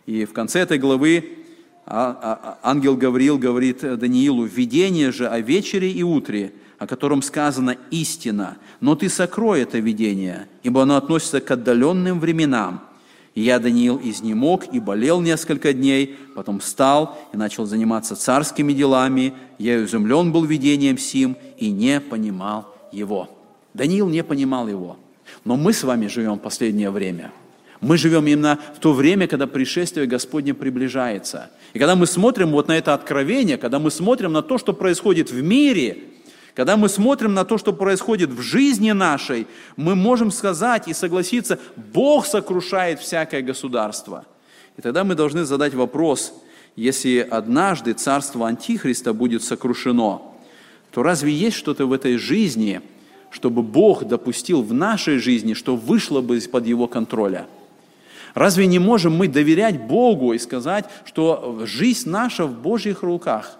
И 0.06 0.26
в 0.26 0.34
конце 0.34 0.60
этой 0.62 0.78
главы 0.78 1.38
а, 1.86 2.58
а, 2.64 2.70
ангел 2.70 2.96
Гавриил 2.96 3.38
говорит 3.38 3.82
Даниилу, 3.82 4.44
«Видение 4.44 5.12
же 5.12 5.28
о 5.28 5.40
вечере 5.40 5.92
и 5.92 6.04
утре, 6.04 6.54
о 6.78 6.88
котором 6.88 7.22
сказано 7.22 7.78
истина, 7.92 8.58
но 8.82 8.96
ты 8.96 9.10
сокрой 9.10 9.62
это 9.62 9.80
видение, 9.80 10.48
ибо 10.64 10.84
оно 10.84 10.98
относится 10.98 11.40
к 11.40 11.50
отдаленным 11.52 12.20
временам. 12.20 12.84
И 13.36 13.42
я, 13.42 13.60
Даниил, 13.60 14.00
изнемог 14.02 14.74
и 14.74 14.80
болел 14.80 15.22
несколько 15.22 15.74
дней, 15.74 16.16
потом 16.36 16.60
встал 16.60 17.18
и 17.34 17.38
начал 17.38 17.66
заниматься 17.66 18.16
царскими 18.16 18.74
делами. 18.74 19.34
Я 19.60 19.84
изумлен 19.84 20.32
был 20.32 20.46
видением 20.46 20.98
сим 20.98 21.38
и 21.58 21.70
не 21.70 22.00
понимал 22.00 22.74
его». 22.92 23.30
Даниил 23.74 24.08
не 24.08 24.24
понимал 24.24 24.68
его. 24.70 24.98
Но 25.44 25.58
мы 25.58 25.74
с 25.74 25.84
вами 25.84 26.08
живем 26.08 26.36
в 26.36 26.40
последнее 26.40 26.90
время– 26.90 27.32
мы 27.82 27.98
живем 27.98 28.26
именно 28.26 28.58
в 28.76 28.80
то 28.80 28.94
время, 28.94 29.28
когда 29.28 29.48
пришествие 29.48 30.08
Господне 30.08 30.54
приближается. 30.54 31.52
И 31.74 31.80
когда 31.80 31.96
мы 31.96 32.08
смотрим 32.08 32.52
вот 32.52 32.68
на 32.68 32.78
это 32.78 32.94
откровение, 32.94 33.58
когда 33.58 33.78
мы 33.80 33.92
смотрим 33.92 34.34
на 34.34 34.42
то, 34.42 34.58
что 34.58 34.74
происходит 34.74 35.30
в 35.30 35.42
мире, 35.44 36.00
когда 36.56 36.78
мы 36.78 36.90
смотрим 36.90 37.34
на 37.34 37.44
то, 37.44 37.58
что 37.58 37.74
происходит 37.74 38.30
в 38.30 38.42
жизни 38.42 38.92
нашей, 38.92 39.46
мы 39.76 39.96
можем 39.96 40.32
сказать 40.32 40.88
и 40.88 40.94
согласиться, 40.94 41.60
Бог 41.76 42.26
сокрушает 42.26 43.00
всякое 43.00 43.42
государство. 43.42 44.26
И 44.78 44.82
тогда 44.82 45.04
мы 45.04 45.16
должны 45.16 45.46
задать 45.46 45.74
вопрос, 45.74 46.34
если 46.76 47.20
однажды 47.20 47.94
царство 47.94 48.48
Антихриста 48.48 49.14
будет 49.14 49.44
сокрушено, 49.44 50.34
то 50.92 51.04
разве 51.04 51.32
есть 51.34 51.58
что-то 51.58 51.86
в 51.86 51.94
этой 51.94 52.18
жизни, 52.18 52.82
чтобы 53.30 53.62
Бог 53.62 54.06
допустил 54.06 54.62
в 54.62 54.74
нашей 54.74 55.20
жизни, 55.20 55.54
что 55.54 55.76
вышло 55.76 56.22
бы 56.22 56.38
из-под 56.38 56.66
Его 56.66 56.88
контроля– 56.88 57.48
Разве 58.36 58.68
не 58.68 58.80
можем 58.80 59.16
мы 59.16 59.30
доверять 59.30 59.88
Богу 59.88 60.34
и 60.34 60.40
сказать, 60.40 60.86
что 61.06 61.62
жизнь 61.66 62.10
наша 62.10 62.46
в 62.46 62.54
Божьих 62.54 63.02
руках, 63.02 63.58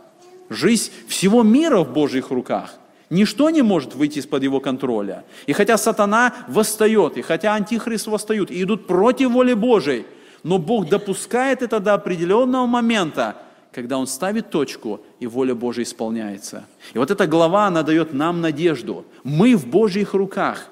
жизнь 0.50 0.92
всего 1.08 1.44
мира 1.44 1.80
в 1.80 1.94
Божьих 1.94 2.30
руках? 2.30 2.78
Ничто 3.16 3.50
не 3.50 3.62
может 3.62 3.96
выйти 3.96 4.20
из-под 4.20 4.44
его 4.44 4.60
контроля. 4.60 5.24
И 5.48 5.54
хотя 5.54 5.78
сатана 5.78 6.34
восстает, 6.50 7.16
и 7.16 7.22
хотя 7.22 7.54
антихрист 7.54 8.08
восстают, 8.08 8.52
и 8.52 8.62
идут 8.62 8.88
против 8.88 9.32
воли 9.32 9.54
Божией, 9.54 10.06
но 10.44 10.58
Бог 10.58 10.90
допускает 10.90 11.62
это 11.62 11.80
до 11.80 11.94
определенного 11.94 12.66
момента, 12.66 13.38
когда 13.72 13.98
Он 13.98 14.06
ставит 14.06 14.50
точку, 14.50 15.00
и 15.22 15.28
воля 15.28 15.56
Божия 15.56 15.84
исполняется. 15.84 16.66
И 16.94 16.98
вот 16.98 17.10
эта 17.10 17.26
глава, 17.26 17.68
она 17.68 17.84
дает 17.84 18.14
нам 18.14 18.42
надежду. 18.42 19.06
Мы 19.24 19.56
в 19.56 19.66
Божьих 19.66 20.14
руках. 20.14 20.68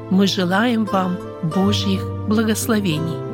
мы 0.09 0.27
желаем 0.27 0.83
вам 0.83 1.15
Божьих 1.41 2.18
благословений. 2.29 3.28